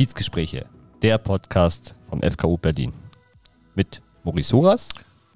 [0.00, 0.64] Kiezgespräche,
[1.02, 2.94] der Podcast vom FKU Berlin.
[3.74, 4.88] Mit Maurice Horas.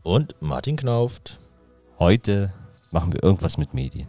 [0.03, 1.39] Und Martin Knauft.
[1.99, 2.51] Heute
[2.91, 4.09] machen wir irgendwas mit Medien.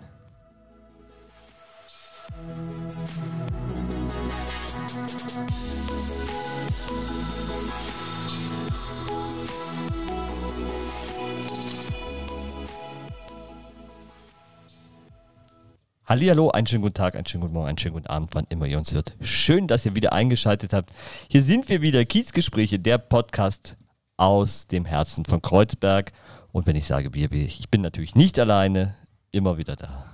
[16.07, 18.67] Hallihallo, einen schönen guten Tag, einen schönen guten Morgen, einen schönen guten Abend, wann immer
[18.67, 19.17] ihr uns hört.
[19.21, 20.91] Schön, dass ihr wieder eingeschaltet habt.
[21.31, 23.75] Hier sind wir wieder, Kiezgespräche, der Podcast
[24.15, 26.11] aus dem Herzen von Kreuzberg.
[26.51, 28.93] Und wenn ich sage wir, ich bin natürlich nicht alleine,
[29.31, 30.05] immer wieder da.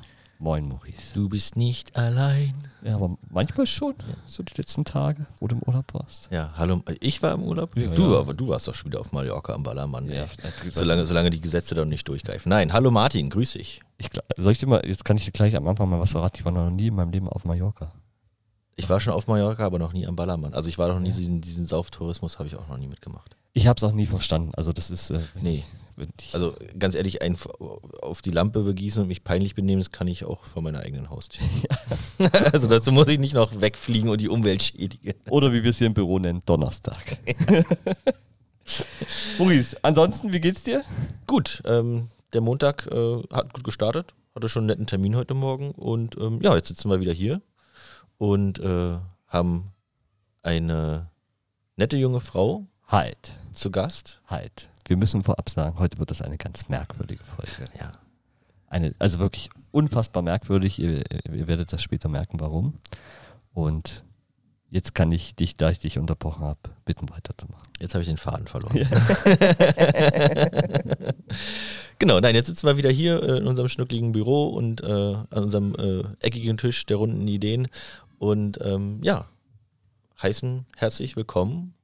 [0.41, 1.13] Moin, Maurice.
[1.13, 2.55] Du bist nicht allein.
[2.81, 3.93] Ja, aber manchmal schon,
[4.25, 6.29] so die letzten Tage, wo du im Urlaub warst.
[6.31, 6.81] Ja, hallo.
[6.99, 7.77] Ich war im Urlaub.
[7.77, 8.19] Ja, du, ja.
[8.21, 10.09] aber du warst doch schon wieder auf Mallorca am Ballermann.
[10.09, 10.25] Ja,
[10.71, 12.49] solange, solange die Gesetze da nicht durchgreifen.
[12.49, 13.81] Nein, hallo Martin, grüß dich.
[13.99, 16.37] Ich, soll ich dir mal, jetzt kann ich dir gleich am Anfang mal was verraten.
[16.39, 17.91] Ich war noch nie in meinem Leben auf Mallorca.
[18.75, 20.55] Ich war schon auf Mallorca, aber noch nie am Ballermann.
[20.55, 23.35] Also ich war noch nie diesen, diesen Sauftourismus, habe ich auch noch nie mitgemacht.
[23.53, 24.53] Ich habe es auch nie verstanden.
[24.55, 25.65] Also das ist, äh, Nee.
[26.33, 27.37] Also ganz ehrlich, ein,
[28.01, 31.09] auf die Lampe begießen und mich peinlich benehmen, das kann ich auch vor meiner eigenen
[31.09, 31.45] Haustür.
[32.51, 35.13] also dazu muss ich nicht noch wegfliegen und die Umwelt schädigen.
[35.29, 37.17] oder wie wir es hier im Büro nennen, Donnerstag.
[39.37, 40.83] Maurice, ansonsten, wie geht's dir?
[41.27, 45.71] Gut, ähm, der Montag äh, hat gut gestartet, hatte schon einen netten Termin heute Morgen
[45.71, 47.41] und ähm, ja, jetzt sitzen wir wieder hier
[48.17, 49.71] und äh, haben
[50.43, 51.09] eine
[51.75, 54.21] nette junge Frau Halt, zu Gast.
[54.27, 54.69] halt.
[54.91, 57.71] Wir müssen vorab sagen, heute wird das eine ganz merkwürdige Folge.
[57.79, 57.93] Ja,
[58.67, 60.79] Eine, also wirklich unfassbar merkwürdig.
[60.79, 62.73] Ihr, ihr werdet das später merken, warum.
[63.53, 64.03] Und
[64.69, 67.63] jetzt kann ich dich, da ich dich unterbrochen habe, bitten weiterzumachen.
[67.79, 68.75] jetzt habe ich den Faden verloren.
[71.97, 75.25] genau, nein, jetzt sitzen wir wieder hier äh, in unserem schnuckligen Büro und äh, an
[75.31, 77.69] unserem äh, eckigen Tisch der runden Ideen
[78.19, 79.29] und ähm, ja,
[80.21, 81.75] heißen herzlich willkommen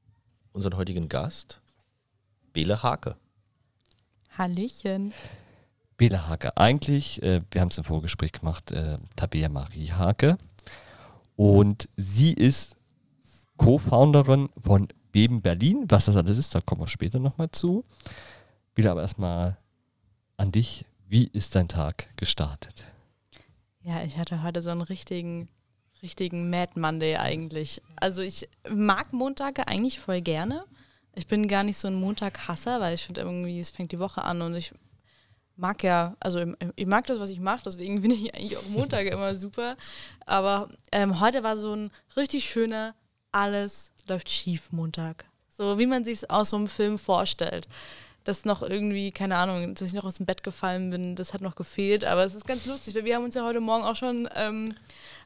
[0.51, 1.61] unseren heutigen Gast,
[2.57, 3.15] Bele Hake.
[4.35, 5.13] Hallöchen.
[5.95, 6.57] Bela Hake.
[6.57, 10.39] Eigentlich, äh, wir haben es im Vorgespräch gemacht, äh, Tabea Marie Hake.
[11.35, 12.75] Und sie ist
[13.57, 15.85] Co-Founderin von Beben Berlin.
[15.89, 17.85] Was das alles ist, da kommen wir später nochmal zu.
[18.73, 19.59] Bela, aber erstmal
[20.37, 20.83] an dich.
[21.07, 22.85] Wie ist dein Tag gestartet?
[23.83, 25.47] Ja, ich hatte heute so einen richtigen,
[26.01, 27.83] richtigen Mad Monday eigentlich.
[27.97, 30.65] Also ich mag Montage eigentlich voll gerne.
[31.17, 34.23] Ich bin gar nicht so ein Montaghasser, weil ich finde irgendwie, es fängt die Woche
[34.23, 34.71] an und ich
[35.55, 36.39] mag ja, also
[36.75, 39.75] ich, mag das, was ich mache, deswegen finde ich eigentlich auch Montage immer super.
[40.25, 42.95] Aber ähm, heute war so ein richtig schöner,
[43.31, 45.25] alles läuft schief Montag.
[45.49, 47.67] So wie man sich aus so einem Film vorstellt.
[48.27, 51.41] Dass noch irgendwie, keine Ahnung, dass ich noch aus dem Bett gefallen bin, das hat
[51.41, 52.03] noch gefehlt.
[52.03, 54.75] Aber es ist ganz lustig, weil wir haben uns ja heute Morgen auch schon ähm,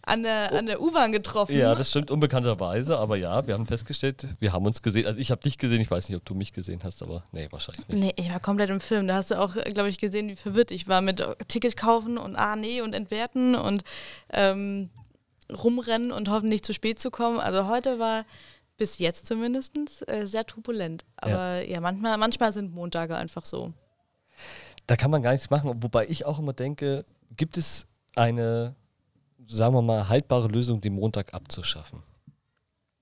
[0.03, 1.57] an der, an der U-Bahn getroffen.
[1.57, 5.07] Ja, das stimmt unbekannterweise, aber ja, wir haben festgestellt, wir haben uns gesehen.
[5.07, 7.47] Also ich habe dich gesehen, ich weiß nicht, ob du mich gesehen hast, aber nee,
[7.51, 7.99] wahrscheinlich nicht.
[7.99, 9.07] Nee, ich war komplett im Film.
[9.07, 12.35] Da hast du auch, glaube ich, gesehen, wie verwirrt ich war mit Ticket kaufen und
[12.35, 13.83] ah, nee und entwerten und
[14.31, 14.89] ähm,
[15.51, 17.39] rumrennen und hoffen, nicht zu spät zu kommen.
[17.39, 18.25] Also heute war
[18.81, 19.77] bis jetzt zumindest
[20.09, 21.05] äh, sehr turbulent.
[21.15, 23.73] Aber ja, manchmal, manchmal sind Montage einfach so.
[24.87, 27.05] Da kann man gar nichts machen, wobei ich auch immer denke,
[27.37, 28.73] gibt es eine,
[29.47, 32.01] sagen wir mal, haltbare Lösung, den Montag abzuschaffen?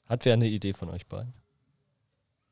[0.06, 1.34] Hat wer eine Idee von euch beiden?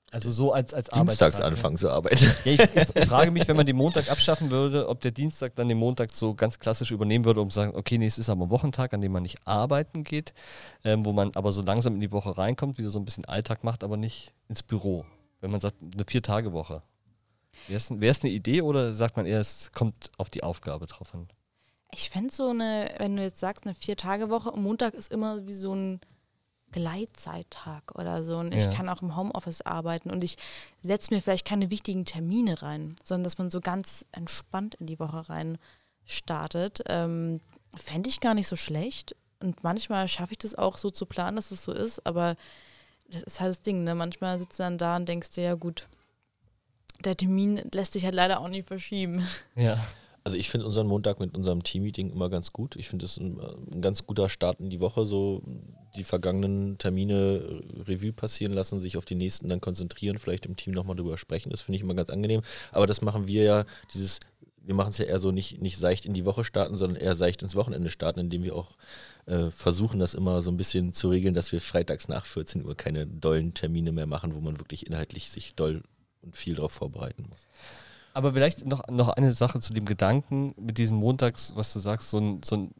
[0.09, 2.23] Also so als, als Dienstags Arbeitstag, anfangen zu arbeiten.
[2.45, 5.67] Ja, ich, ich frage mich, wenn man den Montag abschaffen würde, ob der Dienstag dann
[5.67, 8.45] den Montag so ganz klassisch übernehmen würde, um zu sagen, okay, nee, es ist aber
[8.45, 10.33] ein Wochentag, an dem man nicht arbeiten geht,
[10.85, 13.65] ähm, wo man aber so langsam in die Woche reinkommt, wieder so ein bisschen Alltag
[13.65, 15.05] macht, aber nicht ins Büro.
[15.41, 16.83] Wenn man sagt, eine Vier-Tage-Woche.
[17.67, 21.13] Wäre es wär's eine Idee oder sagt man eher, es kommt auf die Aufgabe drauf
[21.13, 21.27] an?
[21.91, 25.75] Ich fände so eine, wenn du jetzt sagst, eine Vier-Tage-Woche, Montag ist immer wie so
[25.75, 25.99] ein
[26.71, 28.37] Gleitzeittag oder so.
[28.37, 28.71] Und ich Ja.
[28.71, 30.37] kann auch im Homeoffice arbeiten und ich
[30.81, 34.99] setze mir vielleicht keine wichtigen Termine rein, sondern dass man so ganz entspannt in die
[34.99, 35.57] Woche rein
[36.05, 36.81] startet.
[36.87, 37.41] Ähm,
[37.75, 39.15] Fände ich gar nicht so schlecht.
[39.39, 42.35] Und manchmal schaffe ich das auch so zu planen, dass es so ist, aber
[43.09, 43.93] das ist halt das Ding, ne?
[43.93, 45.87] Manchmal sitzt du dann da und denkst dir, ja gut,
[47.03, 49.25] der Termin lässt sich halt leider auch nicht verschieben.
[49.55, 49.77] Ja.
[50.27, 52.75] Also ich finde unseren Montag mit unserem Teammeeting immer ganz gut.
[52.75, 53.39] Ich finde es ein,
[53.71, 55.41] ein ganz guter Start in die Woche, so
[55.95, 60.57] die vergangenen Termine äh, Revue passieren lassen, sich auf die nächsten dann konzentrieren, vielleicht im
[60.57, 61.49] Team nochmal drüber sprechen.
[61.49, 62.41] Das finde ich immer ganz angenehm.
[62.73, 64.19] Aber das machen wir ja, dieses,
[64.61, 67.15] wir machen es ja eher so nicht, nicht seicht in die Woche starten, sondern eher
[67.15, 68.75] seicht ins Wochenende starten, indem wir auch
[69.27, 72.75] äh, versuchen, das immer so ein bisschen zu regeln, dass wir freitags nach 14 Uhr
[72.75, 75.83] keine dollen Termine mehr machen, wo man wirklich inhaltlich sich doll
[76.21, 77.47] und viel darauf vorbereiten muss.
[78.17, 82.09] Aber vielleicht noch, noch eine Sache zu dem Gedanken mit diesem Montags, was du sagst,
[82.09, 82.71] so ein, so ein,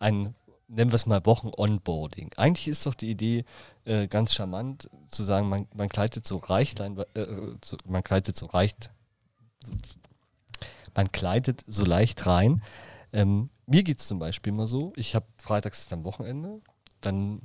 [0.00, 0.34] ein
[0.66, 2.32] nennen wir es mal Wochen-Onboarding.
[2.36, 3.44] Eigentlich ist doch die Idee
[3.84, 7.24] äh, ganz charmant zu sagen, man, man kleidet so Reichlein, äh,
[7.64, 8.90] so, man kleidet so reicht,
[10.96, 12.60] man kleidet so leicht rein.
[13.12, 16.62] Ähm, mir geht es zum Beispiel immer so, ich habe freitags ist dann Wochenende,
[17.00, 17.42] dann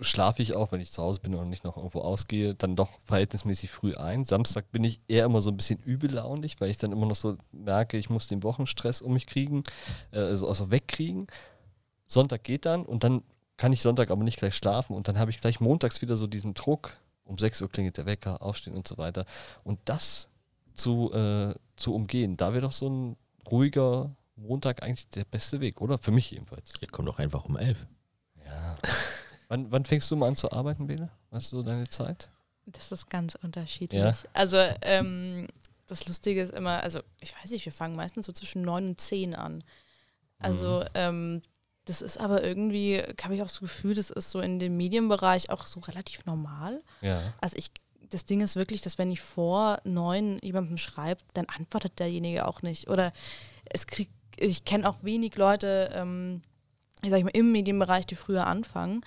[0.00, 2.90] schlafe ich auch, wenn ich zu Hause bin und nicht noch irgendwo ausgehe, dann doch
[3.04, 4.24] verhältnismäßig früh ein.
[4.24, 7.36] Samstag bin ich eher immer so ein bisschen übellaunig, weil ich dann immer noch so
[7.52, 9.62] merke, ich muss den Wochenstress um mich kriegen,
[10.12, 11.26] äh, also, also wegkriegen.
[12.06, 13.22] Sonntag geht dann und dann
[13.56, 16.26] kann ich Sonntag aber nicht gleich schlafen und dann habe ich gleich montags wieder so
[16.26, 19.24] diesen Druck, um 6 Uhr klingelt der Wecker, aufstehen und so weiter.
[19.62, 20.28] Und das
[20.74, 23.16] zu, äh, zu umgehen, da wäre doch so ein
[23.48, 25.98] ruhiger Montag eigentlich der beste Weg, oder?
[25.98, 26.72] Für mich jedenfalls.
[26.78, 27.86] Hier kommt doch einfach um elf.
[28.44, 28.76] Ja.
[29.48, 31.10] Wann, wann fängst du mal an zu arbeiten, Bene?
[31.30, 32.30] Was ist so deine Zeit?
[32.66, 34.00] Das ist ganz unterschiedlich.
[34.00, 34.14] Ja.
[34.32, 35.48] Also ähm,
[35.86, 39.00] das Lustige ist immer, also ich weiß nicht, wir fangen meistens so zwischen neun und
[39.00, 39.62] zehn an.
[40.38, 40.88] Also Mhm.
[40.94, 41.42] ähm,
[41.86, 45.50] das ist aber irgendwie, habe ich auch das Gefühl, das ist so in dem Medienbereich
[45.50, 46.82] auch so relativ normal.
[47.02, 47.34] Ja.
[47.42, 47.70] Also ich,
[48.08, 52.62] das Ding ist wirklich, dass wenn ich vor neun jemandem schreibe, dann antwortet derjenige auch
[52.62, 52.88] nicht.
[52.88, 53.12] Oder
[53.66, 56.40] es kriegt, ich kenne auch wenig Leute, ähm,
[57.04, 59.02] ich sag mal, im Medienbereich, die früher anfangen.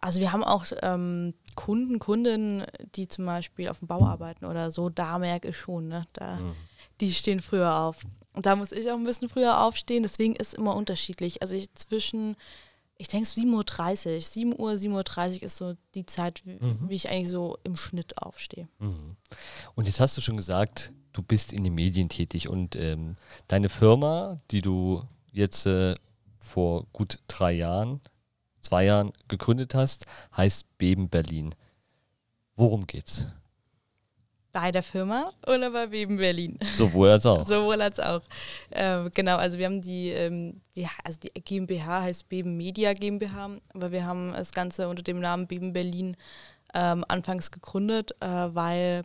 [0.00, 4.70] Also wir haben auch ähm, Kunden, Kundinnen, die zum Beispiel auf dem Bau arbeiten oder
[4.70, 6.06] so, da merke ich schon, ne?
[6.14, 6.54] Da, Mhm.
[7.00, 8.04] die stehen früher auf.
[8.32, 11.42] Und da muss ich auch ein bisschen früher aufstehen, deswegen ist immer unterschiedlich.
[11.42, 12.36] Also ich zwischen,
[12.96, 16.88] ich denke 7.30 Uhr, 7 Uhr, 7.30 Uhr ist so die Zeit, wie, Mhm.
[16.88, 18.68] wie ich eigentlich so im Schnitt aufstehe.
[18.78, 19.16] Mhm.
[19.74, 23.16] Und jetzt hast du schon gesagt, du bist in den Medien tätig und ähm,
[23.48, 25.94] deine Firma, die du jetzt äh,
[26.40, 28.00] vor gut drei Jahren,
[28.60, 30.06] zwei Jahren gegründet hast,
[30.36, 31.54] heißt Beben Berlin.
[32.56, 33.26] Worum geht's?
[34.52, 36.58] Bei der Firma oder bei Beben Berlin?
[36.74, 37.46] Sowohl als auch.
[37.46, 38.22] Sowohl als auch.
[38.72, 43.58] Ähm, genau, also wir haben die, ähm, die, also die GmbH heißt Beben Media GmbH,
[43.72, 46.16] aber wir haben das Ganze unter dem Namen Beben Berlin
[46.74, 49.04] ähm, anfangs gegründet, äh, weil,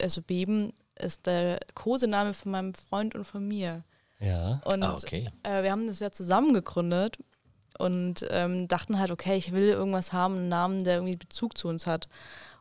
[0.00, 3.84] also Beben ist der Kosename von meinem Freund und von mir.
[4.20, 4.60] Ja.
[4.64, 5.30] Und Ah, okay.
[5.44, 7.18] äh, wir haben das ja zusammen gegründet
[7.78, 11.68] und ähm, dachten halt, okay, ich will irgendwas haben, einen Namen, der irgendwie Bezug zu
[11.68, 12.08] uns hat.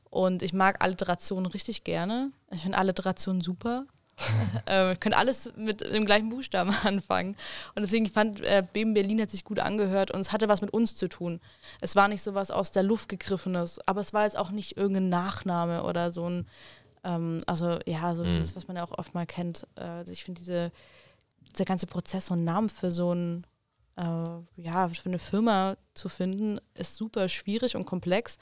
[0.10, 2.32] Und ich mag Alliterationen richtig gerne.
[2.52, 3.86] Ich finde Alliterationen super.
[4.70, 7.36] äh, ich könnte alles mit dem gleichen Buchstaben anfangen.
[7.76, 10.62] Und deswegen ich fand äh, Beben Berlin hat sich gut angehört und es hatte was
[10.62, 11.40] mit uns zu tun.
[11.82, 14.78] Es war nicht so was aus der Luft gegriffenes, aber es war jetzt auch nicht
[14.78, 16.48] irgendein Nachname oder so ein,
[17.04, 18.34] ähm, also ja, so Mhm.
[18.40, 19.68] das, was man ja auch oft mal kennt.
[19.80, 20.72] Äh, ich finde diese,
[21.58, 23.46] dieser ganze Prozess, so einen Namen für so ein,
[23.98, 24.02] äh,
[24.62, 28.38] ja, für eine Firma zu finden, ist super schwierig und komplex.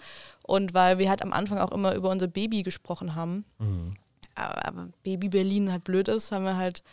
[0.45, 3.95] Und weil wir halt am Anfang auch immer über unser Baby gesprochen haben, Mhm.
[4.35, 6.83] aber, aber Baby Berlin halt blöd ist, haben wir halt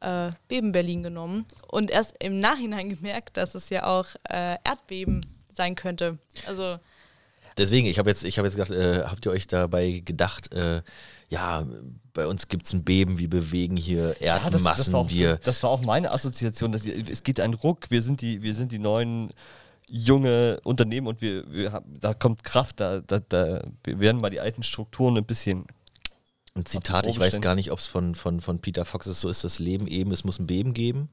[0.00, 5.24] äh, Beben Berlin genommen und erst im Nachhinein gemerkt, dass es ja auch äh, Erdbeben
[5.54, 6.18] sein könnte.
[6.46, 6.78] Also
[7.56, 10.82] Deswegen, ich habe jetzt, ich habe jetzt gedacht, äh, habt ihr euch dabei gedacht, äh,
[11.28, 11.66] ja,
[12.12, 15.10] bei uns gibt es ein Beben, wir bewegen hier Ja, das, Erdmassen, das, war auch,
[15.10, 15.36] wir.
[15.38, 16.72] das war auch meine Assoziation.
[16.72, 19.32] Dass, es geht ein Ruck, wir sind die, wir sind die neuen
[19.88, 24.30] junge Unternehmen und wir, wir haben, da kommt Kraft, da, da, da wir werden mal
[24.30, 25.66] die alten Strukturen ein bisschen
[26.54, 29.28] Ein Zitat, ich weiß gar nicht, ob es von, von, von Peter Fox ist, so
[29.28, 31.10] ist das Leben eben, es muss ein Beben geben.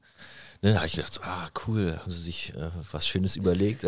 [0.62, 3.84] Ne, da habe ich gedacht, ah, cool, haben sie sich äh, was Schönes überlegt.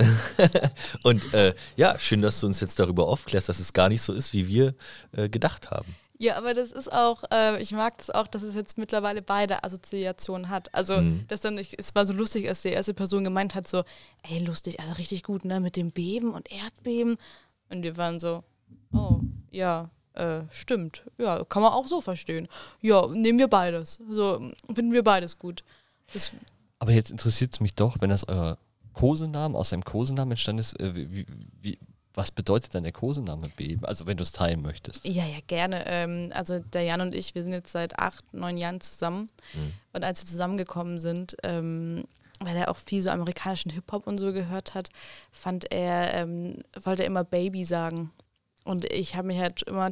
[1.02, 4.12] Und äh, ja, schön, dass du uns jetzt darüber aufklärst, dass es gar nicht so
[4.12, 4.74] ist, wie wir
[5.12, 5.96] äh, gedacht haben.
[6.18, 9.62] Ja, aber das ist auch, äh, ich mag das auch, dass es jetzt mittlerweile beide
[9.64, 10.74] Assoziationen hat.
[10.74, 11.24] Also, Mhm.
[11.28, 13.84] dass dann, ich, es war so lustig, als die erste Person gemeint hat, so,
[14.22, 17.18] ey, lustig, also richtig gut, ne, mit dem Beben und Erdbeben.
[17.68, 18.44] Und wir waren so,
[18.94, 19.20] oh,
[19.50, 21.04] ja, äh, stimmt.
[21.18, 22.48] Ja, kann man auch so verstehen.
[22.80, 23.98] Ja, nehmen wir beides.
[24.08, 24.38] So,
[24.74, 25.64] finden wir beides gut.
[26.14, 26.32] Das,
[26.78, 28.56] Aber jetzt interessiert es mich doch, wenn das euer
[28.94, 31.26] Kosenamen aus einem Kosenamen entstanden ist, äh, wie,
[31.60, 31.78] wie,
[32.16, 33.84] was bedeutet dann der Kosename Beben?
[33.84, 35.06] Also wenn du es teilen möchtest.
[35.06, 35.84] Ja, ja, gerne.
[35.86, 39.30] Ähm, also der Jan und ich, wir sind jetzt seit acht, neun Jahren zusammen.
[39.52, 39.72] Mhm.
[39.92, 42.04] Und als wir zusammengekommen sind, ähm,
[42.40, 44.88] weil er auch viel so amerikanischen Hip-Hop und so gehört hat,
[45.30, 48.10] fand er, ähm, wollte er immer Baby sagen.
[48.64, 49.90] Und ich habe mich halt immer,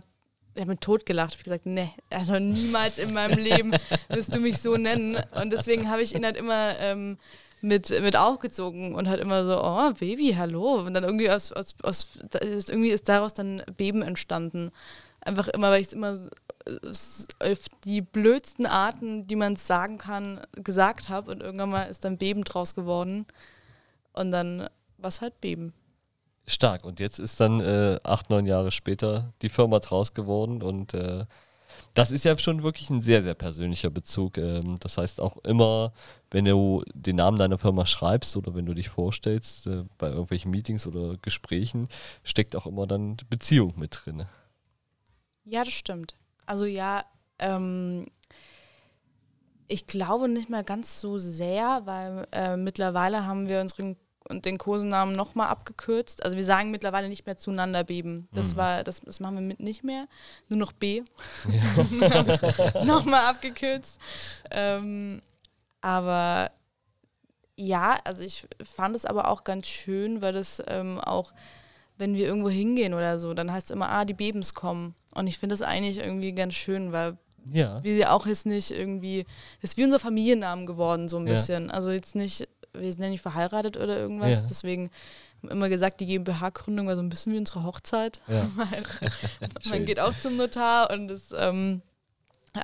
[0.54, 1.35] ich habe mich totgelacht.
[1.35, 3.73] Ich habe gesagt, nee, also niemals in meinem Leben
[4.09, 5.19] wirst du mich so nennen.
[5.38, 7.19] Und deswegen habe ich ihn halt immer ähm,
[7.64, 10.83] mit, mit aufgezogen und halt immer so, oh, Baby, hallo.
[10.83, 12.09] Und dann irgendwie aus, aus, aus
[12.40, 14.71] ist, irgendwie ist daraus dann Beben entstanden.
[15.21, 16.18] Einfach immer, weil ich es immer
[17.40, 21.30] auf die blödsten Arten, die man sagen kann, gesagt habe.
[21.33, 23.26] Und irgendwann mal ist dann Beben draus geworden.
[24.12, 24.68] Und dann
[24.99, 25.73] was halt Beben.
[26.47, 26.85] Stark.
[26.85, 31.25] Und jetzt ist dann äh, acht, neun Jahre später die Firma draus geworden und äh,
[31.94, 34.36] Das ist ja schon wirklich ein sehr, sehr persönlicher Bezug.
[34.36, 35.92] Ähm, das heißt auch immer,
[36.30, 40.50] wenn du den Namen deiner Firma schreibst oder wenn du dich vorstellst, äh, bei irgendwelchen
[40.50, 41.88] Meetings oder Gesprächen,
[42.24, 44.26] steckt auch immer dann Beziehung mit drin.
[45.44, 46.16] Ja, das stimmt.
[46.46, 47.04] Also ja,
[47.38, 48.06] ähm,
[49.68, 53.96] ich glaube nicht mehr ganz so sehr, weil äh, mittlerweile haben wir unseren
[54.28, 56.25] und den Kosenamen nochmal abgekürzt.
[56.25, 58.28] Also wir sagen mittlerweile nicht mehr zueinander beben.
[58.33, 58.59] Das mhm.
[58.59, 60.07] war, das, das machen wir mit nicht mehr.
[60.49, 61.02] Nur noch B.
[62.00, 62.85] Ja.
[62.85, 64.00] nochmal abgekürzt.
[64.50, 65.21] Ähm,
[65.81, 66.50] aber
[67.57, 71.33] ja, also ich fand es aber auch ganz schön, weil das ähm, auch,
[71.99, 74.95] wenn wir irgendwo hingehen oder so, dann heißt es immer, ah, die Bebens kommen.
[75.14, 77.16] Und ich finde das eigentlich irgendwie ganz schön, weil
[77.52, 77.83] ja.
[77.85, 79.25] wir auch jetzt nicht irgendwie,
[79.61, 81.35] das ist wie unser Familiennamen geworden, so ein ja.
[81.35, 81.71] bisschen.
[81.71, 84.47] Also jetzt nicht wir sind ja nicht verheiratet oder irgendwas, ja.
[84.49, 84.90] deswegen
[85.38, 88.21] haben wir immer gesagt, die GmbH-Gründung war so ein bisschen wie unsere Hochzeit.
[88.28, 88.49] Ja.
[89.69, 91.83] man geht auch zum Notar und ist ähm,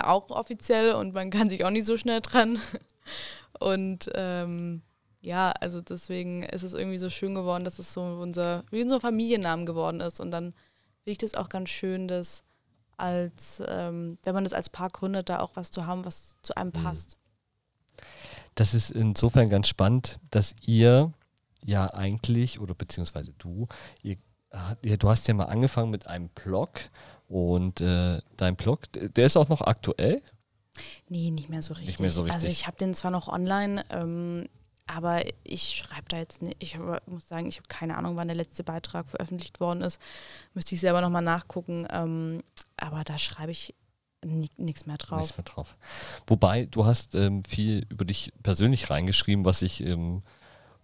[0.03, 2.59] auch offiziell und man kann sich auch nicht so schnell trennen.
[3.59, 4.81] Und ähm,
[5.21, 9.01] ja, also deswegen ist es irgendwie so schön geworden, dass es so unser, wie unser
[9.01, 10.19] Familiennamen geworden ist.
[10.19, 10.55] Und dann
[11.03, 12.43] finde ich das auch ganz schön, dass
[12.97, 16.57] als, ähm, wenn man das als Paar gründet, da auch was zu haben, was zu
[16.57, 16.83] einem mhm.
[16.83, 17.19] passt
[18.55, 21.13] das ist insofern ganz spannend, dass ihr
[21.65, 23.69] ja eigentlich, oder beziehungsweise du,
[24.03, 24.17] ihr,
[24.83, 26.81] du hast ja mal angefangen mit einem Blog
[27.29, 30.23] und äh, dein Blog, der ist auch noch aktuell?
[31.09, 31.89] Nee, nicht mehr so richtig.
[31.89, 32.45] Nicht mehr so also richtig.
[32.45, 34.49] Also ich habe den zwar noch online, ähm,
[34.87, 36.57] aber ich schreibe da jetzt nicht.
[36.59, 40.01] Ich muss sagen, ich habe keine Ahnung, wann der letzte Beitrag veröffentlicht worden ist.
[40.55, 41.87] Müsste ich selber nochmal nachgucken.
[41.91, 42.43] Ähm,
[42.77, 43.75] aber da schreibe ich
[44.25, 45.21] nichts mehr drauf.
[45.21, 45.77] Nichts mehr drauf.
[46.27, 50.23] Wobei, du hast ähm, viel über dich persönlich reingeschrieben, was ich, ähm,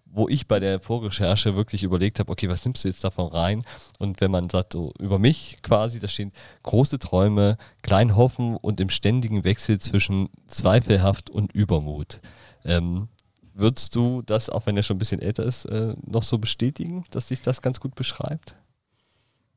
[0.06, 3.64] wo ich bei der Vorrecherche wirklich überlegt habe, okay, was nimmst du jetzt davon rein?
[3.98, 8.80] Und wenn man sagt, so über mich quasi, da stehen große Träume, klein hoffen und
[8.80, 12.20] im ständigen Wechsel zwischen zweifelhaft und Übermut.
[12.64, 13.08] Ähm,
[13.52, 17.04] würdest du das, auch wenn er schon ein bisschen älter ist, äh, noch so bestätigen,
[17.10, 18.56] dass sich das ganz gut beschreibt?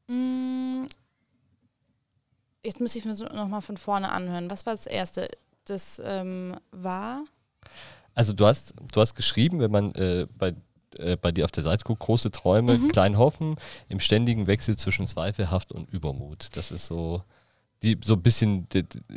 [0.08, 0.69] Mm,
[2.66, 4.50] jetzt müsste ich mir nochmal von vorne anhören.
[4.50, 5.30] Was war das Erste?
[5.66, 7.24] Das ähm, war.
[8.16, 10.56] Also du hast, du hast geschrieben, wenn man äh, bei,
[10.98, 12.88] äh, bei dir auf der Seite guckt, große Träume, mhm.
[12.90, 13.56] klein hoffen,
[13.88, 16.50] im ständigen Wechsel zwischen Zweifelhaft und Übermut.
[16.56, 17.24] Das ist so
[17.82, 18.68] die so ein bisschen,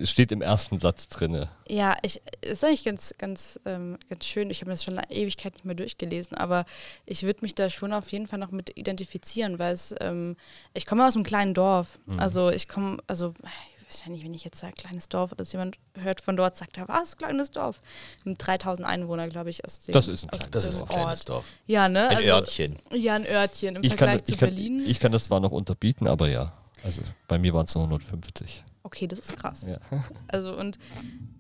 [0.05, 1.49] steht im ersten Satz drin.
[1.69, 4.51] Ja, ich ist eigentlich ganz, ganz, ähm, ganz schön.
[4.51, 6.65] Ich habe das schon eine Ewigkeit nicht mehr durchgelesen, aber
[7.05, 10.37] ich würde mich da schon auf jeden Fall noch mit identifizieren, weil es, ähm,
[10.75, 11.99] ich komme aus einem kleinen Dorf.
[12.07, 12.21] Mhm.
[12.21, 15.53] Also ich komme, also ich weiß ja nicht, wenn ich jetzt sage kleines Dorf, dass
[15.53, 17.81] jemand hört von dort, sagt er, was, kleines Dorf.
[18.25, 21.45] 3000 Einwohner, glaube ich, aus dem Das ist ein, klein, das ist ein kleines Dorf.
[21.67, 22.09] Ja, ne?
[22.09, 22.77] Ein also, Örtchen.
[22.93, 24.85] Ja, ein Örtchen im ich Vergleich kann, zu ich kann, Berlin.
[24.87, 26.53] Ich kann das zwar noch unterbieten, aber ja.
[26.85, 28.65] Also bei mir waren es nur 150.
[28.83, 29.67] Okay, das ist krass.
[29.67, 29.79] Ja.
[30.29, 30.79] Also und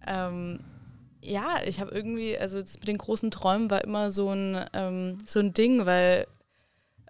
[0.06, 0.60] ähm,
[1.20, 5.18] ja, ich habe irgendwie, also das mit den großen Träumen war immer so ein, ähm,
[5.24, 6.26] so ein Ding, weil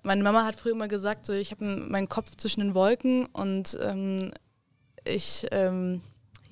[0.03, 3.79] meine Mama hat früher immer gesagt, so ich habe meinen Kopf zwischen den Wolken und
[3.81, 4.33] ähm,
[5.05, 6.03] ich ähm,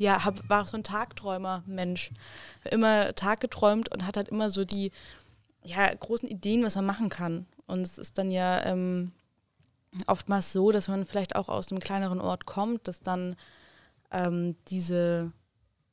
[0.00, 2.10] ja, hab, war so ein Tagträumer-Mensch.
[2.70, 4.92] Immer Tag geträumt und hat halt immer so die
[5.62, 7.46] ja, großen Ideen, was man machen kann.
[7.66, 9.12] Und es ist dann ja ähm,
[10.06, 13.36] oftmals so, dass man vielleicht auch aus einem kleineren Ort kommt, dass dann
[14.10, 15.32] ähm, diese,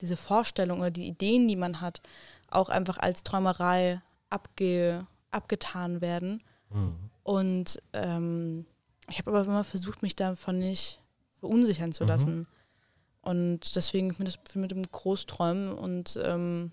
[0.01, 2.01] diese Vorstellung oder die Ideen, die man hat,
[2.49, 6.43] auch einfach als Träumerei abge, abgetan werden.
[6.69, 6.95] Mhm.
[7.23, 8.65] Und ähm,
[9.09, 11.01] ich habe aber immer versucht, mich davon nicht
[11.39, 12.09] verunsichern zu mhm.
[12.09, 12.37] lassen.
[12.37, 12.47] Mhm.
[13.21, 16.71] Und deswegen mit, das, mit dem Großträumen und ähm,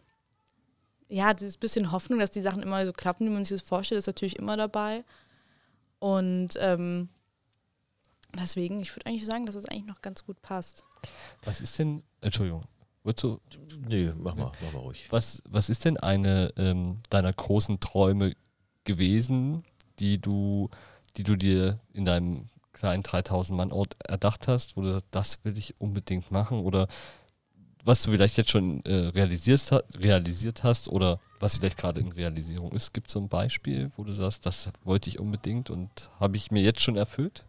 [1.09, 3.99] ja, dieses bisschen Hoffnung, dass die Sachen immer so klappen, wie man sich das vorstellt,
[3.99, 5.05] ist natürlich immer dabei.
[5.99, 7.09] Und ähm,
[8.39, 10.85] deswegen, ich würde eigentlich sagen, dass es eigentlich noch ganz gut passt.
[11.45, 12.65] Was ist denn, Entschuldigung,
[13.03, 13.41] würdest du?
[13.87, 15.07] Nee, mach mal, mach mal ruhig.
[15.11, 18.35] Was, was ist denn eine ähm, deiner großen Träume
[18.85, 19.65] gewesen,
[19.99, 20.71] die du,
[21.17, 25.45] die du dir in deinem kleinen 3000 Mann Ort erdacht hast, wo du sagst, das
[25.45, 26.89] will ich unbedingt machen oder
[27.85, 32.73] was du vielleicht jetzt schon äh, realisiert, realisiert hast oder was vielleicht gerade in Realisierung
[32.73, 32.95] ist.
[32.95, 36.51] Gibt es so ein Beispiel, wo du sagst, das wollte ich unbedingt und habe ich
[36.51, 37.45] mir jetzt schon erfüllt?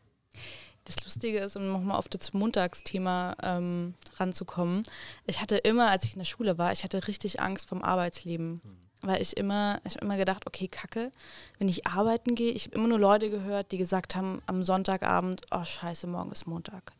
[0.86, 4.86] Das Lustige ist, um nochmal auf das Montagsthema ähm, ranzukommen,
[5.25, 8.62] ich hatte immer, als ich in der Schule war, ich hatte richtig Angst vom Arbeitsleben.
[8.63, 8.77] Mhm.
[9.01, 11.12] Weil ich immer, ich habe immer gedacht, okay, kacke,
[11.60, 15.42] wenn ich arbeiten gehe, ich habe immer nur Leute gehört, die gesagt haben am Sonntagabend,
[15.51, 16.94] oh scheiße, morgen ist Montag.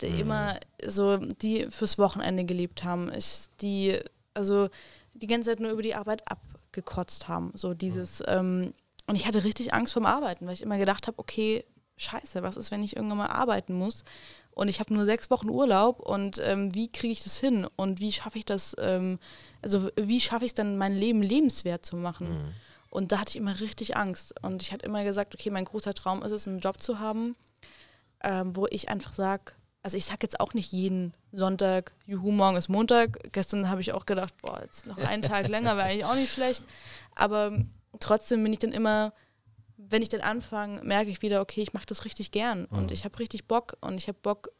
[0.00, 0.20] Die mhm.
[0.20, 3.98] immer so, die fürs Wochenende gelebt haben, ich, die,
[4.34, 4.68] also
[5.14, 7.50] die ganze Zeit nur über die Arbeit abgekotzt haben.
[7.54, 8.26] So dieses, mhm.
[8.28, 8.74] ähm,
[9.06, 11.64] und ich hatte richtig Angst vorm Arbeiten, weil ich immer gedacht habe, okay,
[12.02, 14.04] scheiße, was ist, wenn ich irgendwann mal arbeiten muss?
[14.54, 18.00] und ich habe nur sechs Wochen Urlaub und ähm, wie kriege ich das hin und
[18.00, 19.18] wie schaffe ich das, ähm,
[19.62, 22.28] also wie schaffe ich es dann, mein Leben lebenswert zu machen?
[22.28, 22.54] Mhm.
[22.90, 25.94] Und da hatte ich immer richtig Angst und ich hatte immer gesagt, okay, mein großer
[25.94, 27.34] Traum ist es, einen Job zu haben,
[28.22, 32.56] ähm, wo ich einfach sage, also ich sage jetzt auch nicht jeden Sonntag, juhu, morgen
[32.56, 33.32] ist Montag.
[33.32, 36.32] Gestern habe ich auch gedacht, boah, jetzt noch einen Tag länger wäre eigentlich auch nicht
[36.32, 36.62] schlecht.
[37.16, 37.58] Aber
[37.98, 39.12] trotzdem bin ich dann immer
[39.92, 42.92] wenn ich dann anfange, merke ich wieder, okay, ich mache das richtig gern und mhm.
[42.92, 44.50] ich habe richtig Bock und ich habe Bock,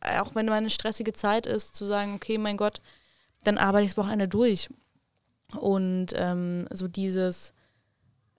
[0.00, 2.80] äh, auch wenn meine stressige Zeit ist, zu sagen, okay, mein Gott,
[3.44, 4.68] dann arbeite ich das Wochenende durch.
[5.58, 7.54] Und ähm, so dieses,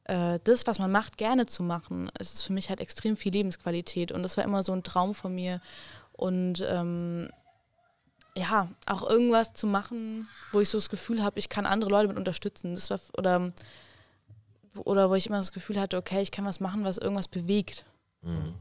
[0.03, 3.33] äh, das, was man macht, gerne zu machen, es ist für mich halt extrem viel
[3.33, 5.61] Lebensqualität und das war immer so ein Traum von mir.
[6.11, 7.29] Und ähm,
[8.35, 12.09] ja, auch irgendwas zu machen, wo ich so das Gefühl habe, ich kann andere Leute
[12.09, 12.73] mit unterstützen.
[12.73, 13.51] Das war, oder
[14.77, 17.85] oder wo ich immer das Gefühl hatte, okay, ich kann was machen, was irgendwas bewegt.
[18.21, 18.55] Mhm.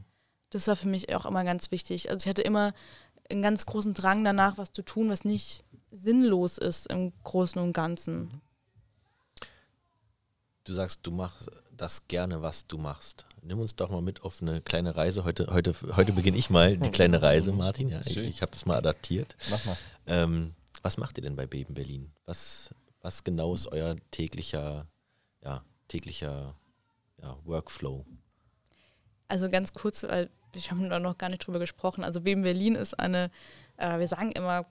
[0.49, 2.09] Das war für mich auch immer ganz wichtig.
[2.09, 2.73] Also ich hatte immer
[3.29, 7.73] einen ganz großen Drang danach, was zu tun, was nicht sinnlos ist im Großen und
[7.73, 8.41] Ganzen.
[10.63, 13.25] Du sagst, du machst das gerne, was du machst.
[13.41, 15.23] Nimm uns doch mal mit auf eine kleine Reise.
[15.23, 17.89] Heute, heute, heute beginne ich mal die kleine Reise, Martin.
[17.89, 19.35] Ja, ich, ich habe das mal adaptiert.
[19.49, 19.77] Mach mal.
[20.05, 22.11] Ähm, was macht ihr denn bei Beben Berlin?
[22.25, 22.69] Was,
[23.01, 24.87] was genau ist euer täglicher
[25.43, 26.55] ja, täglicher
[27.21, 28.05] ja, Workflow?
[29.27, 32.05] Also ganz kurz, weil wir haben da noch gar nicht drüber gesprochen.
[32.05, 33.29] Also BM Berlin ist eine,
[33.77, 34.65] äh, wir sagen immer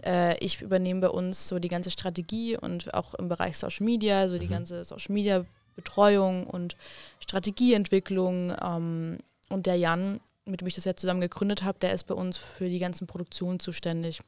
[0.04, 4.30] äh, ich übernehme bei uns so die ganze Strategie und auch im Bereich Social Media,
[4.30, 4.52] so die mhm.
[4.52, 5.46] ganze Social Media
[5.76, 6.78] Betreuung und
[7.20, 8.56] Strategieentwicklung.
[8.62, 9.18] Ähm,
[9.50, 12.38] und der Jan mit dem ich das ja zusammen gegründet habe, der ist bei uns
[12.38, 14.22] für die ganzen Produktionen zuständig.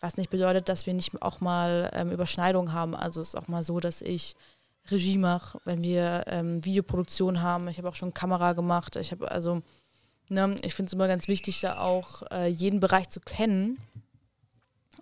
[0.00, 2.94] Was nicht bedeutet, dass wir nicht auch mal ähm, Überschneidungen haben.
[2.94, 4.34] Also es ist auch mal so, dass ich
[4.90, 7.68] Regie mache, wenn wir ähm, Videoproduktion haben.
[7.68, 8.96] Ich habe auch schon Kamera gemacht.
[8.96, 9.62] Ich habe also,
[10.28, 13.78] ne, ich finde es immer ganz wichtig, da auch äh, jeden Bereich zu kennen,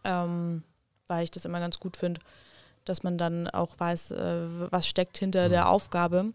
[0.05, 0.64] ähm,
[1.07, 2.20] weil ich das immer ganz gut finde,
[2.85, 5.51] dass man dann auch weiß, äh, was steckt hinter mhm.
[5.51, 6.33] der Aufgabe.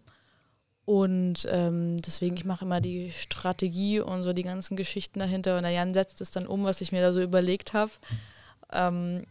[0.86, 5.58] Und ähm, deswegen, ich mache immer die Strategie und so die ganzen Geschichten dahinter.
[5.58, 7.92] Und der Jan setzt es dann um, was ich mir da so überlegt habe.
[8.72, 9.26] Ähm,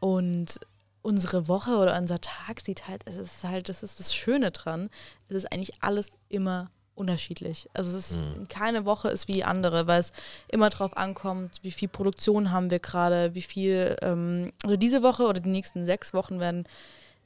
[0.00, 0.60] und
[1.02, 4.90] unsere Woche oder unser Tag sieht halt, es ist halt, das ist das Schöne dran,
[5.28, 7.68] es ist eigentlich alles immer unterschiedlich.
[7.74, 8.48] Also es ist, mhm.
[8.48, 10.12] keine Woche ist wie die andere, weil es
[10.48, 15.24] immer darauf ankommt, wie viel Produktion haben wir gerade, wie viel, ähm, also diese Woche
[15.24, 16.64] oder die nächsten sechs Wochen werden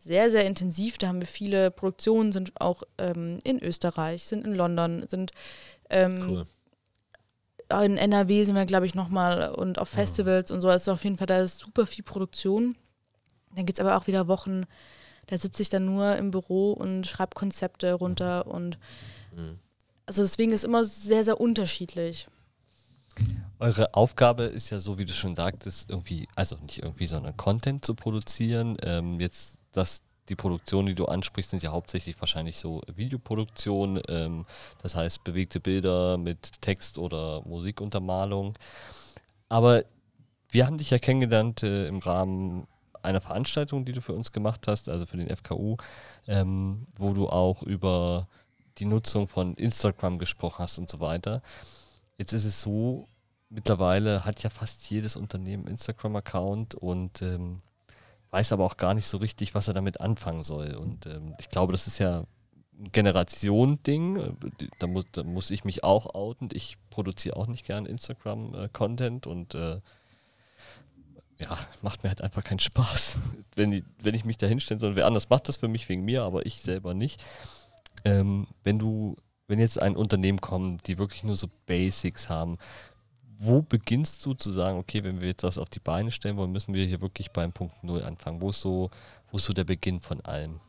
[0.02, 0.98] sehr, sehr intensiv.
[0.98, 5.32] Da haben wir viele Produktionen, sind auch ähm, in Österreich, sind in London, sind
[5.90, 6.46] ähm,
[7.70, 7.84] cool.
[7.84, 10.56] in NRW sind wir, glaube ich, nochmal und auf Festivals mhm.
[10.56, 10.70] und so.
[10.70, 12.76] Es ist auf jeden Fall, da ist super viel Produktion.
[13.54, 14.64] Dann gibt es aber auch wieder Wochen,
[15.26, 18.78] da sitze ich dann nur im Büro und schreibe Konzepte runter und
[19.36, 19.58] mhm.
[20.06, 22.26] also deswegen ist immer sehr, sehr unterschiedlich.
[23.60, 27.84] Eure Aufgabe ist ja so, wie du schon sagtest, irgendwie, also nicht irgendwie, sondern Content
[27.84, 28.76] zu produzieren.
[28.82, 34.46] Ähm, jetzt dass die Produktionen, die du ansprichst, sind ja hauptsächlich wahrscheinlich so Videoproduktion, ähm,
[34.80, 38.54] das heißt bewegte Bilder mit Text oder Musikuntermalung.
[39.48, 39.84] Aber
[40.50, 42.66] wir haben dich ja kennengelernt äh, im Rahmen
[43.02, 45.76] einer Veranstaltung, die du für uns gemacht hast, also für den FKU,
[46.28, 48.28] ähm, wo du auch über
[48.78, 51.42] die Nutzung von Instagram gesprochen hast und so weiter.
[52.16, 53.08] Jetzt ist es so,
[53.50, 57.60] mittlerweile hat ja fast jedes Unternehmen Instagram-Account und ähm,
[58.32, 60.74] weiß aber auch gar nicht so richtig, was er damit anfangen soll.
[60.74, 62.24] Und ähm, ich glaube, das ist ja
[62.78, 64.36] ein Generation-Ding.
[64.78, 66.48] Da muss, da muss ich mich auch outen.
[66.52, 69.80] Ich produziere auch nicht gern Instagram-Content und äh,
[71.38, 73.18] ja, macht mir halt einfach keinen Spaß.
[73.54, 76.04] wenn, ich, wenn ich mich da hinstellen soll, wer anders macht das für mich wegen
[76.04, 77.22] mir, aber ich selber nicht.
[78.06, 79.14] Ähm, wenn du,
[79.46, 82.56] wenn jetzt ein Unternehmen kommt, die wirklich nur so Basics haben,
[83.44, 86.52] wo beginnst du zu sagen, okay, wenn wir jetzt das auf die Beine stellen wollen,
[86.52, 88.40] müssen wir hier wirklich beim Punkt Null anfangen?
[88.40, 88.90] Wo ist so,
[89.30, 90.60] wo ist so der Beginn von allem?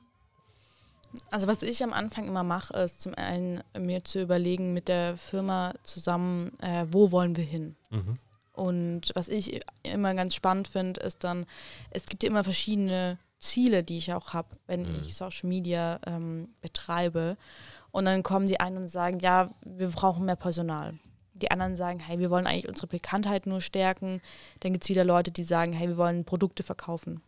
[1.30, 5.18] Also was ich am Anfang immer mache, ist zum einen mir zu überlegen mit der
[5.18, 7.76] Firma zusammen, äh, wo wollen wir hin?
[7.92, 8.18] Mhm.
[8.54, 11.46] Und was ich immer ganz spannend finde, ist dann,
[11.92, 15.02] es gibt ja immer verschiedene Ziele, die ich auch habe, wenn mhm.
[15.02, 17.38] ich Social Media ähm, betreibe.
[17.92, 20.98] Und dann kommen die einen und sagen, ja, wir brauchen mehr Personal.
[21.43, 24.21] Die anderen sagen, hey, wir wollen eigentlich unsere Bekanntheit nur stärken.
[24.62, 27.21] Dann gibt es wieder Leute, die sagen, hey, wir wollen Produkte verkaufen.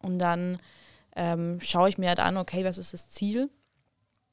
[0.00, 0.56] Und dann
[1.14, 3.50] ähm, schaue ich mir halt an, okay, was ist das Ziel?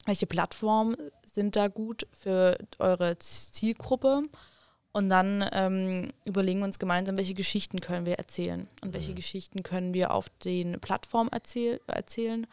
[0.06, 0.96] Welche Plattformen
[1.26, 4.22] sind da gut für eure Zielgruppe?
[4.92, 9.16] Und dann ähm, überlegen wir uns gemeinsam, welche Geschichten können wir erzählen und welche Mhm.
[9.16, 12.46] Geschichten können wir auf den Plattformen erzähl erzählen.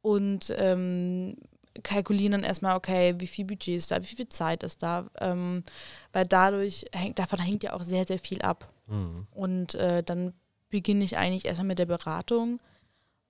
[0.00, 1.36] Und ähm,
[1.82, 5.06] kalkulieren dann erstmal, okay, wie viel Budget ist da, wie viel Zeit ist da.
[5.20, 5.64] Ähm,
[6.12, 8.72] weil dadurch hängt, davon hängt ja auch sehr, sehr viel ab.
[8.86, 9.26] Mhm.
[9.32, 10.32] Und äh, dann
[10.70, 12.60] beginne ich eigentlich erstmal mit der Beratung,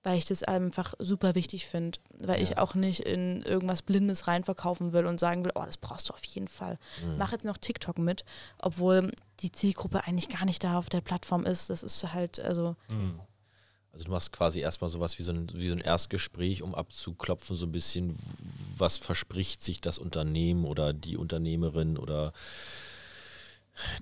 [0.03, 1.97] weil ich das einfach super wichtig finde.
[2.23, 2.57] Weil ich Ja.
[2.59, 6.23] auch nicht in irgendwas Blindes reinverkaufen will und sagen will, oh, das brauchst du auf
[6.25, 6.77] jeden Fall.
[7.03, 7.17] Mhm.
[7.17, 8.23] Mach jetzt noch TikTok mit,
[8.61, 11.69] obwohl die Zielgruppe eigentlich gar nicht da auf der Plattform ist.
[11.71, 13.19] Das ist halt, also, Mhm.
[13.95, 17.55] Also du machst quasi erstmal sowas wie so, ein, wie so ein Erstgespräch, um abzuklopfen,
[17.55, 18.13] so ein bisschen,
[18.77, 22.33] was verspricht sich das Unternehmen oder die Unternehmerin oder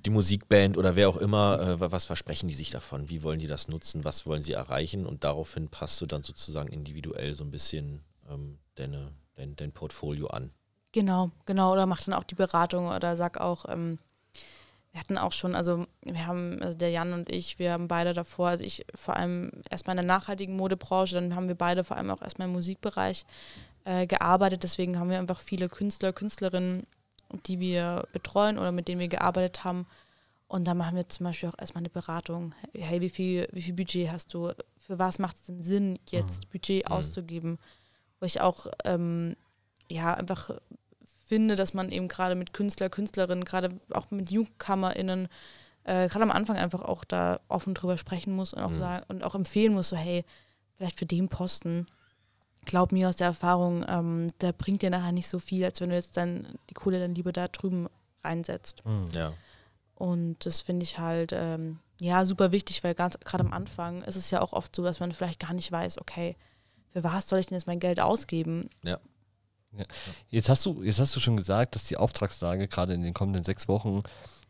[0.03, 3.07] die Musikband oder wer auch immer, äh, wa- was versprechen die sich davon?
[3.11, 4.03] Wie wollen die das nutzen?
[4.03, 5.05] Was wollen sie erreichen?
[5.05, 10.25] Und daraufhin passt du dann sozusagen individuell so ein bisschen ähm, deine, dein, dein Portfolio
[10.27, 10.49] an.
[10.91, 11.71] Genau, genau.
[11.71, 13.99] Oder macht dann auch die Beratung oder sag auch, ähm,
[14.93, 18.13] wir hatten auch schon, also wir haben, also der Jan und ich, wir haben beide
[18.13, 21.97] davor, also ich vor allem erstmal in der nachhaltigen Modebranche, dann haben wir beide vor
[21.97, 23.25] allem auch erstmal im Musikbereich
[23.85, 24.61] äh, gearbeitet.
[24.61, 26.85] Deswegen haben wir einfach viele Künstler, Künstlerinnen,
[27.47, 29.87] die wir betreuen oder mit denen wir gearbeitet haben.
[30.47, 32.53] Und da machen wir zum Beispiel auch erstmal eine Beratung.
[32.73, 34.51] Hey, wie viel, wie viel Budget hast du?
[34.77, 36.91] Für was macht es denn Sinn, jetzt Budget Mhm.
[36.95, 37.57] auszugeben?
[38.19, 39.35] Wo ich auch ähm,
[39.89, 40.51] ja einfach
[41.25, 45.27] finde, dass man eben gerade mit Künstler, Künstlerinnen, gerade auch mit JugendkammerInnen,
[45.85, 48.75] äh, gerade am Anfang einfach auch da offen drüber sprechen muss und auch Mhm.
[48.75, 50.23] sagen und auch empfehlen muss, so hey,
[50.77, 51.87] vielleicht für den Posten,
[52.65, 55.89] glaub mir aus der Erfahrung, ähm, der bringt dir nachher nicht so viel, als wenn
[55.89, 57.87] du jetzt dann die Kohle dann lieber da drüben
[58.23, 58.85] reinsetzt.
[58.85, 59.07] Mhm.
[59.13, 59.33] Ja.
[59.95, 64.15] Und das finde ich halt ähm, ja super wichtig, weil ganz gerade am Anfang ist
[64.15, 66.35] es ja auch oft so, dass man vielleicht gar nicht weiß, okay,
[66.91, 68.69] für was soll ich denn jetzt mein Geld ausgeben?
[70.29, 73.43] Jetzt hast du, jetzt hast du schon gesagt, dass die Auftragslage gerade in den kommenden
[73.43, 74.03] sechs Wochen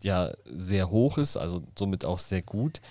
[0.03, 2.81] ja sehr hoch ist, also somit auch sehr gut.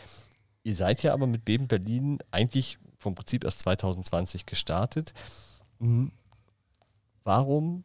[0.64, 5.12] Ihr seid ja aber mit Beben Berlin eigentlich vom Prinzip erst 2020 gestartet.
[5.79, 6.12] Mhm.
[7.25, 7.85] Warum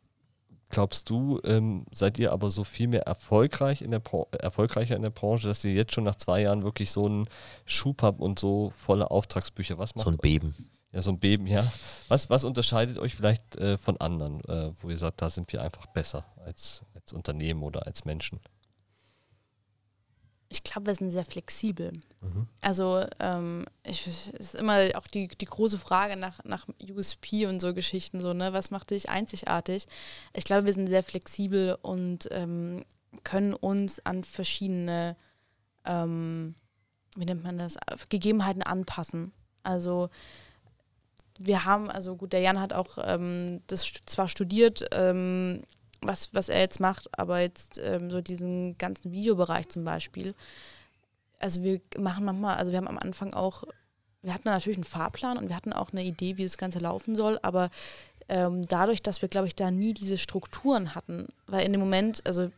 [0.70, 4.02] glaubst du, ähm, seid ihr aber so viel mehr erfolgreich in der
[4.40, 7.28] erfolgreicher in der Branche, dass ihr jetzt schon nach zwei Jahren wirklich so einen
[7.66, 9.78] Schub habt und so volle Auftragsbücher?
[9.78, 10.56] Was macht So ein Beben.
[10.98, 11.64] Ja, so ein Beben, ja.
[12.08, 15.62] Was, was unterscheidet euch vielleicht äh, von anderen, äh, wo ihr sagt, da sind wir
[15.62, 18.40] einfach besser als, als Unternehmen oder als Menschen?
[20.50, 21.94] Ich glaube, wir sind sehr flexibel.
[22.22, 22.48] Mhm.
[22.62, 27.60] Also ähm, ich, es ist immer auch die, die große Frage nach, nach USP und
[27.60, 28.54] so Geschichten, so, ne?
[28.54, 29.86] Was macht dich einzigartig?
[30.34, 32.84] Ich glaube, wir sind sehr flexibel und ähm,
[33.24, 35.16] können uns an verschiedene,
[35.86, 36.56] ähm,
[37.16, 37.78] wie nennt man das,
[38.10, 39.32] Gegebenheiten anpassen.
[39.62, 40.10] Also
[41.40, 45.64] wir haben, also gut, der Jan hat auch ähm, das zwar studiert, ähm,
[46.02, 50.36] was, was er jetzt macht, aber jetzt ähm, so diesen ganzen Videobereich zum Beispiel.
[51.40, 53.64] Also wir machen manchmal, also wir haben am Anfang auch,
[54.22, 57.16] wir hatten natürlich einen Fahrplan und wir hatten auch eine Idee, wie das Ganze laufen
[57.16, 57.70] soll, aber
[58.30, 62.26] ähm, dadurch, dass wir, glaube ich, da nie diese Strukturen hatten, weil in dem Moment,
[62.26, 62.52] also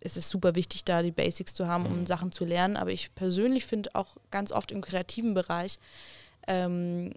[0.00, 2.06] es ist super wichtig, da die Basics zu haben, um Mhm.
[2.06, 5.78] Sachen zu lernen, aber ich persönlich finde auch ganz oft im kreativen Bereich,
[6.46, 7.12] ähm,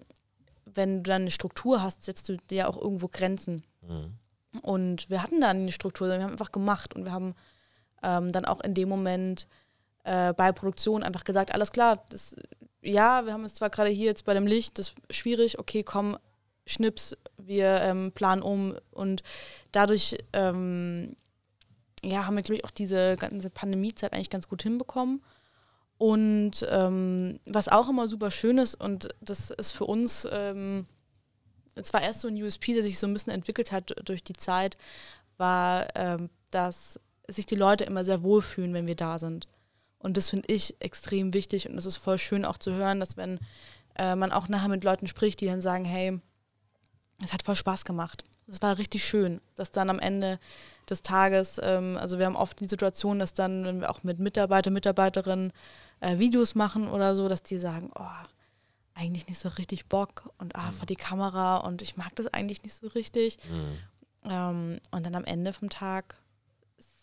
[0.64, 3.64] wenn du dann eine Struktur hast, setzt du dir auch irgendwo Grenzen.
[3.82, 4.14] Mhm.
[4.62, 7.34] Und wir hatten da eine Struktur, wir haben einfach gemacht und wir haben
[8.02, 9.48] ähm, dann auch in dem Moment
[10.04, 12.36] äh, bei Produktion einfach gesagt, alles klar, das,
[12.82, 15.82] ja, wir haben es zwar gerade hier jetzt bei dem Licht, das ist schwierig, okay,
[15.82, 16.18] komm,
[16.66, 19.22] Schnips, wir ähm, planen um und
[19.72, 21.16] dadurch ähm,
[22.04, 25.22] ja, haben wir, glaube ich, auch diese ganze Pandemiezeit eigentlich ganz gut hinbekommen.
[25.98, 30.86] Und ähm, was auch immer super schön ist, und das ist für uns, ähm,
[31.74, 34.32] es war erst so ein USP, der sich so ein bisschen entwickelt hat durch die
[34.32, 34.76] Zeit,
[35.36, 39.48] war, ähm, dass sich die Leute immer sehr wohlfühlen, wenn wir da sind.
[39.98, 43.16] Und das finde ich extrem wichtig und es ist voll schön auch zu hören, dass
[43.16, 43.38] wenn
[43.96, 46.18] äh, man auch nachher mit Leuten spricht, die dann sagen, hey,
[47.22, 48.24] es hat voll Spaß gemacht.
[48.48, 50.40] Es war richtig schön, dass dann am Ende
[50.90, 54.18] des Tages, ähm, also wir haben oft die Situation, dass dann, wenn wir auch mit
[54.18, 55.52] Mitarbeiter, Mitarbeiterinnen
[56.02, 58.26] äh, Videos machen oder so, dass die sagen, oh,
[58.94, 62.62] eigentlich nicht so richtig Bock und ah, vor die Kamera und ich mag das eigentlich
[62.62, 63.38] nicht so richtig.
[63.48, 64.30] Mhm.
[64.30, 66.16] Ähm, und dann am Ende vom Tag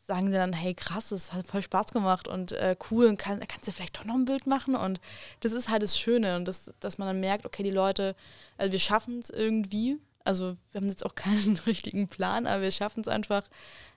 [0.05, 3.39] sagen sie dann, hey krass, es hat voll Spaß gemacht und äh, cool, und kann,
[3.47, 4.75] kannst du vielleicht doch noch ein Bild machen?
[4.75, 4.99] Und
[5.39, 8.15] das ist halt das Schöne und das, dass man dann merkt, okay, die Leute,
[8.57, 9.97] also wir schaffen es irgendwie.
[10.25, 13.43] Also wir haben jetzt auch keinen richtigen Plan, aber wir schaffen es einfach,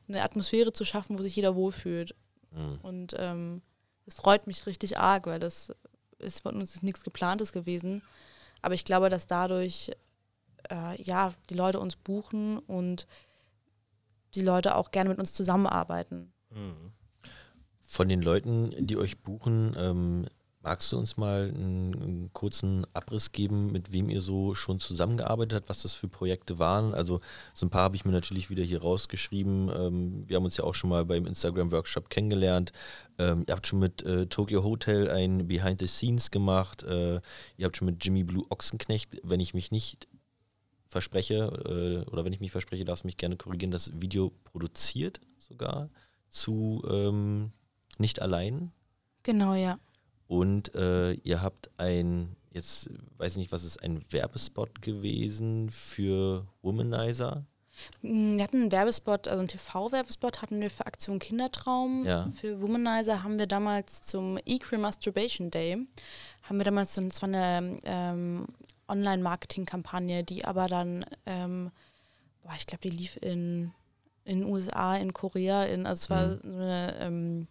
[0.09, 2.15] eine Atmosphäre zu schaffen, wo sich jeder wohlfühlt.
[2.51, 2.79] Mhm.
[2.83, 3.63] Und ähm,
[4.05, 5.73] das freut mich richtig arg, weil das
[6.19, 8.03] ist von uns ist nichts geplantes gewesen.
[8.63, 9.91] Aber ich glaube, dass dadurch
[10.71, 13.07] äh, ja die Leute uns buchen und
[14.35, 16.33] die Leute auch gerne mit uns zusammenarbeiten.
[16.51, 16.93] Mhm.
[17.81, 20.27] Von den Leuten, die euch buchen, ähm,
[20.63, 25.57] magst du uns mal einen, einen, kurzen Abriss geben, mit wem ihr so schon zusammengearbeitet
[25.57, 26.95] habt, was das für Projekte waren?
[26.95, 27.21] Also
[27.55, 29.71] so ein paar habe ich mir natürlich wieder hier rausgeschrieben.
[29.75, 32.73] Ähm, wir haben uns ja auch schon mal beim Instagram-Workshop kennengelernt.
[33.19, 36.83] Ähm, ihr habt schon mit äh, Tokyo Hotel ein Behind the Scenes gemacht.
[36.85, 37.21] Äh,
[37.57, 40.07] ihr habt schon mit Jimmy Blue Ochsenknecht, wenn ich mich nicht
[40.87, 45.21] verspreche, äh, oder wenn ich mich verspreche, darfst du mich gerne korrigieren, das Video produziert
[45.39, 45.91] sogar
[46.29, 47.53] zu ähm,
[47.99, 48.73] Nicht allein.
[49.23, 49.79] Genau, ja.
[50.33, 56.47] Und äh, ihr habt ein, jetzt weiß ich nicht, was ist, ein Werbespot gewesen für
[56.63, 57.45] Womanizer?
[58.01, 62.07] Mm, wir hatten einen Werbespot, also einen TV-Werbespot hatten wir für Aktion Kindertraum.
[62.07, 62.31] Ja.
[62.31, 65.87] Für Womanizer haben wir damals zum Equal Masturbation Day,
[66.45, 68.47] haben wir damals, so, das war eine ähm,
[68.89, 71.73] Online-Marketing-Kampagne, die aber dann, ähm,
[72.43, 73.73] boah, ich glaube, die lief in,
[74.25, 76.41] in den USA, in Korea, in, also es war mhm.
[76.43, 77.49] so eine ähm,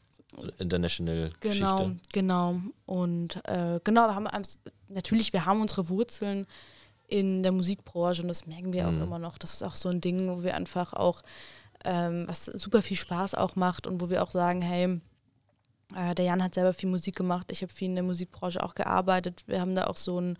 [0.58, 2.00] International genau, Geschichte.
[2.13, 4.28] Genau, Und äh, genau, wir haben
[4.88, 6.48] natürlich, wir haben unsere Wurzeln
[7.08, 9.02] in der Musikbranche und das merken wir mhm.
[9.02, 9.38] auch immer noch.
[9.38, 11.22] Das ist auch so ein Ding, wo wir einfach auch,
[11.84, 15.02] ähm, was super viel Spaß auch macht und wo wir auch sagen, hey,
[15.96, 18.76] äh, der Jan hat selber viel Musik gemacht, ich habe viel in der Musikbranche auch
[18.76, 19.44] gearbeitet.
[19.48, 20.39] Wir haben da auch so ein,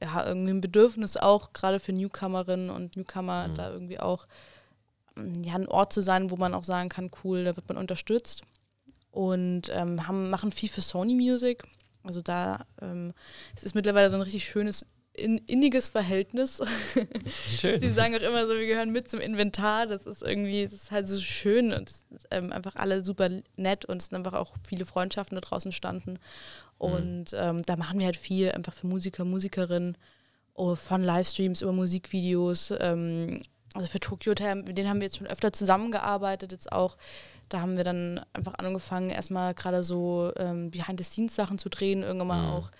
[0.00, 3.54] ja, irgendwie ein Bedürfnis auch, gerade für Newcomerinnen und Newcomer, mhm.
[3.54, 4.26] da irgendwie auch
[5.42, 8.44] ja, ein Ort zu sein, wo man auch sagen kann, cool, da wird man unterstützt
[9.12, 11.62] und ähm, haben, machen viel für Sony Music.
[12.02, 13.12] Also da ähm,
[13.54, 16.60] es ist mittlerweile so ein richtig schönes in, inniges Verhältnis.
[17.48, 17.80] Schön.
[17.80, 19.86] Die sagen auch immer so, wir gehören mit zum Inventar.
[19.86, 21.90] Das ist irgendwie, das ist halt so schön und
[22.30, 26.18] ähm, einfach alle super nett und es sind einfach auch viele Freundschaften da draußen standen.
[26.78, 27.38] Und mhm.
[27.38, 29.98] ähm, da machen wir halt viel einfach für Musiker, Musikerinnen,
[30.54, 32.72] oh, von Livestreams über Musikvideos.
[32.80, 33.42] Ähm,
[33.74, 36.96] also für Tokyo Hotel, mit denen haben wir jetzt schon öfter zusammengearbeitet, jetzt auch
[37.48, 42.42] da haben wir dann einfach angefangen, erstmal gerade so ähm, Behind-the-Scenes-Sachen zu drehen, irgendwann mal
[42.42, 42.50] mhm.
[42.50, 42.70] auch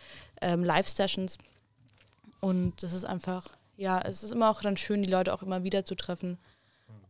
[0.40, 1.38] ähm, Live-Sessions.
[2.40, 5.62] Und das ist einfach, ja, es ist immer auch dann schön, die Leute auch immer
[5.62, 6.38] wieder zu treffen.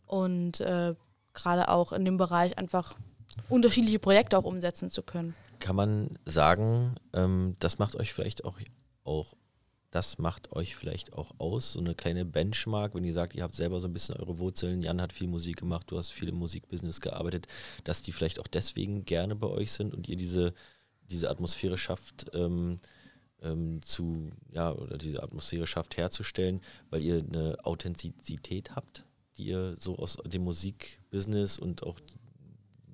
[0.07, 0.95] Und äh,
[1.33, 2.97] gerade auch in dem Bereich einfach
[3.49, 5.35] unterschiedliche Projekte auch umsetzen zu können.
[5.59, 8.59] Kann man sagen, ähm, das macht euch vielleicht auch,
[9.05, 9.35] auch
[9.93, 13.55] das macht euch vielleicht auch aus, so eine kleine Benchmark, wenn ihr sagt, ihr habt
[13.55, 16.37] selber so ein bisschen eure Wurzeln, Jan hat viel Musik gemacht, du hast viel im
[16.37, 17.47] Musikbusiness gearbeitet,
[17.85, 20.55] dass die vielleicht auch deswegen gerne bei euch sind und ihr diese,
[21.11, 22.81] diese Atmosphäre schafft, ähm,
[23.43, 29.05] ähm, zu, ja, oder diese Atmosphäre schafft herzustellen, weil ihr eine Authentizität habt,
[29.37, 32.01] die ihr so aus dem Musikbusiness und auch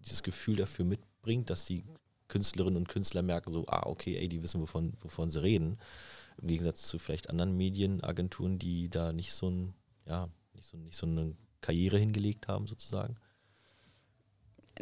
[0.05, 1.85] dieses Gefühl dafür mitbringt, dass die
[2.27, 5.79] Künstlerinnen und Künstler merken so, ah, okay, ey, die wissen, wovon, wovon sie reden.
[6.41, 9.75] Im Gegensatz zu vielleicht anderen Medienagenturen, die da nicht so ein,
[10.07, 13.17] ja, nicht so, nicht so eine Karriere hingelegt haben, sozusagen.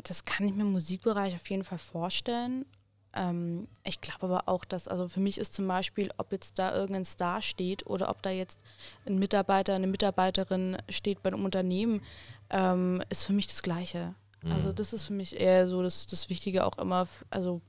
[0.03, 2.66] Das kann ich mir im Musikbereich auf jeden Fall vorstellen.
[3.14, 6.75] Ähm, ich glaube aber auch, dass, also für mich ist zum Beispiel, ob jetzt da
[6.75, 8.61] irgendein Star steht oder ob da jetzt
[9.07, 12.03] ein Mitarbeiter, eine Mitarbeiterin steht bei einem Unternehmen,
[12.51, 14.14] ähm, ist für mich das Gleiche.
[14.42, 14.53] Also mhm.
[14.53, 17.62] Also das ist für mich eher so das, das Wichtige auch immer, also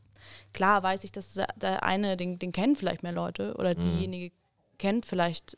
[0.54, 3.82] Klar weiß ich, dass der eine, den, den kennen vielleicht mehr Leute oder mhm.
[3.82, 4.32] diejenige
[4.78, 5.58] kennt vielleicht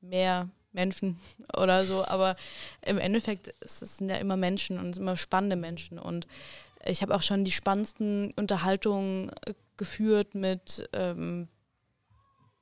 [0.00, 1.18] mehr Menschen
[1.56, 2.36] oder so, aber
[2.82, 6.26] im Endeffekt es sind ja immer Menschen und immer spannende Menschen und
[6.86, 11.48] ich habe auch schon die spannendsten Unterhaltungen äh, geführt mit, ähm,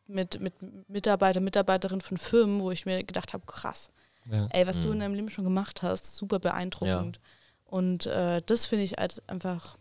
[0.06, 0.54] mit, mit
[0.88, 3.90] Mitarbeiter, Mitarbeiterinnen von Firmen, wo ich mir gedacht habe, krass,
[4.30, 4.46] ja.
[4.50, 4.82] ey, was mhm.
[4.82, 7.16] du in deinem Leben schon gemacht hast, super beeindruckend.
[7.16, 7.22] Ja.
[7.64, 9.76] Und äh, das finde ich als einfach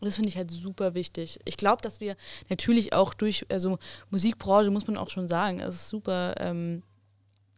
[0.00, 1.40] das finde ich halt super wichtig.
[1.44, 2.16] Ich glaube, dass wir
[2.48, 3.78] natürlich auch durch, also
[4.10, 6.82] Musikbranche muss man auch schon sagen, es ist super, ähm,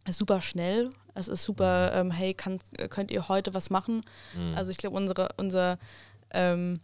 [0.07, 0.89] ist super schnell.
[1.13, 2.11] Es ist super, mhm.
[2.11, 4.03] ähm, hey, kann, könnt ihr heute was machen?
[4.35, 4.53] Mhm.
[4.55, 5.79] Also ich glaube, unsere, unser,
[6.31, 6.79] ähm,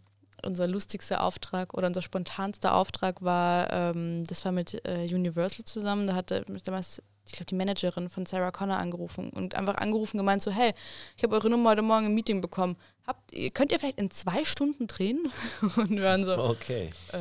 [0.46, 6.08] unser lustigster Auftrag oder unser spontanster Auftrag war, ähm, das war mit äh, Universal zusammen.
[6.08, 10.42] Da hatte damals ich glaube, die Managerin von Sarah Connor angerufen und einfach angerufen gemeint
[10.42, 10.74] so, hey,
[11.16, 12.76] ich habe eure Nummer heute Morgen im Meeting bekommen.
[13.08, 15.32] Habt, könnt ihr vielleicht in zwei Stunden drehen?
[15.78, 16.92] und wir waren so, okay.
[17.14, 17.18] Äh,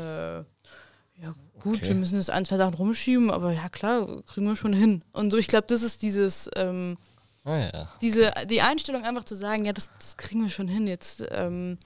[1.23, 1.89] ja gut, okay.
[1.89, 5.05] wir müssen jetzt ein, zwei Sachen rumschieben, aber ja klar, kriegen wir schon hin.
[5.13, 6.99] Und so, ich glaube, das ist dieses, ähm,
[7.45, 7.89] oh ja.
[8.01, 10.89] diese, die Einstellung einfach zu sagen, ja, das, das kriegen wir schon hin.
[10.89, 11.79] Jetzt ähm,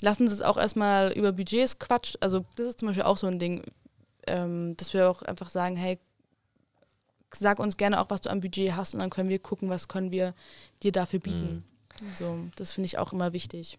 [0.00, 2.16] lassen Sie es auch erstmal über Budgets quatscht.
[2.20, 3.62] Also das ist zum Beispiel auch so ein Ding,
[4.26, 5.98] ähm, dass wir auch einfach sagen, hey,
[7.34, 9.88] sag uns gerne auch, was du am Budget hast und dann können wir gucken, was
[9.88, 10.34] können wir
[10.82, 11.64] dir dafür bieten.
[12.02, 12.14] Mhm.
[12.14, 13.78] So, das finde ich auch immer wichtig.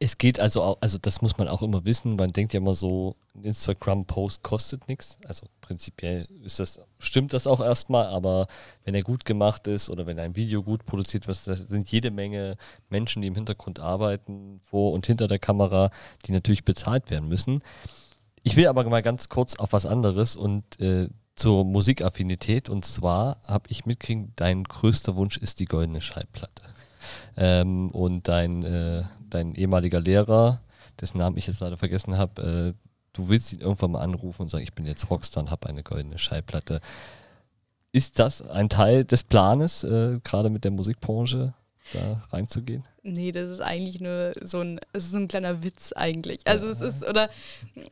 [0.00, 2.14] Es geht also auch, also das muss man auch immer wissen.
[2.14, 5.16] Man denkt ja immer so, ein Instagram-Post kostet nichts.
[5.24, 8.46] Also prinzipiell ist das, stimmt das auch erstmal, aber
[8.84, 12.56] wenn er gut gemacht ist oder wenn ein Video gut produziert wird, sind jede Menge
[12.90, 15.90] Menschen, die im Hintergrund arbeiten, vor und hinter der Kamera,
[16.26, 17.62] die natürlich bezahlt werden müssen.
[18.44, 21.08] Ich will aber mal ganz kurz auf was anderes und äh,
[21.38, 22.68] zur Musikaffinität.
[22.68, 26.62] Und zwar habe ich mitgekriegt, dein größter Wunsch ist die goldene Schallplatte.
[27.36, 30.62] Ähm, und dein, äh, dein ehemaliger Lehrer,
[31.00, 34.50] dessen Namen ich jetzt leider vergessen habe, äh, du willst ihn irgendwann mal anrufen und
[34.50, 36.80] sagen, ich bin jetzt Rockstar und habe eine goldene Schallplatte.
[37.92, 41.54] Ist das ein Teil des Planes, äh, gerade mit der Musikbranche
[41.92, 42.84] da reinzugehen?
[43.02, 46.40] Nee, das ist eigentlich nur so ein, es ist so ein kleiner Witz eigentlich.
[46.46, 46.72] Also ja.
[46.72, 47.30] es ist, oder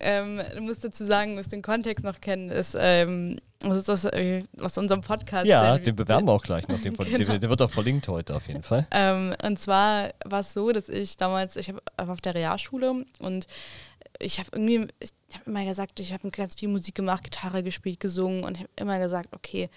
[0.00, 3.90] ähm, du musst dazu sagen, du musst den Kontext noch kennen, ist, ähm, das ist
[3.90, 5.46] aus, äh, aus unserem Podcast.
[5.46, 6.80] Ja, den bewerben wir auch gleich noch.
[6.80, 7.38] Den, genau.
[7.38, 8.86] Der wird auch verlinkt heute auf jeden Fall.
[8.90, 13.46] Ähm, und zwar war es so, dass ich damals, ich habe auf der Realschule und
[14.18, 18.00] ich habe irgendwie, ich habe immer gesagt, ich habe ganz viel Musik gemacht, Gitarre gespielt,
[18.00, 19.70] gesungen und ich habe immer gesagt, okay,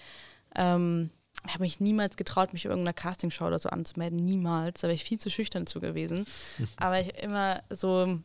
[0.54, 1.10] ähm,
[1.46, 4.18] ich habe mich niemals getraut, mich in irgendeiner Castingshow oder so anzumelden.
[4.18, 4.80] Niemals.
[4.80, 6.26] Da wäre ich viel zu schüchtern zu gewesen.
[6.76, 8.18] Aber ich immer so,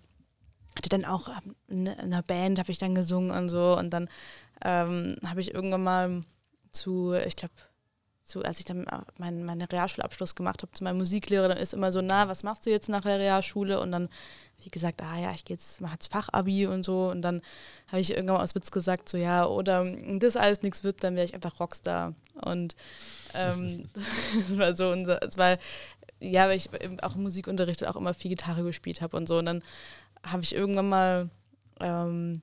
[0.76, 3.78] hatte dann auch ähm, in einer Band, habe ich dann gesungen und so.
[3.78, 4.10] Und dann
[4.64, 6.22] ähm, habe ich irgendwann mal
[6.72, 7.54] zu, ich glaube,
[8.24, 8.86] zu, als ich dann
[9.18, 12.66] meinen mein Realschulabschluss gemacht habe, zu meinem Musiklehrer, dann ist immer so, na, was machst
[12.66, 13.80] du jetzt nach der Realschule?
[13.80, 14.10] Und dann
[14.60, 17.10] wie gesagt, ah ja, ich gehe jetzt, mache jetzt Fachabi und so.
[17.10, 17.42] Und dann
[17.88, 19.86] habe ich irgendwann mal aus Witz gesagt, so ja, oder
[20.20, 22.14] das alles nichts wird, dann wäre ich einfach Rockstar.
[22.42, 22.76] Und
[23.34, 23.90] ähm,
[24.48, 25.58] das war so unser, es war,
[26.20, 26.70] ja, weil ich
[27.04, 29.38] auch im Musikunterricht auch immer viel Gitarre gespielt habe und so.
[29.38, 29.64] Und dann
[30.24, 31.30] habe ich irgendwann mal,
[31.80, 32.42] ähm,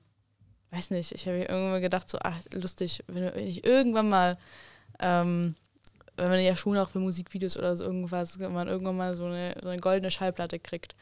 [0.71, 4.37] weiß nicht, ich habe irgendwann mal gedacht, so, ach, lustig, wenn, wenn ich irgendwann mal,
[4.99, 5.55] ähm,
[6.15, 9.25] wenn man ja schon auch für Musikvideos oder so irgendwas, wenn man irgendwann mal so
[9.25, 10.95] eine, so eine goldene Schallplatte kriegt,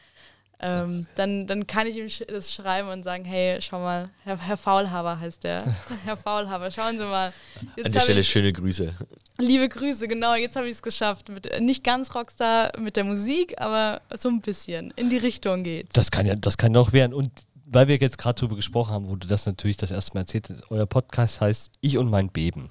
[0.64, 4.58] ähm, dann, dann kann ich ihm das schreiben und sagen, hey, schau mal, Herr, Herr
[4.58, 5.64] Faulhaber heißt der.
[6.06, 7.34] Herr Faulhaber, schauen Sie mal.
[7.76, 8.94] Jetzt An der Stelle ich, schöne Grüße.
[9.40, 11.30] Liebe Grüße, genau, jetzt habe ich es geschafft.
[11.30, 14.94] Mit, nicht ganz Rockstar mit der Musik, aber so ein bisschen.
[14.98, 15.94] In die Richtung geht's.
[15.94, 17.16] Das kann ja, das kann doch werden.
[17.16, 17.32] Und
[17.66, 20.50] weil wir jetzt gerade darüber gesprochen haben, wo du das natürlich das erste Mal erzählt
[20.52, 22.70] hast, euer Podcast heißt Ich und mein Beben.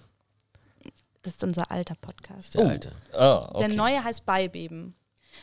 [1.22, 2.54] Das ist unser alter Podcast.
[2.54, 2.68] Der oh.
[2.68, 2.92] alte.
[3.12, 3.66] Ah, okay.
[3.66, 4.94] Der neue heißt Beibeben.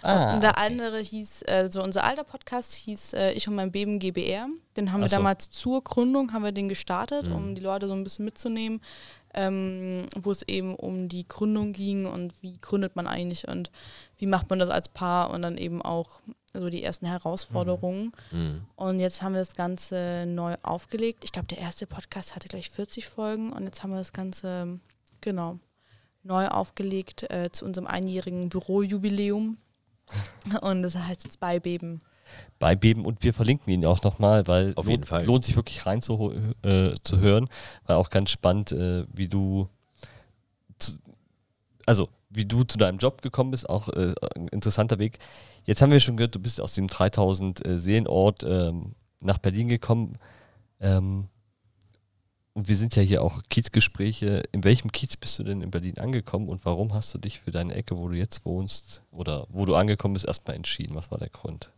[0.01, 0.65] Ah, und der okay.
[0.65, 4.47] andere hieß, äh, so unser alter Podcast hieß äh, Ich und mein Beben GBR.
[4.75, 5.15] Den haben Ach wir so.
[5.15, 7.35] damals zur Gründung, haben wir den gestartet, mhm.
[7.35, 8.81] um die Leute so ein bisschen mitzunehmen,
[9.33, 13.71] ähm, wo es eben um die Gründung ging und wie gründet man eigentlich und
[14.17, 16.21] wie macht man das als Paar und dann eben auch
[16.53, 18.11] so die ersten Herausforderungen.
[18.31, 18.39] Mhm.
[18.39, 18.65] mhm.
[18.75, 21.23] Und jetzt haben wir das Ganze neu aufgelegt.
[21.23, 24.79] Ich glaube, der erste Podcast hatte gleich 40 Folgen und jetzt haben wir das Ganze,
[25.21, 25.59] genau,
[26.23, 29.57] neu aufgelegt äh, zu unserem einjährigen Bürojubiläum.
[30.61, 31.99] Und das heißt jetzt Beibeben.
[32.59, 35.25] Beibeben und wir verlinken ihn auch nochmal, weil Auf jeden lohnt, Fall.
[35.25, 37.47] lohnt sich wirklich rein zu, äh, zu hören,
[37.85, 39.69] weil auch ganz spannend, äh, wie du
[40.77, 40.97] zu,
[41.85, 45.19] also wie du zu deinem Job gekommen bist, auch äh, ein interessanter Weg.
[45.63, 49.69] Jetzt haben wir schon gehört, du bist aus dem 3000 äh, Seelenort ähm, nach Berlin
[49.69, 50.17] gekommen.
[50.79, 51.27] Ähm,
[52.57, 54.41] und wir sind ja hier auch Kiezgespräche.
[54.51, 57.51] In welchem Kiez bist du denn in Berlin angekommen und warum hast du dich für
[57.51, 60.95] deine Ecke, wo du jetzt wohnst oder wo du angekommen bist, erstmal entschieden?
[60.95, 61.71] Was war der Grund?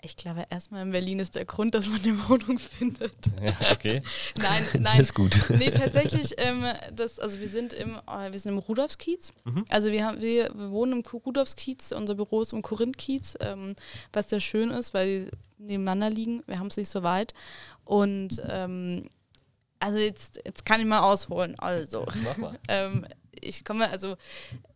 [0.00, 3.12] Ich glaube, erstmal in Berlin ist der Grund, dass man eine Wohnung findet.
[3.42, 4.02] Ja, okay.
[4.38, 4.98] nein, nein.
[4.98, 5.36] Das ist gut.
[5.48, 6.64] Nee, tatsächlich, ähm,
[6.94, 9.32] das, also wir sind im, äh, wir sind im Rudolfskiez.
[9.44, 9.64] Mhm.
[9.68, 13.74] Also wir, haben, wir, wir wohnen im Rudolfskiez, unser Büro ist im Korinthkiez, ähm,
[14.12, 16.44] was sehr schön ist, weil die nebeneinander liegen.
[16.46, 17.34] Wir haben es nicht so weit.
[17.84, 19.08] Und ähm,
[19.82, 21.58] also jetzt, jetzt kann ich mal ausholen.
[21.58, 22.06] Also,
[22.68, 24.16] ähm, ich komme, also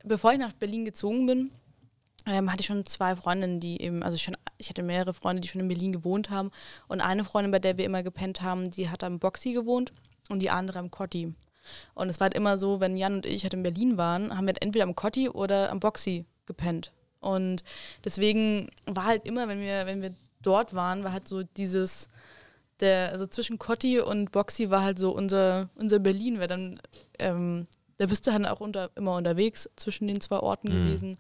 [0.05, 1.53] bevor ich nach Berlin gezogen bin,
[2.27, 5.49] ähm, hatte ich schon zwei Freundinnen, die eben, also schon, ich hatte mehrere Freunde, die
[5.49, 6.51] schon in Berlin gewohnt haben.
[6.89, 9.93] Und eine Freundin, bei der wir immer gepennt haben, die hat am Boxy gewohnt
[10.29, 11.33] und die andere am Cotti.
[11.95, 14.47] Und es war halt immer so, wenn Jan und ich halt in Berlin waren, haben
[14.47, 16.93] wir halt entweder am Cotti oder am Boxy gepennt.
[17.21, 17.63] Und
[18.05, 22.09] deswegen war halt immer, wenn wir, wenn wir dort waren, war halt so dieses,
[22.81, 26.81] der, also zwischen Cotti und Boxy war halt so unser, unser Berlin, weil dann,
[27.19, 27.67] ähm,
[27.99, 30.85] da bist du dann auch unter, immer unterwegs zwischen den zwei Orten mhm.
[30.85, 31.19] gewesen.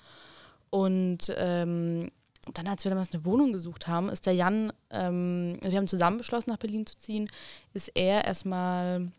[0.70, 2.10] Und ähm,
[2.52, 6.18] dann, als wir damals eine Wohnung gesucht haben, ist der Jan, ähm, wir haben zusammen
[6.18, 7.30] beschlossen, nach Berlin zu ziehen,
[7.72, 9.10] ist er erstmal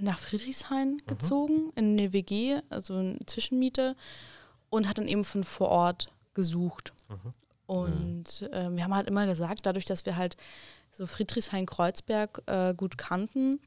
[0.00, 1.06] nach Friedrichshain mhm.
[1.06, 3.96] gezogen, in eine WG, also eine Zwischenmiete,
[4.68, 6.92] und hat dann eben von vor Ort gesucht.
[7.08, 7.32] Mhm.
[7.66, 10.36] Und äh, wir haben halt immer gesagt, dadurch, dass wir halt
[10.92, 13.60] so Friedrichshain-Kreuzberg äh, gut kannten,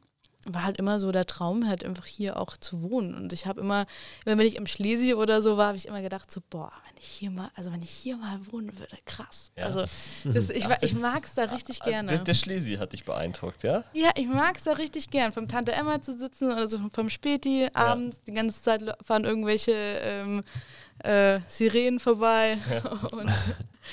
[0.45, 3.15] war halt immer so der Traum, halt einfach hier auch zu wohnen.
[3.15, 3.85] Und ich habe immer,
[4.25, 6.97] immer, wenn ich im Schlesi oder so war, habe ich immer gedacht, so, boah, wenn
[7.01, 9.51] ich hier mal, also wenn ich hier mal wohnen würde, krass.
[9.57, 9.65] Ja.
[9.65, 9.81] Also
[10.25, 12.19] das, ich, ich mag es da richtig Der, gerne.
[12.19, 13.85] der Schlesi hat dich beeindruckt, ja?
[13.93, 17.09] Ja, ich mag es da richtig gern, vom Tante Emma zu sitzen oder so vom
[17.09, 18.19] Späti abends.
[18.27, 20.43] Die ganze Zeit fahren irgendwelche ähm,
[20.99, 22.57] äh, Sirenen vorbei.
[23.13, 23.31] Und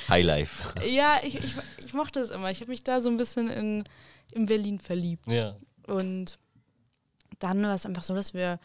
[0.08, 0.80] Highlife.
[0.86, 2.50] ja, ich, ich, ich mochte es immer.
[2.50, 3.84] Ich habe mich da so ein bisschen in,
[4.32, 5.30] in Berlin verliebt.
[5.30, 5.56] Ja.
[5.86, 6.38] Und
[7.38, 8.58] dann war es einfach so, dass wir,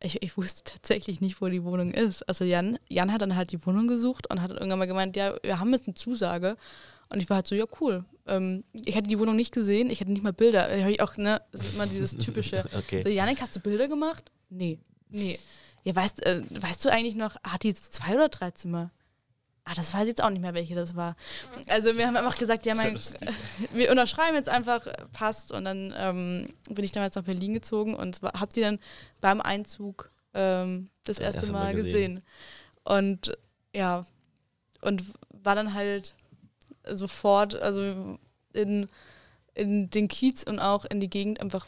[0.00, 2.22] ich, ich wusste tatsächlich nicht, wo die Wohnung ist.
[2.28, 5.16] Also Jan, Jan hat dann halt die Wohnung gesucht und hat dann irgendwann mal gemeint,
[5.16, 6.56] ja, wir haben jetzt eine Zusage.
[7.10, 8.04] Und ich war halt so, ja, cool.
[8.26, 10.68] Ähm, ich hatte die Wohnung nicht gesehen, ich hatte nicht mal Bilder.
[10.68, 12.64] Da hab ich auch, ne, das ist immer dieses typische.
[12.74, 13.02] Okay.
[13.02, 14.30] So, Janik, hast du Bilder gemacht?
[14.50, 14.78] Nee,
[15.10, 15.38] nee.
[15.84, 18.90] Ja, weißt, äh, weißt du eigentlich noch, hat die jetzt zwei oder drei Zimmer?
[19.66, 21.16] Ah, das weiß ich jetzt auch nicht mehr, welche das war.
[21.68, 22.98] Also wir haben einfach gesagt, ja, mein,
[23.72, 25.52] wir unterschreiben jetzt einfach, passt.
[25.52, 28.78] Und dann ähm, bin ich damals nach Berlin gezogen und hab die dann
[29.22, 32.16] beim Einzug ähm, das Das erste erste Mal Mal gesehen.
[32.16, 32.22] gesehen.
[32.84, 33.38] Und
[33.74, 34.04] ja,
[34.82, 36.14] und war dann halt
[36.86, 38.18] sofort, also
[38.52, 38.88] in,
[39.54, 41.64] in den Kiez und auch in die Gegend einfach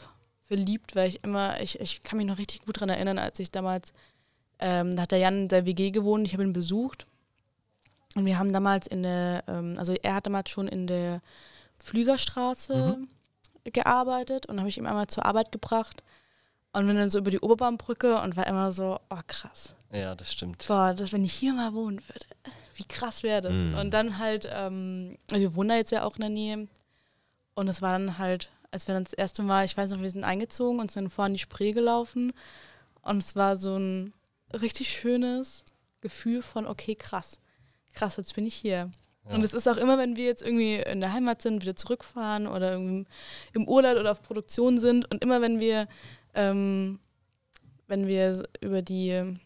[0.47, 3.49] verliebt, weil ich immer, ich, ich kann mich noch richtig gut daran erinnern, als ich
[3.49, 3.93] damals,
[4.59, 7.07] ähm, da hat der Jan in der WG gewohnt, ich habe ihn besucht
[8.17, 11.21] und wir haben damals in der, ähm, also er hat damals schon in der
[11.83, 12.97] Flügerstraße
[13.65, 16.03] gearbeitet und habe ich ihm einmal zur Arbeit gebracht
[16.73, 20.33] und bin dann so über die Oberbaumbrücke und war immer so, oh krass, Ja, das
[20.33, 20.65] stimmt.
[20.67, 22.25] boah, das, wenn ich hier mal wohnen würde,
[22.75, 23.53] wie krass wäre das.
[23.53, 23.77] Mhm.
[23.77, 26.67] Und dann halt, ähm, wir wohnen da jetzt ja auch in der Nähe
[27.53, 30.09] und es war dann halt, als wir dann das erste Mal, ich weiß noch, wir
[30.09, 32.33] sind eingezogen und sind dann vorhin die Spree gelaufen
[33.03, 34.13] und es war so ein
[34.53, 35.65] richtig schönes
[36.01, 37.39] Gefühl von, okay, krass,
[37.97, 38.89] krass, jetzt bin ich hier.
[39.29, 39.35] Ja.
[39.35, 42.47] Und es ist auch immer, wenn wir jetzt irgendwie in der Heimat sind, wieder zurückfahren
[42.47, 43.05] oder irgendwie
[43.53, 45.87] im Urlaub oder auf Produktion sind und immer wenn wir,
[46.33, 46.99] ähm,
[47.87, 49.37] wenn wir über die,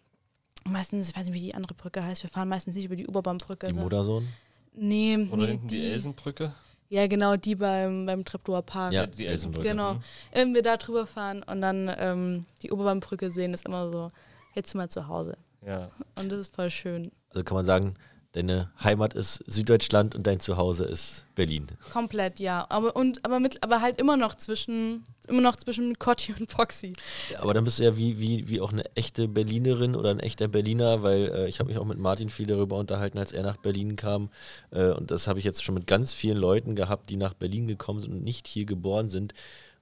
[0.65, 3.07] meistens, ich weiß nicht, wie die andere Brücke heißt, wir fahren meistens nicht über die
[3.07, 3.67] Oberbaumbrücke.
[3.67, 4.27] Die so- Modersohn?
[4.73, 6.53] Nee, Oder nee, hinten die die, Elsenbrücke.
[6.89, 8.93] ja genau, die beim, beim Treptower Park.
[8.93, 9.67] Ja, die Elsenbrücke.
[9.69, 9.95] Genau.
[9.95, 9.99] Mhm.
[10.31, 14.11] Wenn wir da drüber fahren und dann ähm, die Oberbaumbrücke sehen, ist immer so,
[14.55, 15.37] jetzt sind wir zu Hause.
[15.65, 15.91] Ja.
[16.15, 17.11] Und das ist voll schön.
[17.31, 17.95] Also kann man sagen,
[18.33, 21.67] deine Heimat ist Süddeutschland und dein Zuhause ist Berlin.
[21.91, 22.65] Komplett, ja.
[22.69, 26.93] Aber und aber mit, aber halt immer noch zwischen, immer noch zwischen Cotti und Foxy.
[27.31, 30.19] Ja, aber dann bist du ja wie, wie, wie auch eine echte Berlinerin oder ein
[30.19, 33.43] echter Berliner, weil äh, ich habe mich auch mit Martin viel darüber unterhalten, als er
[33.43, 34.29] nach Berlin kam.
[34.71, 37.67] Äh, und das habe ich jetzt schon mit ganz vielen Leuten gehabt, die nach Berlin
[37.67, 39.33] gekommen sind und nicht hier geboren sind.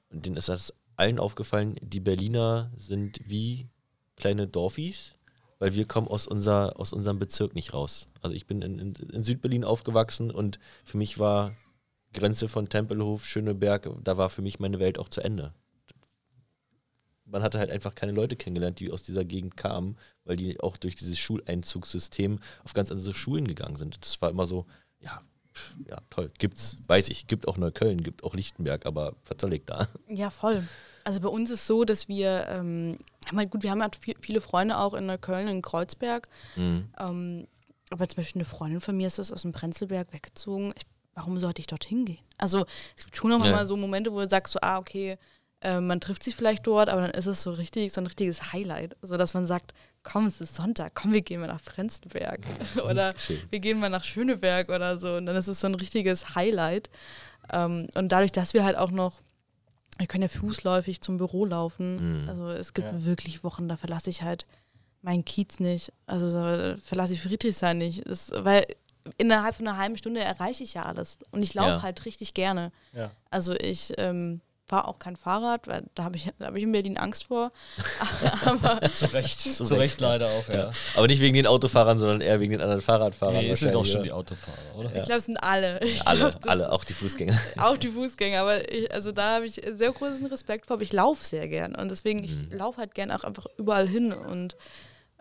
[0.10, 3.68] Und denen ist das allen aufgefallen, die Berliner sind wie
[4.18, 5.14] kleine Dorfis,
[5.60, 8.08] weil wir kommen aus, unser, aus unserem Bezirk nicht raus.
[8.22, 11.54] Also ich bin in, in, in Südberlin aufgewachsen und für mich war
[12.14, 15.54] Grenze von Tempelhof, Schöneberg, da war für mich meine Welt auch zu Ende
[17.32, 20.78] man hatte halt einfach keine Leute kennengelernt, die aus dieser Gegend kamen, weil die auch
[20.78, 24.04] durch dieses Schuleinzugssystem auf ganz andere Schulen gegangen sind.
[24.04, 24.66] Das war immer so,
[25.00, 25.22] ja,
[25.88, 29.88] ja, toll, gibt's, weiß ich, gibt auch Neukölln, gibt auch Lichtenberg, aber was da?
[30.08, 30.64] Ja, voll.
[31.10, 33.00] Also bei uns ist so, dass wir, ähm,
[33.36, 36.30] halt gut, wir haben halt viel, viele Freunde auch in Neukölln, in Kreuzberg.
[36.56, 36.88] Mhm.
[37.00, 37.48] Ähm,
[37.90, 40.72] aber zum Beispiel eine Freundin von mir ist das aus dem Prenzlberg weggezogen.
[40.78, 40.84] Ich,
[41.16, 42.20] warum sollte ich dorthin gehen?
[42.38, 43.52] Also es gibt schon noch Ja.
[43.52, 45.18] mal so Momente, wo du sagst so, ah, okay,
[45.62, 48.54] äh, man trifft sich vielleicht dort, aber dann ist es so richtig, so ein richtiges
[48.54, 48.96] Highlight.
[49.02, 52.42] Also dass man sagt, komm, es ist Sonntag, komm, wir gehen mal nach Prenzlberg.
[52.88, 53.42] oder Schön.
[53.50, 55.16] wir gehen mal nach Schöneberg oder so.
[55.16, 56.92] Und dann ist es so ein richtiges Highlight.
[57.52, 59.22] Ähm, und dadurch, dass wir halt auch noch,
[60.00, 62.24] wir können ja fußläufig zum Büro laufen.
[62.24, 62.30] Mhm.
[62.30, 63.06] Also es gibt Ja.
[63.06, 64.46] wirklich Wochen, da verlasse ich halt
[65.02, 65.92] meinen Kiez nicht.
[66.08, 68.08] Also da verlasse ich Friedrichshain nicht.
[68.10, 68.66] Das, weil
[69.18, 71.20] innerhalb von einer halben Stunde erreiche ich ja alles.
[71.32, 71.82] Und ich laufe Ja.
[71.84, 72.72] halt richtig gerne.
[72.94, 73.12] Ja.
[73.30, 76.72] Also ich ähm, fahre auch kein Fahrrad, weil da habe ich, da hab ich in
[76.72, 77.52] Berlin Angst vor.
[78.46, 79.40] Aber Zu Recht.
[79.42, 80.56] Zu Zu Recht, Recht leider auch, ja.
[80.56, 80.72] Ja.
[80.96, 83.36] Aber nicht wegen den Autofahrern, sondern eher wegen den anderen Fahrradfahrern.
[83.38, 84.12] Nee, es sind doch schon die?
[84.12, 84.96] Autofahrer, oder?
[84.96, 85.80] ich glaube, es sind alle.
[85.84, 87.38] Ich Alle, glaub, alle, auch die Fußgänger.
[87.58, 90.94] Auch die Fußgänger, aber ich, also da habe ich sehr großen Respekt vor, aber ich
[90.94, 92.52] laufe sehr gern und deswegen, ich Mhm.
[92.58, 94.56] laufe halt gern auch einfach überall hin und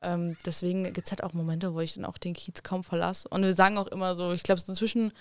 [0.03, 3.29] ähm, deswegen gibt es halt auch Momente, wo ich dann auch den Kiez kaum verlasse
[3.29, 5.13] und wir sagen auch immer so, ich glaube, so zwischen,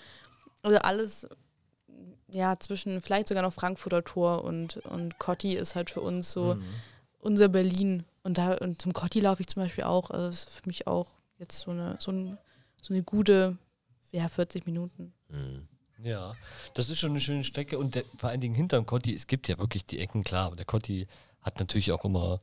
[0.62, 1.26] also alles,
[2.30, 6.54] ja, zwischen vielleicht sogar noch Frankfurter Tor und, und Cotti ist halt für uns so
[6.56, 6.64] Mhm.
[7.20, 10.50] unser Berlin und da und zum Cotti laufe ich zum Beispiel auch, also das ist
[10.50, 11.08] für mich auch
[11.38, 12.38] jetzt so eine, so, ein,
[12.82, 13.56] so eine gute,
[14.12, 15.12] ja, 40 Minuten.
[15.28, 15.66] Mhm.
[16.02, 16.34] Ja,
[16.74, 19.48] das ist schon eine schöne Strecke und der, vor allen Dingen hinterm Cotti, es gibt
[19.48, 21.08] ja wirklich die Ecken, klar, aber der Cotti
[21.42, 22.40] hat natürlich auch immer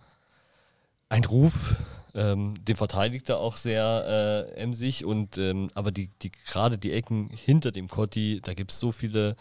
[1.07, 1.75] einen Ruf,
[2.15, 6.91] ähm, den verteidigt er auch sehr äh, emsig und ähm, aber die, die gerade die
[6.91, 9.36] Ecken hinter dem Cotti, da gibt es so viele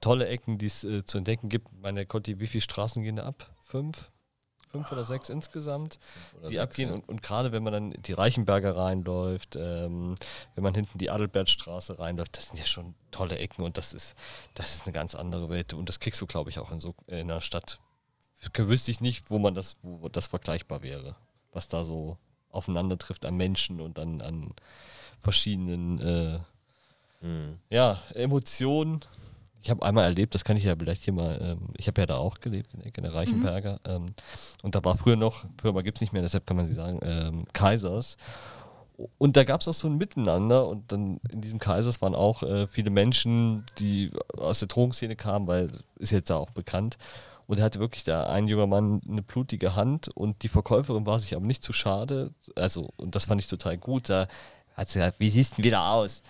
[0.00, 1.68] tolle Ecken, die es äh, zu entdecken gibt.
[1.80, 3.50] Meine Conti, wie viele Straßen gehen da ab?
[3.60, 4.10] Fünf?
[4.70, 5.98] Fünf oder sechs insgesamt,
[6.38, 6.88] Oder die sechs, abgehen.
[6.90, 6.94] ja.
[6.94, 10.14] Und, und gerade wenn man dann die Reichenberger reinläuft, ähm,
[10.54, 14.14] wenn man hinten die Adelbertstraße reinläuft, das sind ja schon tolle Ecken und das ist,
[14.54, 15.74] das ist eine ganz andere Welt.
[15.74, 17.80] Und das kriegst du, glaube ich, auch in so in einer Stadt.
[18.56, 21.16] Wüsste ich nicht, wo man das, wo das vergleichbar wäre,
[21.52, 22.16] was da so
[22.50, 24.54] aufeinander trifft an Menschen und an, an
[25.18, 26.38] verschiedenen äh,
[27.22, 27.58] Mhm.
[27.68, 29.02] ja, Emotionen.
[29.62, 32.06] Ich habe einmal erlebt, das kann ich ja vielleicht hier mal, ähm, ich habe ja
[32.06, 33.80] da auch gelebt, in der Ecke der Reichenberger.
[33.84, 34.14] Ähm,
[34.62, 37.00] und da war früher noch, Firma gibt es nicht mehr, deshalb kann man sie sagen,
[37.02, 38.16] ähm, Kaisers.
[39.18, 42.42] Und da gab es auch so ein Miteinander und dann in diesem Kaisers waren auch
[42.42, 46.98] äh, viele Menschen, die aus der Drogenszene kamen, weil ist jetzt ja auch bekannt.
[47.46, 51.18] Und er hatte wirklich da ein junger Mann eine blutige Hand und die Verkäuferin war
[51.18, 52.32] sich aber nicht zu schade.
[52.54, 54.08] Also, und das fand ich total gut.
[54.08, 54.28] Da
[54.80, 56.22] hat sie gesagt, wie siehst du denn wieder aus?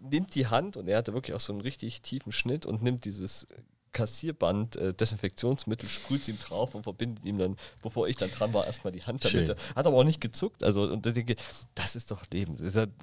[0.00, 3.04] Nimmt die Hand und er hatte wirklich auch so einen richtig tiefen Schnitt und nimmt
[3.04, 3.46] dieses
[3.92, 8.66] Kassierband, äh, Desinfektionsmittel, sprüht ihm drauf und verbindet ihm dann, bevor ich dann dran war,
[8.66, 9.48] erstmal die Hand damit.
[9.48, 9.56] Schön.
[9.74, 10.62] Hat aber auch nicht gezuckt.
[10.62, 11.36] Also, und da denke
[11.74, 12.56] das ist doch Leben.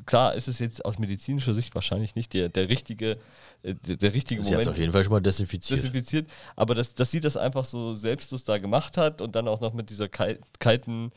[0.06, 3.18] Klar, ist es jetzt aus medizinischer Sicht wahrscheinlich nicht der, der richtige,
[3.64, 5.78] äh, der, richtige Sie hat es Moment auf jeden Fall schon mal desinfiziert.
[5.78, 9.60] desinfiziert, aber dass, dass sie das einfach so selbstlos da gemacht hat und dann auch
[9.60, 11.12] noch mit dieser kal kalten,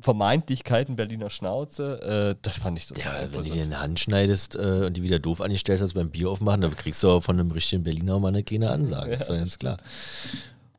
[0.00, 4.00] vermeintlich kalten Berliner Schnauze, äh, das fand ich total ja, wenn du dir eine Hand
[4.00, 7.22] schneidest äh, und die wieder doof angestellt hast beim Bier aufmachen, dann kriegst du auch
[7.22, 9.12] von einem richtigen Berliner auch mal eine kleine Ansage.
[9.12, 9.76] ist doch ganz klar.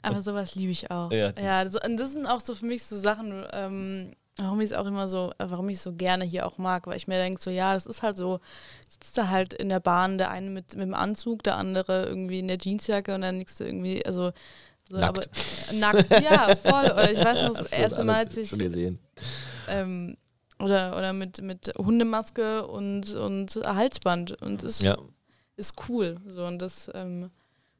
[0.01, 1.11] Aber sowas liebe ich auch.
[1.11, 4.71] Ja, Ja, so, und das sind auch so für mich so Sachen, ähm, warum ich
[4.71, 7.07] es auch immer so, äh, warum ich es so gerne hier auch mag, weil ich
[7.07, 8.39] mir denke, so ja, das ist halt so,
[8.87, 12.39] sitzt da halt in der Bahn, der eine mit, mit dem Anzug, der andere irgendwie
[12.39, 14.31] in der Jeansjacke und der nächste irgendwie, also
[14.89, 15.09] so, Nackt.
[15.17, 16.85] aber äh, nackt, ja, voll.
[16.85, 18.99] Oder ich weiß noch, das erste Mal, als ich schon gesehen.
[19.67, 20.17] ähm,
[20.59, 24.97] oder, oder mit, mit Hundemaske und, und Halsband und ist, Ja,
[25.57, 26.17] ist cool.
[26.27, 27.29] So und das, ähm,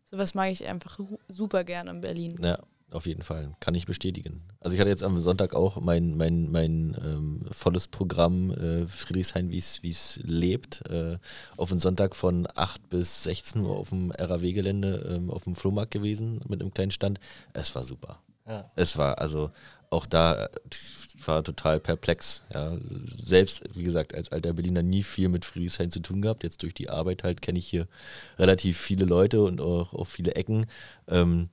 [0.10, 2.38] sowas mag ich einfach super gerne in Berlin.
[2.41, 2.58] ja,
[2.96, 3.56] auf jeden Fall.
[3.60, 4.41] Kann ich bestätigen.
[4.60, 9.52] Also ich hatte jetzt am Sonntag auch mein, mein, mein ähm, volles Programm äh, Friedrichshain,
[9.52, 10.89] wie es lebt.
[10.89, 11.18] Äh,
[11.58, 15.91] auf den Sonntag von 8 bis 16 Uhr auf dem RAW-Gelände ähm, auf dem Flohmarkt
[15.91, 17.20] gewesen mit einem kleinen Stand.
[17.54, 18.20] Es war super.
[18.48, 18.70] Ja.
[18.76, 19.52] Es war also
[19.89, 22.43] auch da, ich war total perplex.
[22.54, 22.78] Ja.
[23.24, 26.43] Selbst, wie gesagt, als alter Berliner nie viel mit Friedrichshain zu tun gehabt.
[26.43, 27.88] Jetzt durch die Arbeit halt kenne ich hier
[28.38, 30.66] relativ viele Leute und auch, auch viele Ecken.
[31.08, 31.50] Ähm,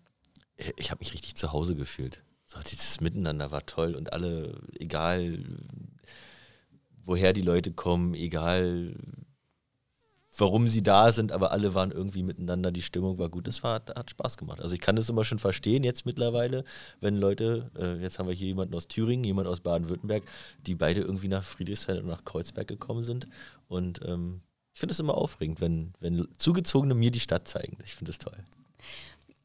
[0.57, 2.23] ich habe mich richtig zu Hause gefühlt.
[2.47, 5.45] So, dieses Miteinander war toll und alle, egal
[7.05, 8.95] woher die Leute kommen, egal
[10.37, 13.47] warum sie da sind, aber alle waren irgendwie miteinander, die Stimmung war gut.
[13.49, 14.61] Es hat Spaß gemacht.
[14.61, 16.65] Also ich kann das immer schon verstehen jetzt mittlerweile,
[17.01, 20.23] wenn Leute, äh, jetzt haben wir hier jemanden aus Thüringen, jemand aus Baden-Württemberg,
[20.67, 23.27] die beide irgendwie nach Friedrichshain und nach Kreuzberg gekommen sind.
[23.69, 24.41] Und ähm,
[24.73, 27.77] ich finde es immer aufregend, wenn, wenn Zugezogene mir die Stadt zeigen.
[27.85, 28.43] Ich finde das toll.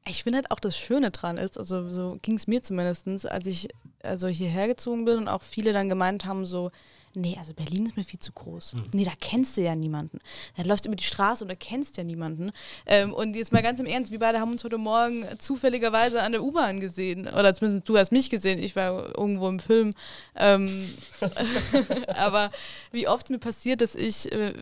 [0.10, 3.46] Ich finde halt auch das Schöne dran ist, also so ging es mir zumindest, als
[3.48, 3.70] ich
[4.04, 6.72] also hierher gezogen bin und auch viele dann gemeint haben, so,
[7.14, 8.76] nee, also Berlin ist mir viel zu groß.
[8.94, 10.20] Nee, da kennst du ja niemanden.
[10.56, 12.52] Da läufst du über die Straße und da kennst ja niemanden.
[12.86, 16.32] Ähm, und jetzt mal ganz im Ernst, wir beide haben uns heute Morgen zufälligerweise an
[16.32, 17.28] der U-Bahn gesehen.
[17.28, 19.94] Oder zumindest du hast mich gesehen, ich war irgendwo im Film.
[20.36, 20.88] Ähm,
[22.18, 22.52] aber
[22.92, 24.54] wie oft mir passiert, dass ich äh,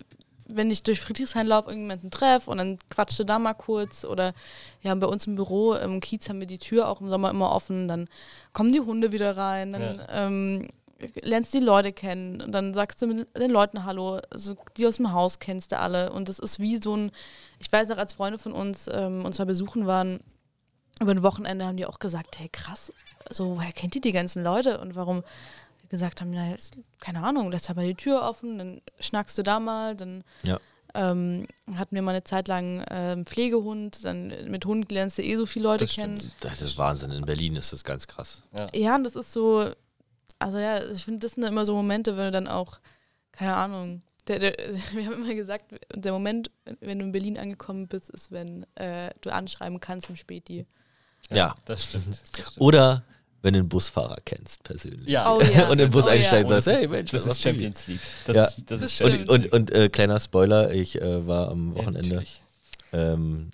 [0.48, 4.34] wenn ich durch Friedrichshain laufe, irgendjemanden treffe und dann quatschte da mal kurz oder
[4.82, 7.52] ja, bei uns im Büro im Kiez haben wir die Tür auch im Sommer immer
[7.52, 8.08] offen, dann
[8.54, 10.68] kommen die Hunde wieder rein, dann ähm,
[11.22, 14.98] lernst die Leute kennen und dann sagst du mit den Leuten Hallo, also die aus
[14.98, 17.12] dem Haus kennst du alle und das ist wie so ein,
[17.60, 20.20] ich weiß noch, als Freunde von uns ähm, uns mal besuchen waren,
[21.02, 22.94] über ein Wochenende haben die auch gesagt, hey krass,
[23.30, 25.24] so woher kennt ihr die ganzen Leute und warum wir
[25.96, 29.60] gesagt haben, na, ist- keine Ahnung, lässt mal die Tür offen, dann schnackst du da
[29.60, 30.60] mal, dann Ja.
[30.94, 35.36] ähm, hatten wir mal eine Zeit lang ähm, Pflegehund, dann mit Hund lernst du eh
[35.36, 36.18] so viele Leute Das kennen.
[36.18, 36.36] stimmt.
[36.42, 37.12] Das ist Wahnsinn.
[37.12, 38.44] In Berlin ist das ganz krass.
[38.74, 39.70] Ja, und das ist so,
[40.40, 42.80] also ja, ich finde, das sind immer so Momente, wenn du dann auch,
[43.32, 44.56] keine Ahnung, der, der,
[44.94, 49.12] wir haben immer gesagt, der Moment, wenn du in Berlin angekommen bist, ist, wenn äh,
[49.22, 50.66] du anschreiben kannst im Späti.
[51.32, 51.56] Ja.
[51.66, 52.08] Das stimmt.
[52.10, 52.62] Das stimmt.
[52.62, 53.04] Oder
[53.46, 55.08] wenn du einen Busfahrer kennst, persönlich.
[55.08, 55.32] Ja.
[55.32, 55.66] Oh ja.
[55.70, 57.42] und in den Bus Oh einsteigst und Und sagst, hey Mensch, das was ist?
[57.44, 58.00] Champions League.
[58.26, 58.44] Das Ja.
[58.46, 58.94] ist, das Das ist.
[58.98, 59.54] Champions Und, League.
[59.54, 62.24] und, und äh, kleiner Spoiler, ich äh, war am Wochenende
[62.92, 63.52] ähm,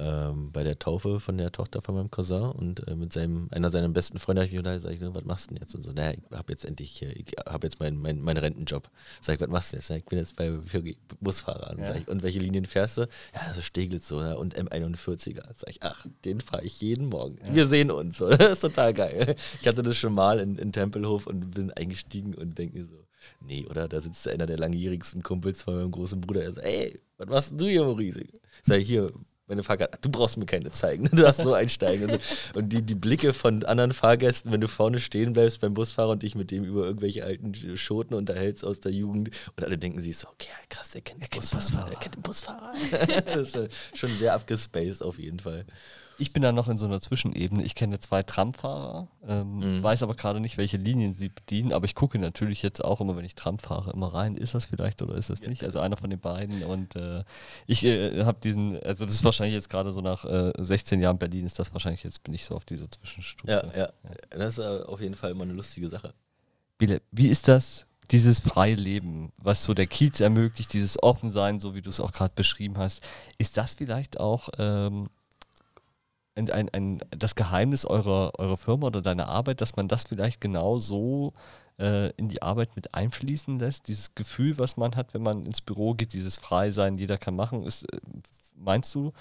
[0.00, 3.70] ähm, bei der Taufe von der Tochter von meinem Cousin und äh, mit seinem, einer
[3.70, 5.74] seiner besten Freunde habe ich mich unterhalten, sag ich, was machst du denn jetzt?
[5.74, 8.88] Und so, naja, ich habe jetzt endlich, ich habe jetzt meinen mein, meinen Rentenjob.
[9.20, 9.90] Sag ich, was machst du jetzt?
[9.90, 10.82] Ich, bin jetzt bei für
[11.20, 11.70] Busfahrer.
[11.72, 11.86] Und, Ja.
[11.86, 13.02] sag ich, und welche Linien fährst du?
[13.02, 15.44] Ja, also Steglitz so ja, und M41er.
[15.54, 17.38] Sag ich, ach, den fahre ich jeden Morgen.
[17.52, 18.18] Wir sehen uns.
[18.20, 18.28] So.
[18.28, 19.34] Das ist total geil.
[19.62, 23.06] Ich hatte das schon mal in, in Tempelhof und bin eingestiegen und denke mir so,
[23.40, 23.88] nee, oder?
[23.88, 26.42] Da sitzt einer der langjährigsten Kumpels von meinem großen Bruder.
[26.42, 28.24] Er sagt, ey, was machst du hier, Maurice?
[28.62, 29.10] Sag ich, hier,
[29.50, 32.10] meine Fahrkarte, du brauchst mir keine zeigen, du darfst so einsteigen.
[32.10, 32.58] Und, so.
[32.58, 36.22] und die, die Blicke von anderen Fahrgästen, wenn du vorne stehen bleibst beim Busfahrer und
[36.22, 40.16] dich mit dem über irgendwelche alten Schoten unterhältst aus der Jugend und alle denken sich
[40.16, 42.72] so, okay, krass, der kennt den Busfahrer, der kennt den Busfahrer.
[43.26, 45.66] das ist schon, schon sehr abgespaced auf jeden Fall.
[46.20, 47.62] Ich bin da noch in so einer Zwischenebene.
[47.62, 49.82] Ich kenne zwei Tramfahrer, ähm, mhm.
[49.82, 53.16] weiß aber gerade nicht, welche Linien sie bedienen, aber ich gucke natürlich jetzt auch immer,
[53.16, 55.64] wenn ich Tram fahre, immer rein, ist das vielleicht oder ist das nicht?
[55.64, 57.24] Also einer von den beiden und äh,
[57.66, 61.18] ich äh, habe diesen, also das ist wahrscheinlich jetzt gerade so nach äh, 16 Jahren
[61.18, 63.50] Berlin, ist das wahrscheinlich jetzt, bin ich so auf dieser Zwischenstufe.
[63.50, 63.90] Ja, ja, ja.
[64.28, 66.12] das ist äh, auf jeden Fall immer eine lustige Sache.
[66.76, 71.74] Biele, wie ist das, dieses freie Leben, was so der Kiez ermöglicht, dieses Offensein, so
[71.74, 73.06] wie du es auch gerade beschrieben hast,
[73.38, 75.08] ist das vielleicht auch ähm,
[76.34, 80.40] ein, ein, ein, das Geheimnis eurer, eurer Firma oder deiner Arbeit, dass man das vielleicht
[80.40, 81.32] genau so
[81.78, 83.88] äh, in die Arbeit mit einfließen lässt?
[83.88, 87.64] Dieses Gefühl, was man hat, wenn man ins Büro geht, dieses Freisein, jeder kann machen,
[87.64, 88.00] ist, äh,
[88.54, 89.12] meinst du,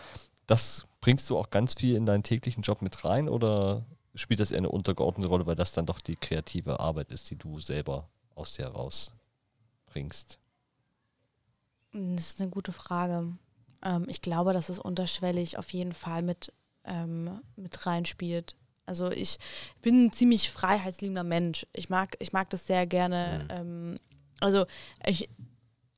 [0.48, 3.86] das bringst du auch ganz viel in deinen täglichen Job mit rein oder
[4.16, 7.38] spielt das eher eine untergeordnete Rolle, weil das dann doch die kreative Arbeit ist, die
[7.38, 10.40] du selber aus dir herausbringst?
[11.92, 13.38] Das ist eine gute Frage.
[13.84, 16.54] Ähm, ich glaube, dass es unterschwellig auf jeden Fall mit
[16.86, 18.56] ähm, mit reinspielt.
[18.86, 19.38] Also ich
[19.82, 21.66] bin ein ziemlich freiheitsliebender Mensch.
[21.74, 23.42] Ich mag, ich mag das sehr gerne.
[23.44, 23.58] Mhm.
[23.58, 24.00] Ähm,
[24.40, 24.66] also
[25.06, 25.30] ich,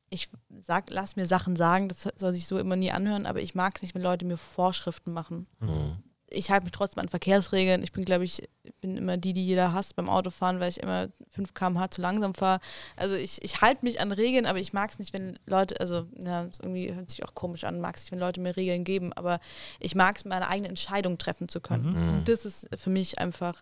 [0.09, 0.29] ich
[0.65, 3.75] sag, lass mir Sachen sagen, das soll sich so immer nie anhören, aber ich mag
[3.75, 5.47] es nicht, wenn Leute mir Vorschriften machen.
[5.59, 7.84] Mhm ich halte mich trotzdem an Verkehrsregeln.
[7.84, 8.41] Ich bin, glaube ich,
[8.79, 12.34] bin immer die, die jeder hasst beim Autofahren, weil ich immer 5 km/h zu langsam
[12.34, 12.59] fahre.
[12.95, 16.07] Also ich, ich halte mich an Regeln, aber ich mag es nicht, wenn Leute, also
[16.23, 19.13] ja, irgendwie hört sich auch komisch an, mag es nicht, wenn Leute mir Regeln geben,
[19.13, 19.39] aber
[19.79, 21.91] ich mag es, meine eigene Entscheidung treffen zu können.
[21.91, 22.17] Mhm.
[22.17, 23.61] Und das ist für mich einfach,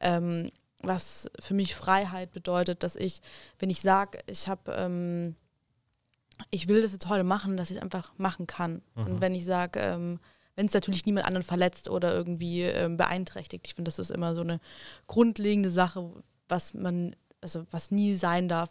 [0.00, 0.50] ähm,
[0.82, 3.20] was für mich Freiheit bedeutet, dass ich,
[3.58, 4.72] wenn ich sage, ich habe...
[4.72, 5.36] Ähm,
[6.50, 8.82] ich will das jetzt heute machen, dass ich es einfach machen kann.
[8.94, 9.06] Mhm.
[9.06, 10.20] Und wenn ich sage, ähm,
[10.56, 13.66] wenn es natürlich niemand anderen verletzt oder irgendwie ähm, beeinträchtigt.
[13.66, 14.58] Ich finde, das ist immer so eine
[15.06, 16.10] grundlegende Sache,
[16.48, 18.70] was man, also was nie sein darf.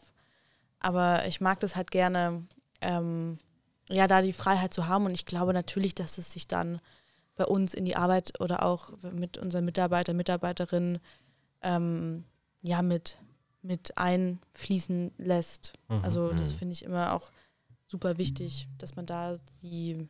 [0.80, 2.44] Aber ich mag das halt gerne,
[2.82, 3.38] ähm,
[3.88, 5.06] ja, da die Freiheit zu haben.
[5.06, 6.82] Und ich glaube natürlich, dass es sich dann
[7.36, 11.00] bei uns in die Arbeit oder auch mit unseren Mitarbeitern, Mitarbeiterinnen
[11.62, 12.24] ähm,
[12.64, 13.20] ja mit,
[13.62, 15.74] mit einfließen lässt.
[15.88, 16.04] Mhm.
[16.04, 16.58] Also das mhm.
[16.58, 17.30] finde ich immer auch
[17.88, 20.08] super wichtig, dass man da die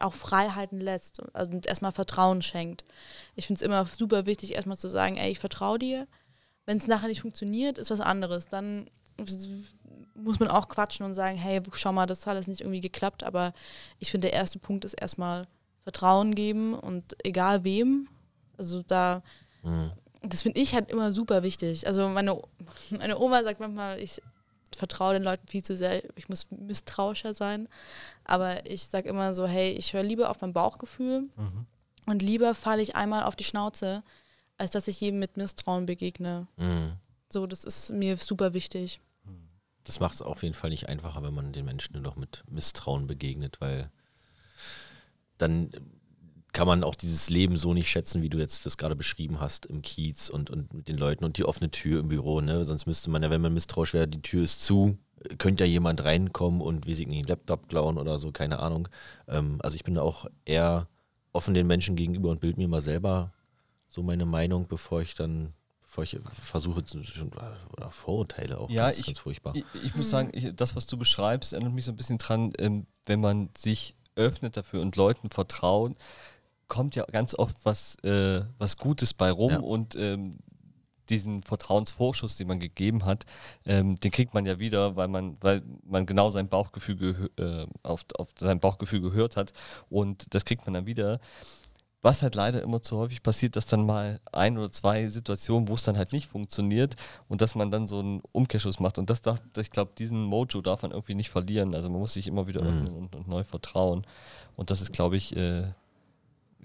[0.00, 2.84] auch Freiheiten lässt also und erstmal Vertrauen schenkt.
[3.34, 6.06] Ich finde es immer super wichtig, erstmal zu sagen, ey, ich vertraue dir.
[6.66, 8.46] Wenn es nachher nicht funktioniert, ist was anderes.
[8.46, 8.90] Dann
[10.14, 13.22] muss man auch quatschen und sagen, hey, schau mal, das hat alles nicht irgendwie geklappt.
[13.24, 13.52] Aber
[13.98, 15.46] ich finde, der erste Punkt ist erstmal
[15.82, 18.08] Vertrauen geben und egal wem.
[18.58, 19.22] Also da,
[19.62, 19.92] mhm.
[20.22, 21.86] das finde ich halt immer super wichtig.
[21.86, 22.42] Also meine,
[22.90, 24.20] meine Oma sagt manchmal, ich
[24.74, 27.68] vertraue den Leuten viel zu sehr, ich muss misstrauischer sein.
[28.24, 31.66] Aber ich sage immer so, hey, ich höre lieber auf mein Bauchgefühl mhm.
[32.06, 34.02] und lieber falle ich einmal auf die Schnauze,
[34.58, 36.46] als dass ich jedem mit Misstrauen begegne.
[36.56, 36.92] Mhm.
[37.28, 39.00] So, das ist mir super wichtig.
[39.86, 42.42] Das macht es auf jeden Fall nicht einfacher, wenn man den Menschen nur noch mit
[42.50, 43.88] Misstrauen begegnet, weil
[45.38, 45.70] dann
[46.56, 49.66] kann man auch dieses Leben so nicht schätzen, wie du jetzt das gerade beschrieben hast
[49.66, 52.40] im Kiez und, und mit den Leuten und die offene Tür im Büro.
[52.40, 52.64] Ne?
[52.64, 54.96] Sonst müsste man ja, wenn man misstrauisch wäre, die Tür ist zu,
[55.36, 58.88] könnte ja jemand reinkommen und wie sie einen Laptop klauen oder so, keine Ahnung.
[59.28, 60.88] Ähm, also ich bin da auch eher
[61.34, 63.34] offen den Menschen gegenüber und bild mir mal selber
[63.90, 65.52] so meine Meinung, bevor ich dann
[65.82, 66.82] bevor ich versuche,
[67.76, 69.54] oder Vorurteile auch, ja, ganz, ich, ganz furchtbar.
[69.54, 72.54] Ich, ich muss sagen, ich, das, was du beschreibst, erinnert mich so ein bisschen dran,
[72.58, 75.94] ähm, wenn man sich öffnet dafür und Leuten vertraut,
[76.68, 79.60] kommt ja ganz oft was, äh, was Gutes bei rum ja.
[79.60, 80.38] und ähm,
[81.08, 83.24] diesen Vertrauensvorschuss, den man gegeben hat,
[83.64, 88.04] ähm, den kriegt man ja wieder, weil man, weil man genau sein Bauchgefühl äh, auf,
[88.18, 89.52] auf sein Bauchgefühl gehört hat
[89.88, 91.20] und das kriegt man dann wieder.
[92.02, 95.74] Was halt leider immer zu häufig passiert, dass dann mal ein oder zwei Situationen, wo
[95.74, 96.94] es dann halt nicht funktioniert
[97.26, 98.98] und dass man dann so einen Umkehrschuss macht.
[98.98, 101.74] Und das darf, ich glaube, diesen Mojo darf man irgendwie nicht verlieren.
[101.74, 102.68] Also man muss sich immer wieder mhm.
[102.68, 104.06] öffnen und, und, neu vertrauen.
[104.54, 105.64] Und das ist, glaube ich, äh,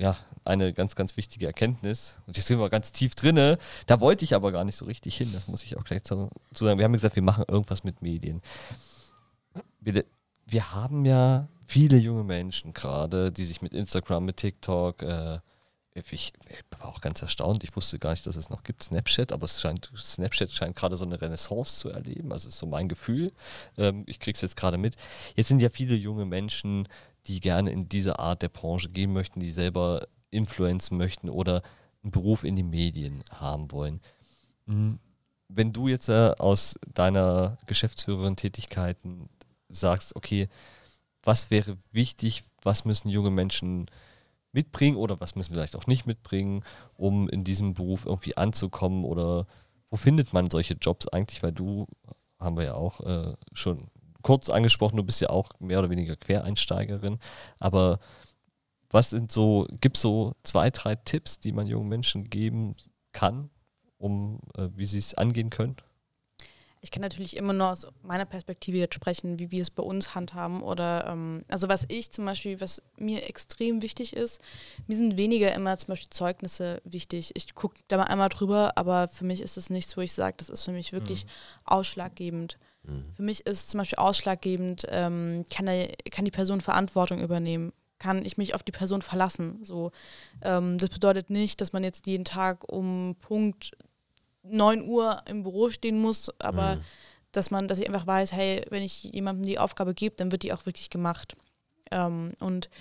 [0.01, 2.17] ja, eine ganz, ganz wichtige Erkenntnis.
[2.25, 3.59] Und jetzt sind wir ganz tief drinne.
[3.85, 5.29] Da wollte ich aber gar nicht so richtig hin.
[5.31, 6.79] Das muss ich auch gleich zu, sagen.
[6.79, 8.41] Wir haben gesagt, wir machen irgendwas mit Medien.
[9.79, 10.03] Wir,
[10.47, 15.39] wir haben ja viele junge Menschen gerade, die sich mit Instagram, mit TikTok, äh,
[15.93, 16.33] ich, ich,
[16.79, 17.63] war auch ganz erstaunt.
[17.63, 20.95] Ich wusste gar nicht, dass es noch gibt, Snapchat, aber es scheint, Snapchat scheint gerade
[20.95, 22.31] so eine Renaissance zu erleben.
[22.31, 23.33] Also ist so mein Gefühl.
[23.77, 24.95] Ähm, ich kriege es jetzt gerade mit.
[25.35, 26.87] Jetzt sind ja viele junge Menschen
[27.27, 31.61] die gerne in diese Art der Branche gehen möchten, die selber influenzen möchten oder
[32.03, 34.01] einen Beruf in den Medien haben wollen.
[34.65, 34.99] Hm,
[35.47, 39.29] wenn du jetzt äh, aus deiner Geschäftsführerin Tätigkeiten
[39.69, 40.47] sagst, okay,
[41.23, 43.87] was wäre wichtig, was müssen junge Menschen
[44.53, 46.63] mitbringen oder was müssen vielleicht auch nicht mitbringen,
[46.95, 49.47] um in diesem Beruf irgendwie anzukommen oder
[49.89, 51.43] wo findet man solche Jobs eigentlich?
[51.43, 51.87] Weil du,
[52.39, 53.87] haben wir ja auch äh, schon
[54.21, 57.19] kurz angesprochen, du bist ja auch mehr oder weniger Quereinsteigerin,
[57.59, 57.99] aber
[58.89, 62.75] was sind so, gibt es so zwei, drei Tipps, die man jungen Menschen geben
[63.13, 63.49] kann,
[63.97, 65.77] um äh, wie sie es angehen können?
[66.83, 70.15] Ich kann natürlich immer nur aus meiner Perspektive jetzt sprechen, wie wir es bei uns
[70.15, 70.63] handhaben.
[70.63, 74.41] Oder ähm, also was ich zum Beispiel, was mir extrem wichtig ist,
[74.87, 77.33] mir sind weniger immer zum Beispiel Zeugnisse wichtig.
[77.35, 80.37] Ich gucke da mal einmal drüber, aber für mich ist es nichts, wo ich sage,
[80.37, 81.29] das ist für mich wirklich mhm.
[81.65, 82.57] ausschlaggebend.
[82.83, 83.05] Mhm.
[83.15, 88.25] Für mich ist zum Beispiel ausschlaggebend, ähm, kann, der, kann die Person Verantwortung übernehmen kann
[88.25, 89.59] ich mich auf die Person verlassen.
[89.63, 89.91] So,
[90.41, 93.77] ähm, das bedeutet nicht, dass man jetzt jeden Tag um Punkt
[94.41, 96.81] 9 Uhr im Büro stehen muss, aber mhm.
[97.31, 100.41] dass man, dass ich einfach weiß, hey, wenn ich jemandem die Aufgabe gebe, dann wird
[100.41, 101.35] die auch wirklich gemacht.
[101.91, 102.71] Ähm, und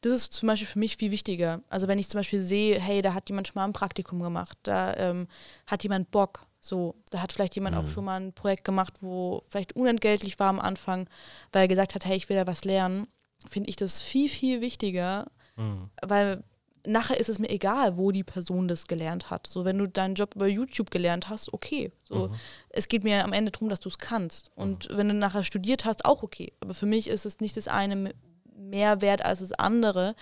[0.00, 1.60] das ist zum Beispiel für mich viel wichtiger.
[1.68, 4.56] Also wenn ich zum Beispiel sehe, hey, da hat jemand schon mal ein Praktikum gemacht,
[4.62, 5.28] da ähm,
[5.66, 7.82] hat jemand Bock, so, da hat vielleicht jemand mhm.
[7.82, 11.08] auch schon mal ein Projekt gemacht, wo vielleicht unentgeltlich war am Anfang,
[11.50, 13.08] weil er gesagt hat, hey, ich will da was lernen,
[13.44, 15.90] finde ich das viel, viel wichtiger, mhm.
[16.02, 16.44] weil
[16.86, 19.48] nachher ist es mir egal, wo die Person das gelernt hat.
[19.48, 21.90] So, wenn du deinen Job über YouTube gelernt hast, okay.
[22.04, 22.34] So, mhm.
[22.70, 24.52] es geht mir am Ende darum, dass du es kannst.
[24.54, 24.96] Und mhm.
[24.96, 26.52] wenn du nachher studiert hast, auch okay.
[26.60, 28.14] Aber für mich ist es nicht das eine
[28.54, 30.14] mehr wert als das andere,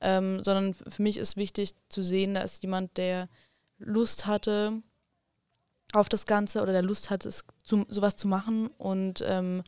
[0.00, 3.28] ähm, sondern für mich ist wichtig zu sehen, da ist jemand, der
[3.78, 4.82] Lust hatte
[5.92, 9.62] auf das Ganze oder der Lust hat, es zu, sowas zu machen und ähm,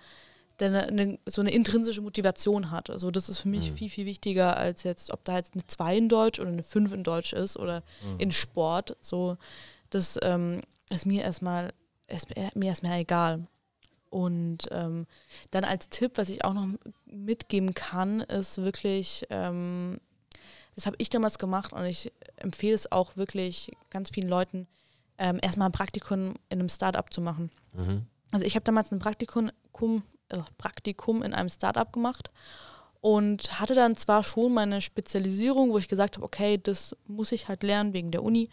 [0.59, 2.91] der eine, eine, so eine intrinsische Motivation hat.
[2.91, 3.77] Also das ist für mich mhm.
[3.77, 6.93] viel, viel wichtiger, als jetzt, ob da jetzt eine 2 in Deutsch oder eine 5
[6.93, 8.19] in Deutsch ist oder mhm.
[8.19, 8.97] in Sport.
[9.01, 9.37] So,
[9.91, 11.73] das ähm, ist mir erstmal
[12.09, 13.45] ist mir erstmal egal.
[14.11, 15.07] Und ähm,
[15.51, 16.66] dann als Tipp, was ich auch noch
[17.05, 20.01] mitgeben kann, ist wirklich, ähm,
[20.75, 24.66] das habe ich damals gemacht und ich empfehle es auch wirklich ganz vielen Leuten,
[25.19, 27.51] ähm, erstmal ein Praktikum in einem Startup zu machen.
[27.75, 28.07] Mhm.
[28.31, 29.51] Also ich habe damals ein Praktikum
[30.29, 32.31] äh, Praktikum in einem Startup gemacht
[33.01, 37.49] und hatte dann zwar schon meine Spezialisierung, wo ich gesagt habe, okay, das muss ich
[37.49, 38.51] halt lernen wegen der Uni,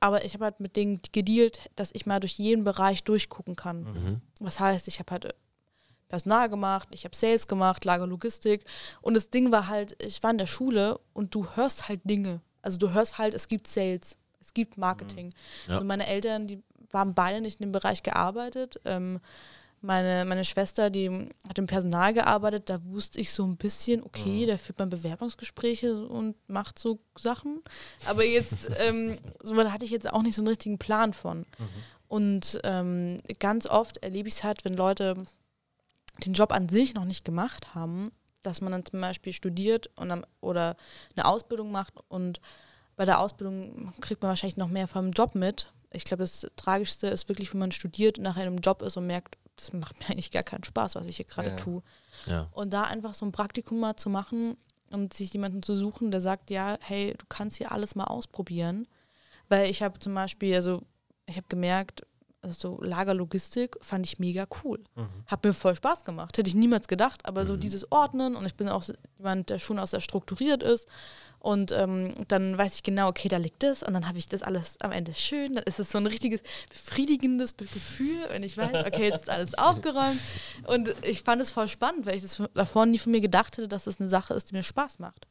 [0.00, 3.84] aber ich habe halt mit denen gedealt, dass ich mal durch jeden Bereich durchgucken kann.
[3.84, 4.20] Mhm.
[4.40, 5.32] Was heißt, ich habe halt äh,
[6.08, 8.64] Personal gemacht, ich habe Sales gemacht, Lagerlogistik
[9.00, 12.40] und das Ding war halt, ich war in der Schule und du hörst halt Dinge.
[12.62, 15.26] Also du hörst halt, es gibt Sales, es gibt Marketing.
[15.26, 15.32] Mhm.
[15.68, 15.74] Ja.
[15.74, 18.80] Also meine Eltern, die waren beide nicht in dem Bereich gearbeitet.
[18.84, 19.20] Ähm,
[19.82, 24.42] meine, meine Schwester, die hat im Personal gearbeitet, da wusste ich so ein bisschen, okay,
[24.42, 24.46] mhm.
[24.46, 27.62] der führt man Bewerbungsgespräche und macht so Sachen.
[28.06, 31.40] Aber jetzt, ähm, so da hatte ich jetzt auch nicht so einen richtigen Plan von.
[31.40, 31.68] Mhm.
[32.08, 35.14] Und ähm, ganz oft erlebe ich es halt, wenn Leute
[36.24, 38.12] den Job an sich noch nicht gemacht haben,
[38.42, 40.76] dass man dann zum Beispiel studiert und oder
[41.14, 42.40] eine Ausbildung macht und
[42.96, 45.72] bei der Ausbildung kriegt man wahrscheinlich noch mehr vom Job mit.
[45.92, 49.06] Ich glaube, das Tragischste ist wirklich, wenn man studiert und nach einem Job ist und
[49.06, 51.56] merkt, das macht mir eigentlich gar keinen Spaß, was ich hier gerade ja.
[51.56, 51.82] tue.
[52.26, 52.48] Ja.
[52.52, 54.56] Und da einfach so ein Praktikum mal zu machen
[54.90, 58.86] und sich jemanden zu suchen, der sagt, ja, hey, du kannst hier alles mal ausprobieren.
[59.48, 60.82] Weil ich habe zum Beispiel, also
[61.26, 62.06] ich habe gemerkt,
[62.46, 64.82] also so Lagerlogistik fand ich mega cool.
[64.94, 65.08] Mhm.
[65.26, 66.38] Hat mir voll Spaß gemacht.
[66.38, 67.46] Hätte ich niemals gedacht, aber mhm.
[67.46, 68.84] so dieses Ordnen und ich bin auch
[69.18, 70.88] jemand, der schon auch sehr strukturiert ist
[71.46, 74.42] und ähm, dann weiß ich genau, okay, da liegt das und dann habe ich das
[74.42, 75.54] alles am Ende schön.
[75.54, 79.54] Dann ist es so ein richtiges befriedigendes Gefühl, wenn ich weiß, okay, jetzt ist alles
[79.54, 80.18] aufgeräumt.
[80.66, 83.68] Und ich fand es voll spannend, weil ich das davor nie von mir gedacht hätte,
[83.68, 85.28] dass das eine Sache ist, die mir Spaß macht.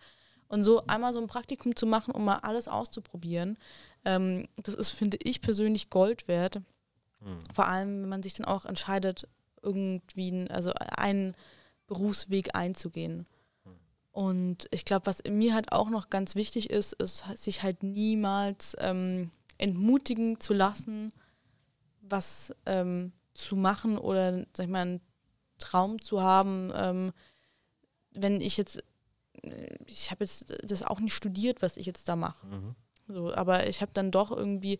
[0.48, 3.58] Und so einmal so ein Praktikum zu machen, um mal alles auszuprobieren,
[4.06, 6.62] ähm, das ist, finde ich persönlich Gold wert.
[7.26, 7.40] Mhm.
[7.54, 9.28] Vor allem, wenn man sich dann auch entscheidet,
[9.62, 11.36] irgendwie also einen
[11.88, 13.26] Berufsweg einzugehen.
[14.16, 18.74] Und ich glaube, was mir halt auch noch ganz wichtig ist, ist, sich halt niemals
[18.80, 21.12] ähm, entmutigen zu lassen,
[22.00, 25.02] was ähm, zu machen oder, sag ich mal, einen
[25.58, 26.72] Traum zu haben.
[26.74, 27.12] Ähm,
[28.12, 28.82] wenn ich jetzt,
[29.86, 32.48] ich habe jetzt das auch nicht studiert, was ich jetzt da mache.
[32.48, 32.76] Mhm.
[33.10, 34.80] So, aber ich habe dann doch irgendwie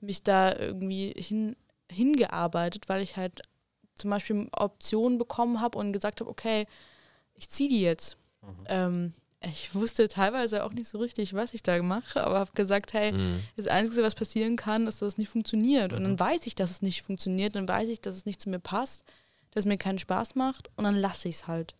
[0.00, 1.54] mich da irgendwie hin,
[1.92, 3.42] hingearbeitet, weil ich halt
[3.94, 6.66] zum Beispiel Optionen bekommen habe und gesagt habe, okay,
[7.34, 8.16] ich ziehe die jetzt.
[8.42, 8.64] Mhm.
[8.66, 9.12] Ähm,
[9.44, 13.12] ich wusste teilweise auch nicht so richtig, was ich da mache, aber habe gesagt, hey,
[13.12, 13.40] mhm.
[13.56, 15.92] das Einzige, was passieren kann, ist, dass es nicht funktioniert.
[15.92, 15.98] Mhm.
[15.98, 16.20] Und dann mhm.
[16.20, 19.04] weiß ich, dass es nicht funktioniert, dann weiß ich, dass es nicht zu mir passt,
[19.50, 21.74] dass es mir keinen Spaß macht und dann lasse ich es halt.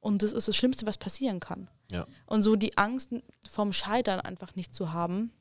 [0.00, 1.68] Und das ist das Schlimmste, was passieren kann.
[1.90, 2.06] Ja.
[2.26, 3.10] Und so die Angst
[3.48, 5.32] vom Scheitern einfach nicht zu haben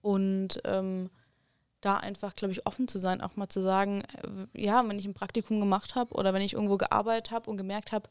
[0.00, 1.10] und ähm,
[1.80, 5.06] da einfach, glaube ich, offen zu sein, auch mal zu sagen, äh, ja, wenn ich
[5.06, 8.08] ein Praktikum gemacht habe oder wenn ich irgendwo gearbeitet habe und gemerkt habe,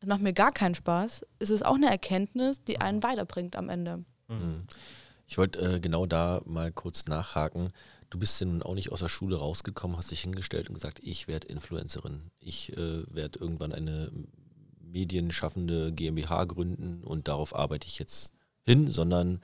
[0.00, 3.68] es macht mir gar keinen Spaß, ist es auch eine Erkenntnis, die einen weiterbringt am
[3.68, 4.04] Ende.
[4.28, 4.66] Mhm.
[5.26, 7.72] Ich wollte äh, genau da mal kurz nachhaken.
[8.10, 11.00] Du bist ja nun auch nicht aus der Schule rausgekommen, hast dich hingestellt und gesagt,
[11.02, 12.30] ich werde Influencerin.
[12.38, 14.10] Ich äh, werde irgendwann eine
[14.80, 18.32] medienschaffende GmbH gründen und darauf arbeite ich jetzt
[18.64, 19.42] hin, sondern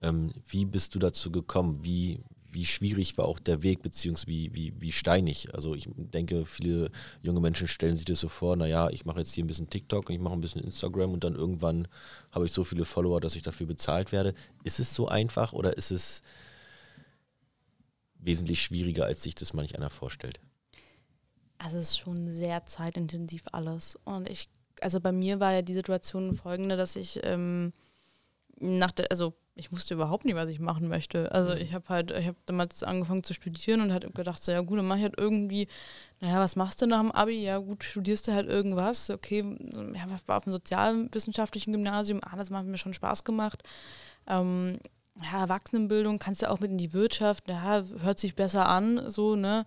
[0.00, 1.84] ähm, wie bist du dazu gekommen?
[1.84, 2.20] Wie,
[2.56, 5.54] wie schwierig war auch der Weg, beziehungsweise wie, wie, steinig?
[5.54, 6.90] Also ich denke, viele
[7.22, 10.08] junge Menschen stellen sich das so vor, naja, ich mache jetzt hier ein bisschen TikTok
[10.08, 11.86] und ich mache ein bisschen Instagram und dann irgendwann
[12.30, 14.32] habe ich so viele Follower, dass ich dafür bezahlt werde.
[14.64, 16.22] Ist es so einfach oder ist es
[18.18, 20.40] wesentlich schwieriger, als sich das manch einer vorstellt?
[21.58, 23.98] Also es ist schon sehr zeitintensiv alles.
[24.04, 24.48] Und ich,
[24.80, 27.74] also bei mir war ja die Situation folgende, dass ich ähm,
[28.58, 31.32] nach der, also ich wusste überhaupt nicht, was ich machen möchte.
[31.32, 31.60] Also mhm.
[31.60, 34.78] ich habe halt, ich habe damals angefangen zu studieren und hatte gedacht, so ja gut,
[34.78, 35.66] dann mache ich halt irgendwie,
[36.20, 37.42] naja, was machst du nach dem Abi?
[37.42, 39.08] Ja gut, studierst du halt irgendwas.
[39.08, 39.56] Okay,
[39.94, 43.62] ja, war auf dem sozialwissenschaftlichen Gymnasium, ah, das hat mir schon Spaß gemacht.
[44.28, 44.78] Ähm,
[45.22, 49.36] ja, Erwachsenenbildung kannst du auch mit in die Wirtschaft, ja, hört sich besser an, so,
[49.36, 49.64] ne?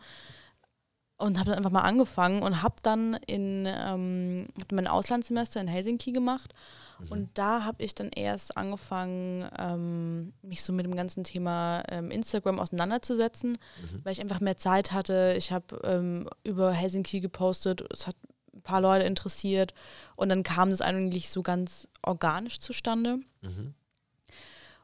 [1.17, 5.67] Und habe dann einfach mal angefangen und habe dann in ähm, hab mein Auslandssemester in
[5.67, 6.53] Helsinki gemacht
[6.99, 7.11] Mhm.
[7.11, 12.11] Und da habe ich dann erst angefangen, ähm, mich so mit dem ganzen Thema ähm,
[12.11, 14.01] Instagram auseinanderzusetzen, mhm.
[14.03, 15.33] weil ich einfach mehr Zeit hatte.
[15.37, 18.15] Ich habe ähm, über Helsinki gepostet, es hat
[18.53, 19.73] ein paar Leute interessiert
[20.15, 23.19] und dann kam das eigentlich so ganz organisch zustande.
[23.41, 23.73] Mhm.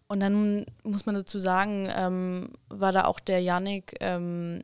[0.07, 4.63] Und dann muss man dazu sagen, ähm, war da auch der Yannick, ähm,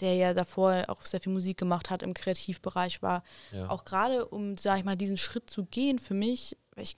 [0.00, 3.22] der ja davor auch sehr viel Musik gemacht hat, im Kreativbereich war.
[3.52, 3.70] Ja.
[3.70, 6.96] Auch gerade, um, sag ich mal, diesen Schritt zu gehen für mich, ich,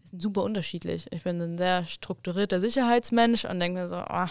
[0.00, 1.06] wir sind super unterschiedlich.
[1.10, 4.26] Ich bin ein sehr strukturierter Sicherheitsmensch und denke mir so, oh,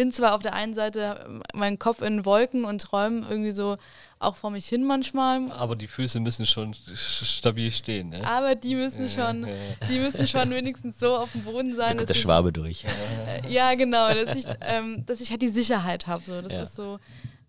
[0.00, 3.76] bin zwar auf der einen Seite mein Kopf in Wolken und träume irgendwie so
[4.18, 5.52] auch vor mich hin manchmal.
[5.52, 8.26] Aber die Füße müssen schon stabil stehen, ne?
[8.26, 9.46] Aber die müssen schon,
[9.90, 11.90] die müssen schon wenigstens so auf dem Boden sein.
[11.90, 12.84] Da kommt der Schwabe durch.
[12.84, 16.22] Äh, ja, genau, dass ich, ähm, dass ich halt die Sicherheit habe.
[16.24, 16.40] So.
[16.40, 16.62] Das ja.
[16.62, 16.98] ist so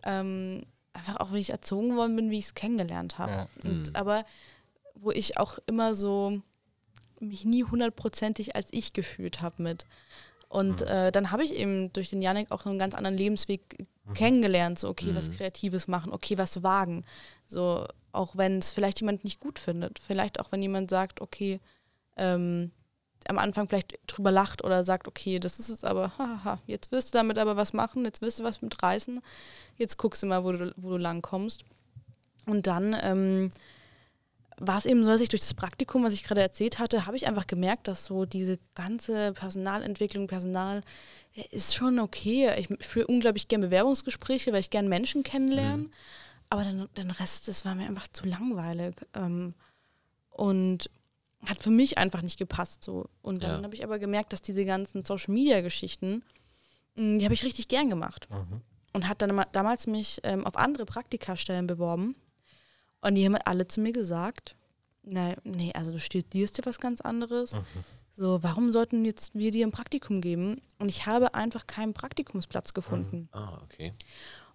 [0.04, 3.32] ähm, einfach auch, wie ich erzogen worden bin, wie ich es kennengelernt habe.
[3.32, 3.48] Ja.
[3.64, 3.84] Mhm.
[3.94, 4.26] Aber
[4.96, 6.42] wo ich auch immer so
[7.22, 9.86] mich nie hundertprozentig als ich gefühlt habe mit.
[10.50, 10.88] Und mhm.
[10.88, 14.14] äh, dann habe ich eben durch den Janik auch einen ganz anderen Lebensweg mhm.
[14.14, 14.80] kennengelernt.
[14.80, 15.16] So, okay, mhm.
[15.16, 17.04] was Kreatives machen, okay, was wagen.
[17.46, 20.00] So, auch wenn es vielleicht jemand nicht gut findet.
[20.00, 21.62] Vielleicht auch, wenn jemand sagt, okay,
[22.18, 22.72] ähm,
[23.28, 27.14] am Anfang vielleicht drüber lacht oder sagt, okay, das ist es aber, haha, jetzt wirst
[27.14, 29.22] du damit aber was machen, jetzt wirst du was mit reißen,
[29.78, 31.64] jetzt guckst du mal, wo du, wo du lang kommst.
[32.46, 33.52] Und dann ähm,
[34.64, 37.18] war es eben so, dass ich durch das Praktikum, was ich gerade erzählt hatte, habe
[37.18, 40.84] ich einfach gemerkt, dass so diese ganze Personalentwicklung, Personal
[41.50, 42.54] ist schon okay.
[42.58, 45.84] Ich führe unglaublich gerne Bewerbungsgespräche, weil ich gerne Menschen kennenlerne.
[45.84, 45.92] Mhm.
[46.50, 48.96] Aber dann, den Rest, das war mir einfach zu langweilig.
[49.16, 49.56] Ähm,
[50.30, 50.90] und
[51.48, 52.84] hat für mich einfach nicht gepasst.
[52.84, 53.10] So.
[53.24, 53.64] Und dann ja.
[53.64, 56.24] habe ich aber gemerkt, dass diese ganzen Social Media Geschichten,
[56.96, 58.28] hm, die habe ich richtig gern gemacht.
[58.30, 58.62] Mhm.
[58.94, 62.16] Und hat dann damals mich ähm, auf andere Praktikastellen beworben.
[63.02, 64.56] Und die haben alle zu mir gesagt,
[65.04, 67.54] na, nee, also du studierst ja was ganz anderes.
[67.54, 67.64] Mhm.
[68.12, 70.62] So, warum sollten jetzt wir dir ein Praktikum geben?
[70.80, 73.30] Und ich habe einfach keinen Praktikumsplatz gefunden.
[73.34, 73.40] Mhm.
[73.40, 73.94] Ah, okay.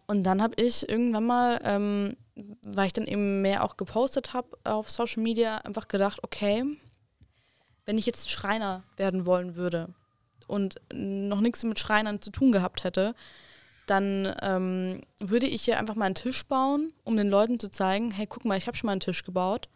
[0.07, 2.17] Und dann habe ich irgendwann mal, ähm,
[2.63, 6.65] weil ich dann eben mehr auch gepostet habe auf Social Media, einfach gedacht, okay,
[7.87, 9.89] wenn ich jetzt Schreiner werden wollen würde
[10.47, 13.15] und noch nichts mit Schreinern zu tun gehabt hätte,
[13.87, 18.11] dann ähm, würde ich hier einfach mal einen Tisch bauen, um den Leuten zu zeigen,
[18.11, 19.69] hey, guck mal, ich habe schon mal einen Tisch gebaut,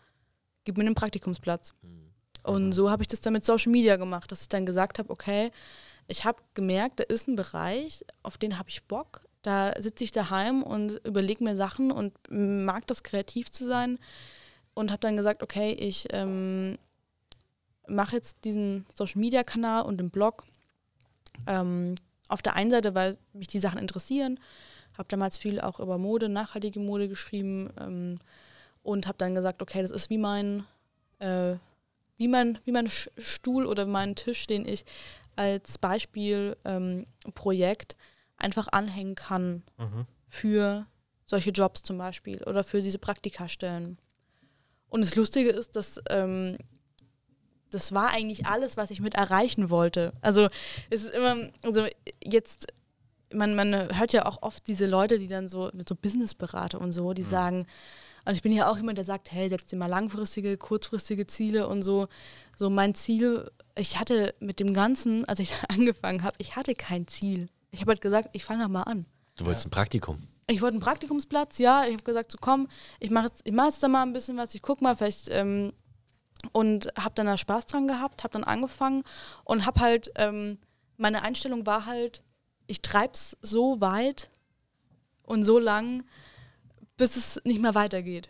[0.64, 1.74] gib mir einen Praktikumsplatz.
[1.82, 2.11] Mhm.
[2.42, 5.11] Und so habe ich das dann mit Social Media gemacht, dass ich dann gesagt habe,
[5.11, 5.50] okay,
[6.08, 9.22] ich habe gemerkt, da ist ein Bereich, auf den habe ich Bock.
[9.42, 13.98] Da sitze ich daheim und überlege mir Sachen und mag das kreativ zu sein.
[14.74, 16.78] Und habe dann gesagt, okay, ich ähm,
[17.86, 20.44] mache jetzt diesen Social-Media-Kanal und den Blog.
[21.46, 21.94] Ähm,
[22.31, 24.39] auf der einen Seite, weil mich die Sachen interessieren,
[24.97, 28.18] habe damals viel auch über Mode, nachhaltige Mode geschrieben ähm,
[28.83, 30.64] und habe dann gesagt, okay, das ist wie mein,
[31.18, 31.55] äh,
[32.16, 34.85] wie mein, wie mein Stuhl oder mein Tisch, den ich
[35.37, 37.07] als Beispielprojekt ähm,
[38.37, 40.07] einfach anhängen kann mhm.
[40.28, 40.87] für
[41.24, 43.99] solche Jobs zum Beispiel oder für diese Praktikastellen.
[44.89, 46.59] Und das Lustige ist, dass ähm,
[47.71, 50.12] das war eigentlich alles, was ich mit erreichen wollte.
[50.21, 50.49] Also
[50.91, 51.87] es ist immer, also
[52.23, 52.66] jetzt,
[53.33, 56.93] man, man hört ja auch oft diese Leute, die dann so, mit so Businessberater und
[56.93, 57.29] so, die mhm.
[57.29, 57.66] sagen,
[58.25, 61.68] und ich bin ja auch jemand, der sagt, hey, setz dir mal langfristige, kurzfristige Ziele
[61.68, 62.09] und so.
[62.57, 67.07] So mein Ziel, ich hatte mit dem Ganzen, als ich angefangen habe, ich hatte kein
[67.07, 67.49] Ziel.
[67.71, 69.07] Ich habe halt gesagt, ich fange mal an.
[69.37, 70.18] Du wolltest ein Praktikum?
[70.49, 71.85] Ich wollte einen Praktikumsplatz, ja.
[71.85, 72.68] Ich habe gesagt, so komm,
[72.99, 74.55] ich mache jetzt, ich mach jetzt da mal ein bisschen was.
[74.55, 75.73] Ich gucke mal, vielleicht ähm,
[76.53, 79.05] und habe dann da Spaß dran gehabt, habe dann angefangen
[79.45, 80.59] und habe halt, ähm,
[80.97, 82.22] meine Einstellung war halt,
[82.66, 84.30] ich treib's so weit
[85.22, 86.05] und so lang,
[86.97, 88.28] bis es nicht mehr weitergeht.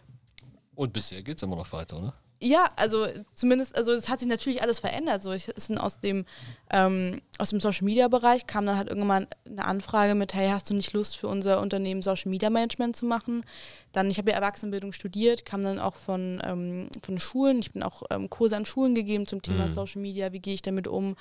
[0.75, 2.15] Und bisher geht es immer noch weiter, oder?
[2.43, 5.23] Ja, also zumindest, also es hat sich natürlich alles verändert.
[5.23, 6.25] So, ich ist aus dem
[6.73, 10.71] ähm, aus dem Social Media Bereich kam dann halt irgendwann eine Anfrage mit, hey, hast
[10.71, 13.45] du nicht Lust für unser Unternehmen Social Media Management zu machen?
[13.93, 17.59] Dann, ich habe ja Erwachsenenbildung studiert, kam dann auch von, ähm, von Schulen.
[17.59, 19.73] Ich bin auch ähm, Kurse an Schulen gegeben zum Thema mhm.
[19.75, 21.17] Social Media, wie gehe ich damit um?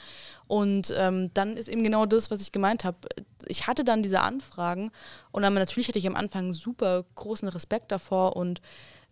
[0.47, 2.97] Und ähm, dann ist eben genau das, was ich gemeint habe.
[3.47, 4.91] Ich hatte dann diese Anfragen
[5.31, 8.61] und dann natürlich hatte ich am Anfang super großen Respekt davor und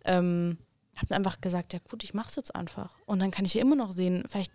[0.06, 0.56] ähm,
[1.00, 2.96] habe einfach gesagt, ja gut, ich mache es jetzt einfach.
[3.06, 4.52] Und dann kann ich ja immer noch sehen, vielleicht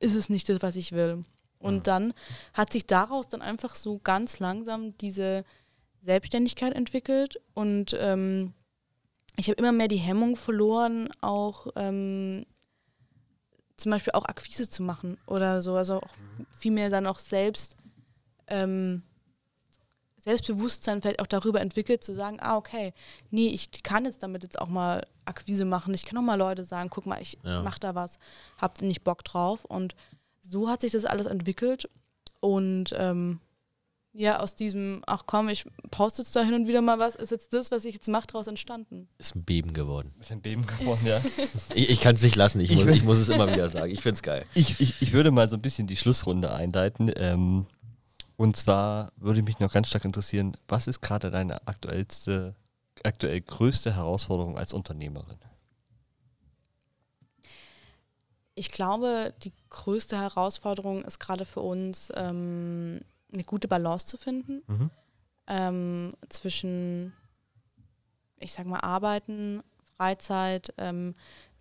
[0.00, 1.24] ist es nicht das, was ich will.
[1.58, 1.82] Und mhm.
[1.82, 2.14] dann
[2.52, 5.44] hat sich daraus dann einfach so ganz langsam diese
[6.00, 8.52] Selbstständigkeit entwickelt und ähm,
[9.36, 12.44] ich habe immer mehr die Hemmung verloren, auch ähm,
[13.76, 16.46] zum Beispiel auch Akquise zu machen oder so, also auch mhm.
[16.50, 17.76] viel mehr dann auch selbst
[18.46, 19.02] ähm,
[20.24, 22.94] Selbstbewusstsein vielleicht auch darüber entwickelt, zu sagen, ah, okay,
[23.30, 25.92] nee, ich kann jetzt damit jetzt auch mal Akquise machen.
[25.92, 27.62] Ich kann auch mal Leute sagen, guck mal, ich ja.
[27.62, 28.18] mach da was,
[28.56, 29.66] habt ihr nicht Bock drauf?
[29.66, 29.94] Und
[30.40, 31.90] so hat sich das alles entwickelt.
[32.40, 33.40] Und ähm,
[34.14, 37.30] ja, aus diesem, ach komm, ich poste jetzt da hin und wieder mal was, ist
[37.30, 39.08] jetzt das, was ich jetzt mache, daraus entstanden.
[39.18, 40.10] Ist ein Beben geworden.
[40.20, 41.20] Ist ein Beben geworden, ja.
[41.74, 43.92] ich, ich kann es nicht lassen, ich, ich, muss, ich muss es immer wieder sagen.
[43.92, 44.46] Ich finde es geil.
[44.54, 47.12] Ich, ich, ich würde mal so ein bisschen die Schlussrunde einleiten.
[47.14, 47.66] Ähm,
[48.36, 52.54] und zwar würde mich noch ganz stark interessieren, was ist gerade deine aktuellste,
[53.02, 55.38] aktuell größte Herausforderung als Unternehmerin?
[58.56, 63.00] Ich glaube, die größte Herausforderung ist gerade für uns, ähm,
[63.32, 64.90] eine gute Balance zu finden mhm.
[65.48, 67.12] ähm, zwischen,
[68.38, 69.62] ich sag mal, Arbeiten,
[69.96, 71.14] Freizeit, ähm,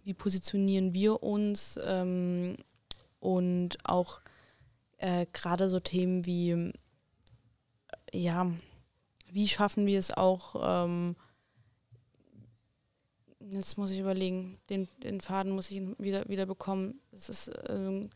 [0.03, 2.57] wie positionieren wir uns ähm,
[3.19, 4.19] und auch
[5.04, 6.72] äh, gerade so Themen wie,
[8.14, 8.49] ja,
[9.30, 11.18] wie schaffen wir es auch, ähm,
[13.51, 17.01] jetzt muss ich überlegen, den, den Faden muss ich wieder, wieder bekommen.
[17.12, 18.08] Es ist, äh,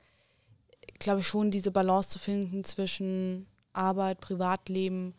[0.97, 5.13] glaube ich, schon diese Balance zu finden zwischen Arbeit, Privatleben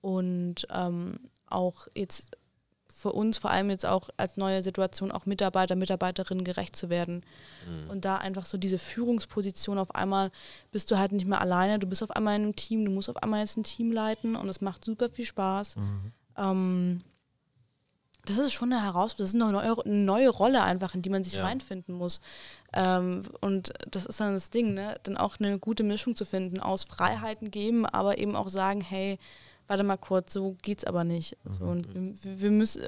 [0.00, 2.30] und ähm, auch jetzt
[2.96, 7.22] für uns vor allem jetzt auch als neue Situation auch Mitarbeiter, Mitarbeiterinnen gerecht zu werden.
[7.68, 7.90] Mhm.
[7.90, 10.30] Und da einfach so diese Führungsposition auf einmal
[10.72, 13.10] bist du halt nicht mehr alleine, du bist auf einmal in einem Team, du musst
[13.10, 15.76] auf einmal jetzt ein Team leiten und es macht super viel Spaß.
[15.76, 16.12] Mhm.
[16.38, 17.00] Ähm,
[18.24, 21.10] das ist schon eine Herausforderung, das ist eine neue, eine neue, Rolle einfach, in die
[21.10, 21.44] man sich ja.
[21.44, 22.22] reinfinden muss.
[22.72, 24.98] Ähm, und das ist dann das Ding, ne?
[25.02, 29.18] dann auch eine gute Mischung zu finden, aus Freiheiten geben, aber eben auch sagen, hey,
[29.66, 31.36] warte mal kurz, so geht's aber nicht.
[31.44, 31.54] Mhm.
[31.54, 32.82] So, und wir, wir, müssen,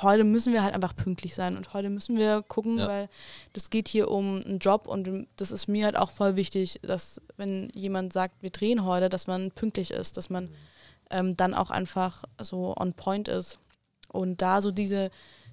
[0.00, 2.88] heute müssen wir halt einfach pünktlich sein und heute müssen wir gucken, ja.
[2.88, 3.08] weil
[3.52, 7.20] das geht hier um einen Job und das ist mir halt auch voll wichtig, dass
[7.36, 10.50] wenn jemand sagt, wir drehen heute, dass man pünktlich ist, dass man mhm.
[11.10, 13.58] ähm, dann auch einfach so on point ist.
[14.08, 15.10] Und da so diese,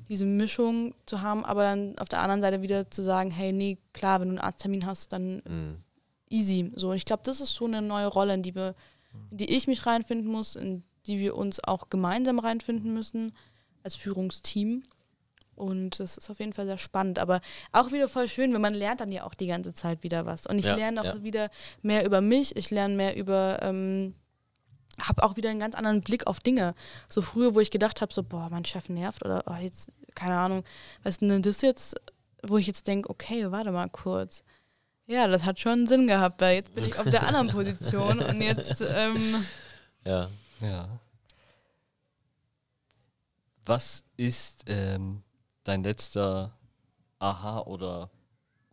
[0.09, 3.77] diese Mischung zu haben, aber dann auf der anderen Seite wieder zu sagen, hey, nee,
[3.93, 5.77] klar, wenn du einen Arzttermin hast, dann mhm.
[6.29, 6.71] easy.
[6.75, 8.75] So, und ich glaube, das ist so eine neue Rolle, in die wir
[9.31, 13.33] in die ich mich reinfinden muss, in die wir uns auch gemeinsam reinfinden müssen
[13.83, 14.83] als Führungsteam.
[15.55, 17.41] Und das ist auf jeden Fall sehr spannend, aber
[17.73, 20.47] auch wieder voll schön, wenn man lernt dann ja auch die ganze Zeit wieder was.
[20.47, 21.23] Und ich ja, lerne auch ja.
[21.23, 21.49] wieder
[21.81, 24.15] mehr über mich, ich lerne mehr über, ähm,
[25.01, 26.75] habe auch wieder einen ganz anderen Blick auf Dinge.
[27.09, 30.37] So früher, wo ich gedacht habe, so, boah, mein Chef nervt oder oh, jetzt, keine
[30.37, 30.63] Ahnung,
[31.03, 31.99] was ist denn das jetzt,
[32.41, 34.45] wo ich jetzt denke, okay, warte mal kurz
[35.09, 38.41] ja, das hat schon Sinn gehabt, weil jetzt bin ich auf der anderen Position und
[38.41, 38.81] jetzt.
[38.89, 39.43] Ähm
[40.05, 40.29] ja.
[40.61, 40.99] Ja.
[43.65, 45.23] Was ist ähm,
[45.63, 46.53] dein letzter
[47.17, 48.09] Aha oder,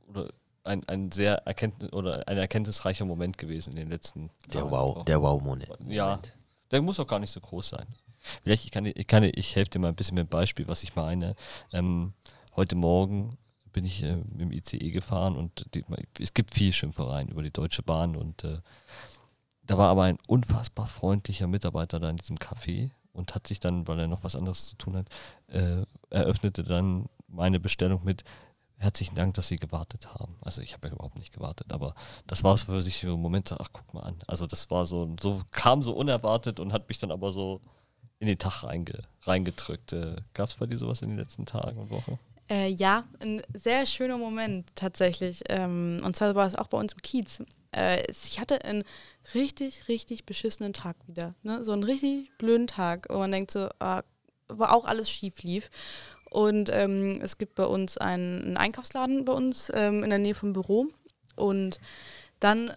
[0.09, 0.31] oder
[0.65, 5.05] ein, ein sehr erkenntnis oder ein erkenntnisreicher Moment gewesen in den letzten Der Tagen Wow,
[5.05, 5.69] der Wow-Moment.
[5.89, 6.21] Ja,
[6.71, 7.87] der muss auch gar nicht so groß sein.
[8.43, 10.83] Vielleicht ich kann ich kann ich helfe dir mal ein bisschen mit dem Beispiel, was
[10.83, 11.35] ich meine.
[11.73, 12.13] Ähm,
[12.55, 13.31] heute Morgen
[13.77, 15.85] bin ich äh, im ICE gefahren und die,
[16.19, 18.61] es gibt viel Schimpfereien über die Deutsche Bahn und äh,
[19.65, 23.87] da war aber ein unfassbar freundlicher Mitarbeiter da in diesem Café und hat sich dann,
[23.87, 25.09] weil er noch was anderes zu tun hat,
[25.49, 28.25] äh, eröffnete dann meine Bestellung mit
[28.79, 30.37] herzlichen Dank, dass Sie gewartet haben.
[30.41, 31.95] Also ich habe ja überhaupt nicht gewartet, aber
[32.27, 34.23] das war so für sich ein Moment, ach guck mal an.
[34.27, 37.61] Also das war so, so kam so unerwartet und hat mich dann aber so
[38.21, 39.93] in den Tag reinge, reingedrückt.
[39.93, 42.19] Äh, Gab es bei dir sowas in den letzten Tagen und Wochen?
[42.49, 45.43] Äh, ja, ein sehr schöner Moment tatsächlich.
[45.49, 47.43] Ähm, und zwar war es auch bei uns im Kiez.
[47.73, 48.85] Äh, ich hatte einen
[49.35, 51.35] richtig, richtig beschissenen Tag wieder.
[51.43, 51.65] Ne?
[51.65, 54.03] So einen richtig blöden Tag, wo man denkt so, äh,
[54.49, 55.71] wo auch alles schief lief.
[56.31, 60.35] Und ähm, es gibt bei uns einen, einen Einkaufsladen bei uns ähm, in der Nähe
[60.35, 60.89] vom Büro.
[61.35, 61.81] Und
[62.41, 62.71] dann,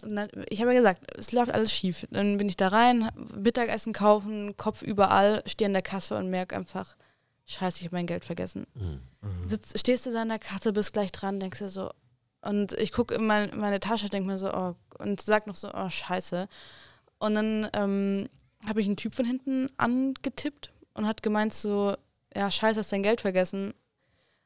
[0.48, 2.06] ich habe ja gesagt, es läuft alles schief.
[2.10, 6.56] Dann bin ich da rein, Mittagessen kaufen, Kopf überall, stehe an der Kasse und merke
[6.56, 6.96] einfach,
[7.52, 8.66] scheiße, ich habe mein Geld vergessen.
[8.74, 9.48] Mhm.
[9.48, 11.90] Sitz, stehst du da an der Kasse, bist gleich dran, denkst dir so,
[12.42, 15.70] und ich gucke in mein, meine Tasche, denke mir so, oh, und sag noch so,
[15.74, 16.48] oh, scheiße.
[17.18, 18.28] Und dann ähm,
[18.66, 21.96] habe ich einen Typ von hinten angetippt und hat gemeint so,
[22.34, 23.74] ja, scheiße, hast dein Geld vergessen.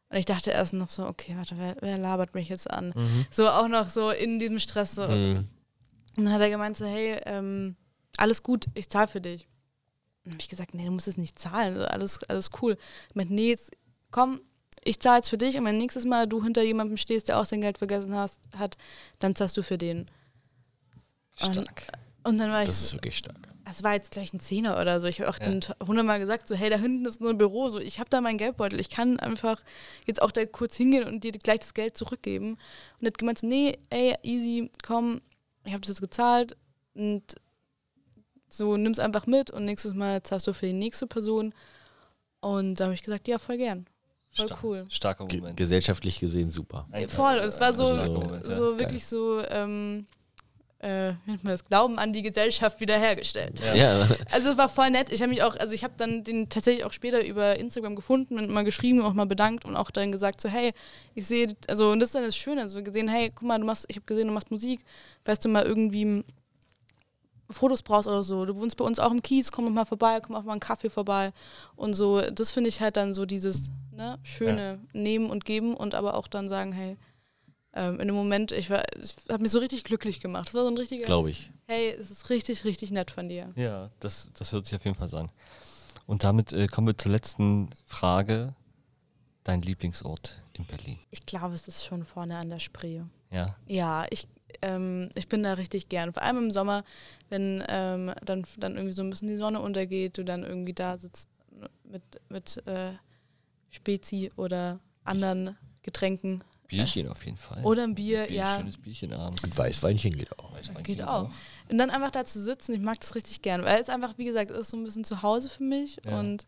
[0.09, 2.93] Und ich dachte erst noch so, okay, warte, wer, wer labert mich jetzt an?
[2.95, 3.27] Mhm.
[3.31, 5.07] So auch noch so in diesem Stress so.
[5.07, 5.49] Mhm.
[6.17, 7.77] Und dann hat er gemeint so, hey, ähm,
[8.17, 9.49] alles gut, ich zahle für dich.
[10.25, 12.77] Und dann habe ich gesagt, nee, du musst es nicht zahlen, so, alles, alles cool.
[13.11, 13.73] Ich meinte, nee, jetzt
[14.11, 14.41] komm,
[14.83, 17.45] ich zahle jetzt für dich und wenn nächstes Mal du hinter jemandem stehst, der auch
[17.47, 18.77] sein Geld vergessen hast, hat,
[19.19, 20.07] dann zahlst du für den.
[21.37, 21.87] Stark.
[22.23, 23.37] Und dann war ich, Das ist wirklich stark.
[23.71, 25.07] es war jetzt gleich ein Zehner oder so.
[25.09, 25.45] Ich habe auch Ja.
[25.47, 28.21] dann hundertmal gesagt, so, hey, da hinten ist nur ein Büro, so, ich habe da
[28.21, 29.63] meinen Geldbeutel, ich kann einfach
[30.07, 32.53] jetzt auch da kurz hingehen und dir gleich das Geld zurückgeben.
[32.53, 35.21] Und er hat gemeint, so, nee, ey, easy, komm,
[35.65, 36.57] ich habe das jetzt gezahlt
[36.95, 37.23] und
[38.57, 41.55] so, nimm's einfach mit und nächstes Mal zahlst du für die nächste Person.
[42.41, 43.87] Und da habe ich gesagt, ja, voll gern.
[44.33, 44.65] Voll Stark.
[44.65, 44.85] cool.
[44.89, 45.57] Starker Ge Moment.
[45.57, 46.87] gesellschaftlich gesehen super.
[46.91, 48.55] Ein- Voll, es war so, Moment, ja.
[48.55, 50.07] so wirklich so, ähm,
[50.81, 53.61] äh, wie nennt man das, Glauben an die Gesellschaft wiederhergestellt.
[53.61, 53.75] Ja.
[53.75, 54.09] Ja.
[54.33, 55.11] Also es war voll nett.
[55.11, 58.39] Ich habe mich auch, also ich habe dann den tatsächlich auch später über Instagram gefunden
[58.39, 60.73] und mal geschrieben und auch mal bedankt und auch dann gesagt so, hey,
[61.15, 63.65] ich sehe, also und das ist dann das Schöne, also gesehen, hey, guck mal, du
[63.65, 64.85] machst, ich habe gesehen, du machst Musik,
[65.25, 66.25] weißt du mal irgendwie
[67.51, 68.45] Fotos brauchst oder so.
[68.47, 70.61] Du wohnst bei uns auch im Kiez, komm doch mal vorbei, komm auch mal einen
[70.61, 71.33] Kaffee vorbei
[71.77, 72.21] und so.
[72.21, 76.29] Das finde ich halt dann so dieses ne, schöne Nehmen und Geben und aber auch
[76.29, 76.97] dann sagen, hey,
[77.75, 80.49] ähm, in dem Moment, ich war, es hat mich so richtig glücklich gemacht.
[80.49, 81.51] Das war so ein richtiger, Glaube ich.
[81.67, 83.53] hey, es ist richtig, richtig nett von dir.
[83.57, 85.31] Ja, das, das hört sich auf jeden Fall so an.
[86.07, 88.55] Und damit äh, kommen wir zur letzten Frage.
[89.43, 90.99] Dein Lieblingsort in Berlin?
[91.11, 93.03] Ich glaube, es ist schon vorne an der Spree.
[93.31, 93.57] Ja.
[93.67, 94.27] Ja, ich,
[94.63, 96.13] ähm, ich bin da richtig gern.
[96.13, 96.85] Vor allem im Sommer,
[97.31, 100.97] wenn ähm, dann, dann irgendwie so ein bisschen die Sonne untergeht, du dann irgendwie da
[100.99, 101.29] sitzt
[101.85, 102.93] mit, mit äh,
[103.71, 107.63] Spezi oder anderen Getränken Bierchen auf jeden Fall.
[107.65, 108.57] oder ein Bier, Bier, ja.
[108.57, 109.45] Schönes Bierchen abends.
[109.45, 110.53] Und Weißweinchen geht auch.
[110.55, 111.31] Weißwein Geht auch.
[111.71, 114.25] Und dann einfach da zu sitzen, ich mag das richtig gern, weil es einfach, wie
[114.25, 116.19] gesagt, ist so ein bisschen zu Hause für mich Ja.
[116.19, 116.47] und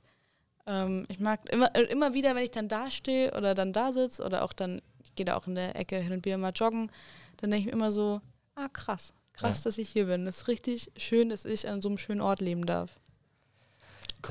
[0.67, 3.93] ähm, ich mag immer, äh, immer wieder, wenn ich dann da stehe oder dann da
[3.93, 6.53] sitze oder auch dann, ich gehe da auch in der Ecke hin und wieder mal
[6.55, 6.91] joggen,
[7.37, 8.21] dann denke ich mir immer so,
[8.55, 9.65] ah krass, krass, Ja.
[9.65, 10.25] dass ich hier bin.
[10.25, 12.99] Das ist richtig schön, dass ich an so einem schönen Ort leben darf.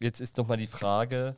[0.00, 1.34] jetzt ist nochmal die Frage,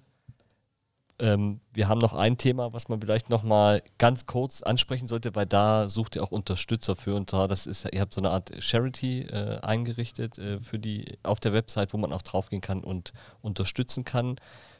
[1.21, 5.47] ähm, wir haben noch ein Thema, was man vielleicht nochmal ganz kurz ansprechen sollte, weil
[5.47, 7.15] da sucht ihr auch Unterstützer für.
[7.15, 11.19] Und zwar, das ist, ihr habt so eine Art Charity äh, eingerichtet äh, für die
[11.23, 14.37] auf der Website, wo man auch draufgehen kann und unterstützen kann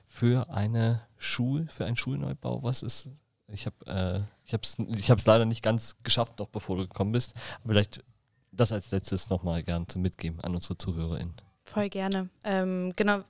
[0.07, 2.63] für eine Schul, für einen Schulneubau.
[2.63, 3.11] Was ist?
[3.49, 7.35] Ich habe äh, ich habe es leider nicht ganz geschafft, noch bevor du gekommen bist.
[7.63, 8.03] Aber vielleicht
[8.51, 11.35] das als letztes nochmal gern zum Mitgeben an unsere ZuhörerInnen.
[11.63, 12.31] Voll gerne.
[12.45, 13.23] Ähm, genau,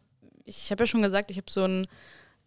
[0.44, 1.86] ich habe ja schon gesagt, ich habe so ein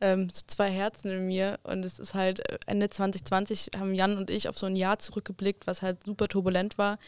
[0.04, 4.18] ähm, so zwei Herzen in mir und es ist halt äh, Ende 2020 haben Jan
[4.18, 7.00] und ich auf so ein Jahr zurückgeblickt, was halt super turbulent war.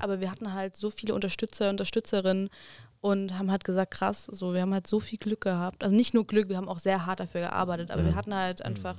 [0.00, 2.50] Aber wir hatten halt so viele Unterstützer, Unterstützerinnen
[3.00, 5.84] und haben halt gesagt, krass, so wir haben halt so viel Glück gehabt.
[5.84, 8.64] Also nicht nur Glück, wir haben auch sehr hart dafür gearbeitet, aber wir hatten halt
[8.64, 8.98] einfach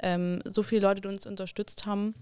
[0.00, 2.14] ähm, so viele Leute, die uns unterstützt haben.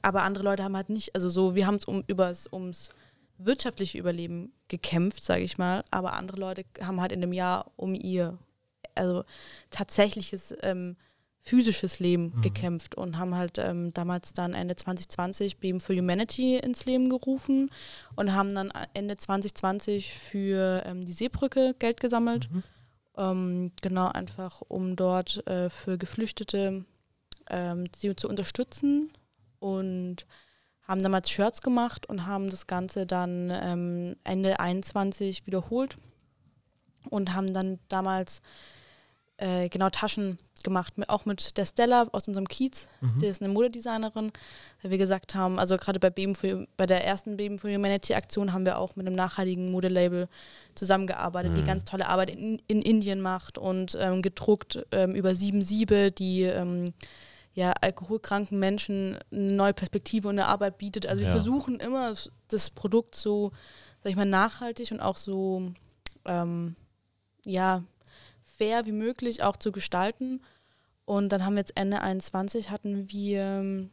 [0.00, 2.88] Aber andere Leute haben halt nicht, also so, wir haben es um, übers, ums
[3.36, 7.94] wirtschaftliche Überleben gekämpft, sage ich mal, aber andere Leute haben halt in dem Jahr um
[7.94, 8.38] ihr,
[8.94, 9.24] also
[9.70, 10.96] tatsächliches ähm,
[11.44, 12.42] physisches Leben mhm.
[12.42, 17.70] gekämpft und haben halt ähm, damals dann Ende 2020 Beam for Humanity ins Leben gerufen
[18.16, 22.48] und haben dann Ende 2020 für ähm, die Seebrücke Geld gesammelt.
[22.50, 22.62] Mhm.
[23.16, 26.86] Ähm, genau, einfach um dort äh, für Geflüchtete
[27.50, 29.12] ähm, sie zu unterstützen
[29.60, 30.26] und
[30.82, 35.98] haben damals Shirts gemacht und haben das Ganze dann ähm, Ende 21 wiederholt
[37.10, 38.40] und haben dann damals
[39.36, 43.18] äh, genau Taschen gemacht, auch mit der Stella aus unserem Kiez, mhm.
[43.20, 44.32] die ist eine Modedesignerin,
[44.82, 48.14] weil wir gesagt haben, also gerade bei Beben für, bei der ersten Beben für Humanity
[48.14, 50.28] Aktion haben wir auch mit einem nachhaltigen Modelabel
[50.74, 51.56] zusammengearbeitet, mhm.
[51.56, 56.10] die ganz tolle Arbeit in, in Indien macht und ähm, gedruckt ähm, über sieben Siebe,
[56.10, 56.94] die ähm,
[57.52, 61.06] ja, alkoholkranken Menschen eine neue Perspektive und eine Arbeit bietet.
[61.06, 61.34] Also wir ja.
[61.34, 62.14] versuchen immer
[62.48, 63.52] das Produkt so,
[64.02, 65.72] sag ich mal, nachhaltig und auch so
[66.24, 66.74] ähm,
[67.44, 67.84] ja,
[68.56, 70.42] fair wie möglich auch zu gestalten.
[71.04, 73.88] Und dann haben wir jetzt Ende 21 hatten wir,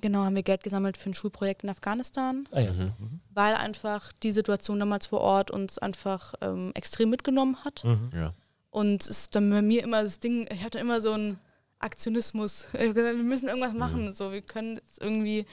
[0.00, 2.72] genau, haben wir Geld gesammelt für ein Schulprojekt in Afghanistan, ah, ja.
[2.72, 3.20] Mhm.
[3.32, 7.84] weil einfach die Situation damals vor Ort uns einfach ähm, extrem mitgenommen hat.
[7.84, 8.10] Mhm.
[8.12, 8.32] Ja.
[8.70, 11.38] Und es ist dann bei mir immer das Ding, ich hatte immer so ein
[11.78, 12.68] Aktionismus.
[12.74, 13.78] Ich habe gesagt, wir müssen irgendwas mhm.
[13.78, 14.04] machen.
[14.06, 14.14] Mhm.
[14.14, 15.46] So, wir können jetzt irgendwie.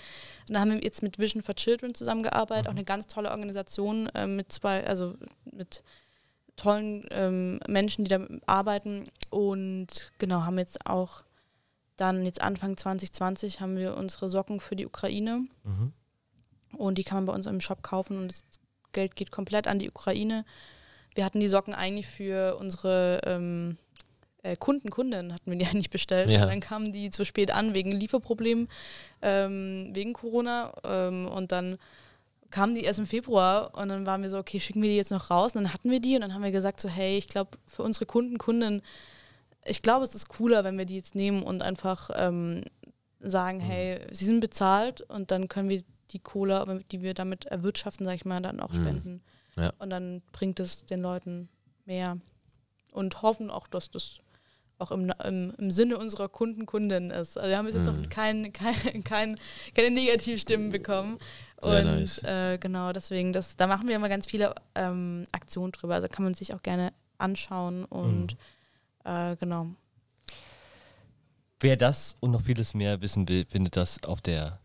[0.48, 2.70] Da haben wir jetzt mit Vision for Children zusammengearbeitet, mhm.
[2.70, 5.16] auch eine ganz tolle Organisation äh, mit zwei, also
[5.52, 5.84] mit
[6.56, 9.04] tollen ähm, Menschen, die da arbeiten.
[9.30, 11.24] Und genau, haben jetzt auch
[11.98, 15.48] dann jetzt Anfang 2020 haben wir unsere Socken für die Ukraine.
[15.64, 15.94] Mhm.
[16.78, 18.44] Und die kann man bei uns im Shop kaufen und das
[18.92, 20.46] Geld geht komplett an die Ukraine.
[21.14, 23.78] Wir hatten die Socken eigentlich für unsere ähm,
[24.44, 26.30] äh, Kunden, Kunden hatten wir die eigentlich bestellt.
[26.30, 26.44] Ja.
[26.44, 28.68] Und dann kamen die zu spät an wegen Lieferproblemen,
[29.22, 30.74] ähm, wegen Corona.
[30.84, 31.78] Ähm, und dann
[32.52, 35.12] kamen die erst im Februar und dann waren wir so, okay, schicken wir die jetzt
[35.12, 35.56] noch raus.
[35.56, 37.84] Und dann hatten wir die und dann haben wir gesagt, so, hey, ich glaube, für
[37.84, 38.82] unsere Kunden, Kunden,
[39.66, 42.64] ich glaube, es ist cooler, wenn wir die jetzt nehmen und einfach ähm,
[43.20, 43.62] sagen, mhm.
[43.62, 48.16] hey, sie sind bezahlt und dann können wir die Cola, die wir damit erwirtschaften, sag
[48.16, 48.76] ich mal, dann auch mhm.
[48.76, 49.24] spenden.
[49.58, 49.74] Ja.
[49.80, 51.50] Und dann bringt es den Leuten
[51.86, 52.18] mehr.
[52.92, 54.20] Und hoffen auch, dass das
[54.78, 57.38] auch im, im, im Sinne unserer Kunden, Kundinnen ist.
[57.38, 58.04] Also wir haben bis jetzt mhm.
[58.04, 59.36] noch kein, kein, kein,
[59.74, 61.20] keine Negativstimmen bekommen.
[61.62, 62.24] Sehr und nice.
[62.24, 65.96] äh, genau, deswegen, das, da machen wir immer ganz viele ähm, Aktionen drüber.
[65.96, 68.36] Also kann man sich auch gerne anschauen und
[69.06, 69.12] mhm.
[69.12, 69.68] äh, genau.
[71.60, 74.60] Wer das und noch vieles mehr wissen will, findet das auf der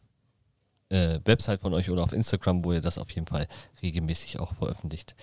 [0.88, 3.46] äh, Website von euch oder auf Instagram, wo ihr das auf jeden Fall
[3.80, 5.14] regelmäßig auch veröffentlicht.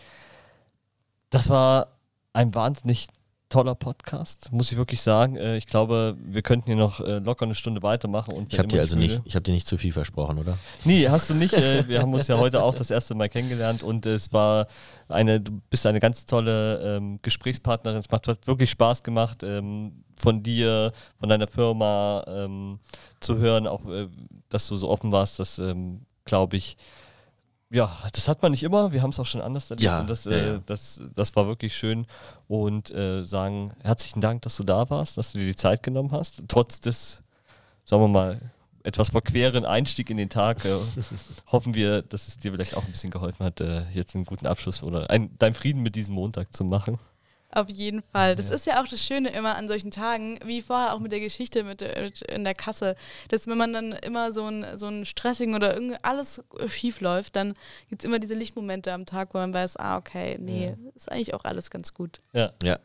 [1.30, 1.98] Das war
[2.34, 3.10] ein wahnsinnig
[3.50, 5.36] toller Podcast, muss ich wirklich sagen.
[5.36, 8.34] Äh, ich glaube, wir könnten hier noch äh, locker eine Stunde weitermachen.
[8.34, 10.58] Und ich habe dir also nicht, ich habe dir nicht zu viel versprochen, oder?
[10.84, 11.54] Nee, hast du nicht.
[11.54, 14.68] Äh, wir haben uns ja heute auch das erste Mal kennengelernt und es war
[15.08, 18.00] eine, du bist eine ganz tolle ähm, Gesprächspartnerin.
[18.00, 22.80] Es macht hat wirklich Spaß gemacht, ähm, von dir, von deiner Firma ähm,
[23.20, 24.08] zu hören, auch äh,
[24.50, 25.40] dass du so offen warst.
[25.40, 26.76] Das ähm, glaube ich
[27.70, 28.92] ja, das hat man nicht immer.
[28.92, 29.84] Wir haben es auch schon anders erlebt.
[29.84, 30.56] Ja, und das, ja, ja.
[30.56, 32.06] Äh, das, das war wirklich schön.
[32.48, 36.12] Und äh, sagen herzlichen Dank, dass du da warst, dass du dir die Zeit genommen
[36.12, 36.44] hast.
[36.48, 37.24] Trotz des,
[37.84, 38.42] sagen wir mal,
[38.84, 40.76] etwas verqueren Einstieg in den Tag äh,
[41.52, 44.48] hoffen wir, dass es dir vielleicht auch ein bisschen geholfen hat, äh, jetzt einen guten
[44.48, 46.98] Abschluss oder ein, deinen Frieden mit diesem Montag zu machen.
[47.58, 48.36] Auf jeden Fall.
[48.36, 48.54] Das ja.
[48.54, 51.64] ist ja auch das Schöne immer an solchen Tagen, wie vorher auch mit der Geschichte
[51.64, 52.96] mit, mit in der Kasse,
[53.30, 57.56] dass wenn man dann immer so einen so stressigen oder irgendwie alles schief läuft, dann
[57.90, 60.92] gibt es immer diese Lichtmomente am Tag, wo man weiß, ah, okay, nee, ja.
[60.94, 62.22] ist eigentlich auch alles ganz gut.
[62.32, 62.78] Ja, ja.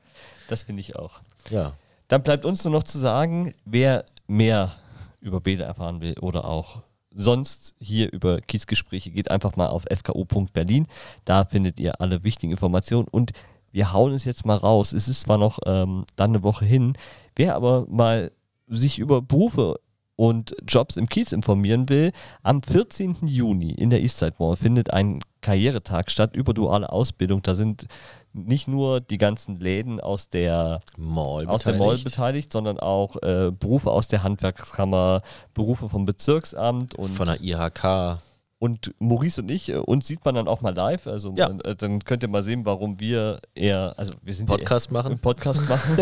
[0.48, 1.20] das finde ich auch.
[1.50, 1.74] Ja.
[2.08, 4.74] Dann bleibt uns nur noch zu sagen, wer mehr
[5.20, 6.80] über Bede erfahren will oder auch
[7.14, 10.86] sonst hier über Kiezgespräche, geht einfach mal auf fku.berlin.
[11.26, 13.32] Da findet ihr alle wichtigen Informationen und
[13.72, 14.92] wir hauen es jetzt mal raus.
[14.92, 16.94] Es ist zwar noch ähm, dann eine Woche hin,
[17.36, 18.30] wer aber mal
[18.68, 19.80] sich über Berufe
[20.16, 22.12] und Jobs im Kiez informieren will,
[22.42, 23.16] am 14.
[23.22, 27.42] Juni in der Eastside Mall findet ein Karrieretag statt über duale Ausbildung.
[27.42, 27.86] Da sind
[28.32, 33.50] nicht nur die ganzen Läden aus der Mall, aus der Mall beteiligt, sondern auch äh,
[33.50, 35.22] Berufe aus der Handwerkskammer,
[35.54, 38.20] Berufe vom Bezirksamt und von der IHK.
[38.62, 41.08] Und Maurice und ich, äh, uns sieht man dann auch mal live.
[41.08, 41.48] Also ja.
[41.48, 44.92] man, äh, dann könnt ihr mal sehen, warum wir eher, also wir sind Podcast ja
[44.92, 45.18] machen.
[45.18, 45.96] Podcast machen.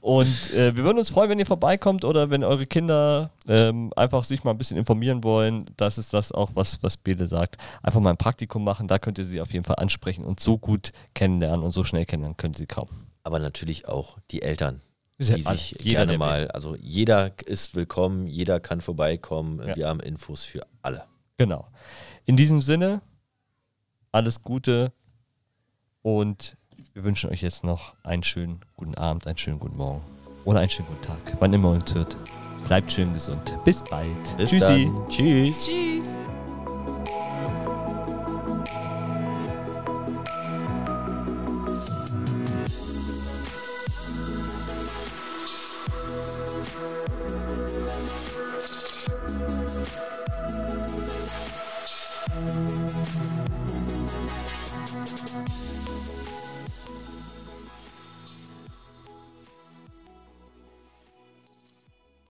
[0.00, 4.22] und äh, wir würden uns freuen, wenn ihr vorbeikommt oder wenn eure Kinder ähm, einfach
[4.22, 5.66] sich mal ein bisschen informieren wollen.
[5.76, 7.56] Das ist das auch, was, was Bele sagt.
[7.82, 10.56] Einfach mal ein Praktikum machen, da könnt ihr sie auf jeden Fall ansprechen und so
[10.56, 12.86] gut kennenlernen und so schnell kennenlernen können sie kaum.
[13.24, 14.80] Aber natürlich auch die Eltern
[15.20, 19.60] die sich jeder gerne mal, also jeder ist willkommen, jeder kann vorbeikommen.
[19.66, 19.76] Ja.
[19.76, 21.04] Wir haben Infos für alle.
[21.36, 21.68] Genau.
[22.24, 23.02] In diesem Sinne,
[24.12, 24.92] alles Gute
[26.02, 26.56] und
[26.94, 30.02] wir wünschen euch jetzt noch einen schönen guten Abend, einen schönen guten Morgen.
[30.44, 32.16] oder einen schönen guten Tag, wann immer ihr uns hört.
[32.66, 33.58] Bleibt schön gesund.
[33.64, 34.36] Bis bald.
[34.36, 34.90] Bis Tschüssi.
[34.94, 35.08] dann.
[35.08, 35.66] Tschüss.
[35.66, 36.09] Tschüss.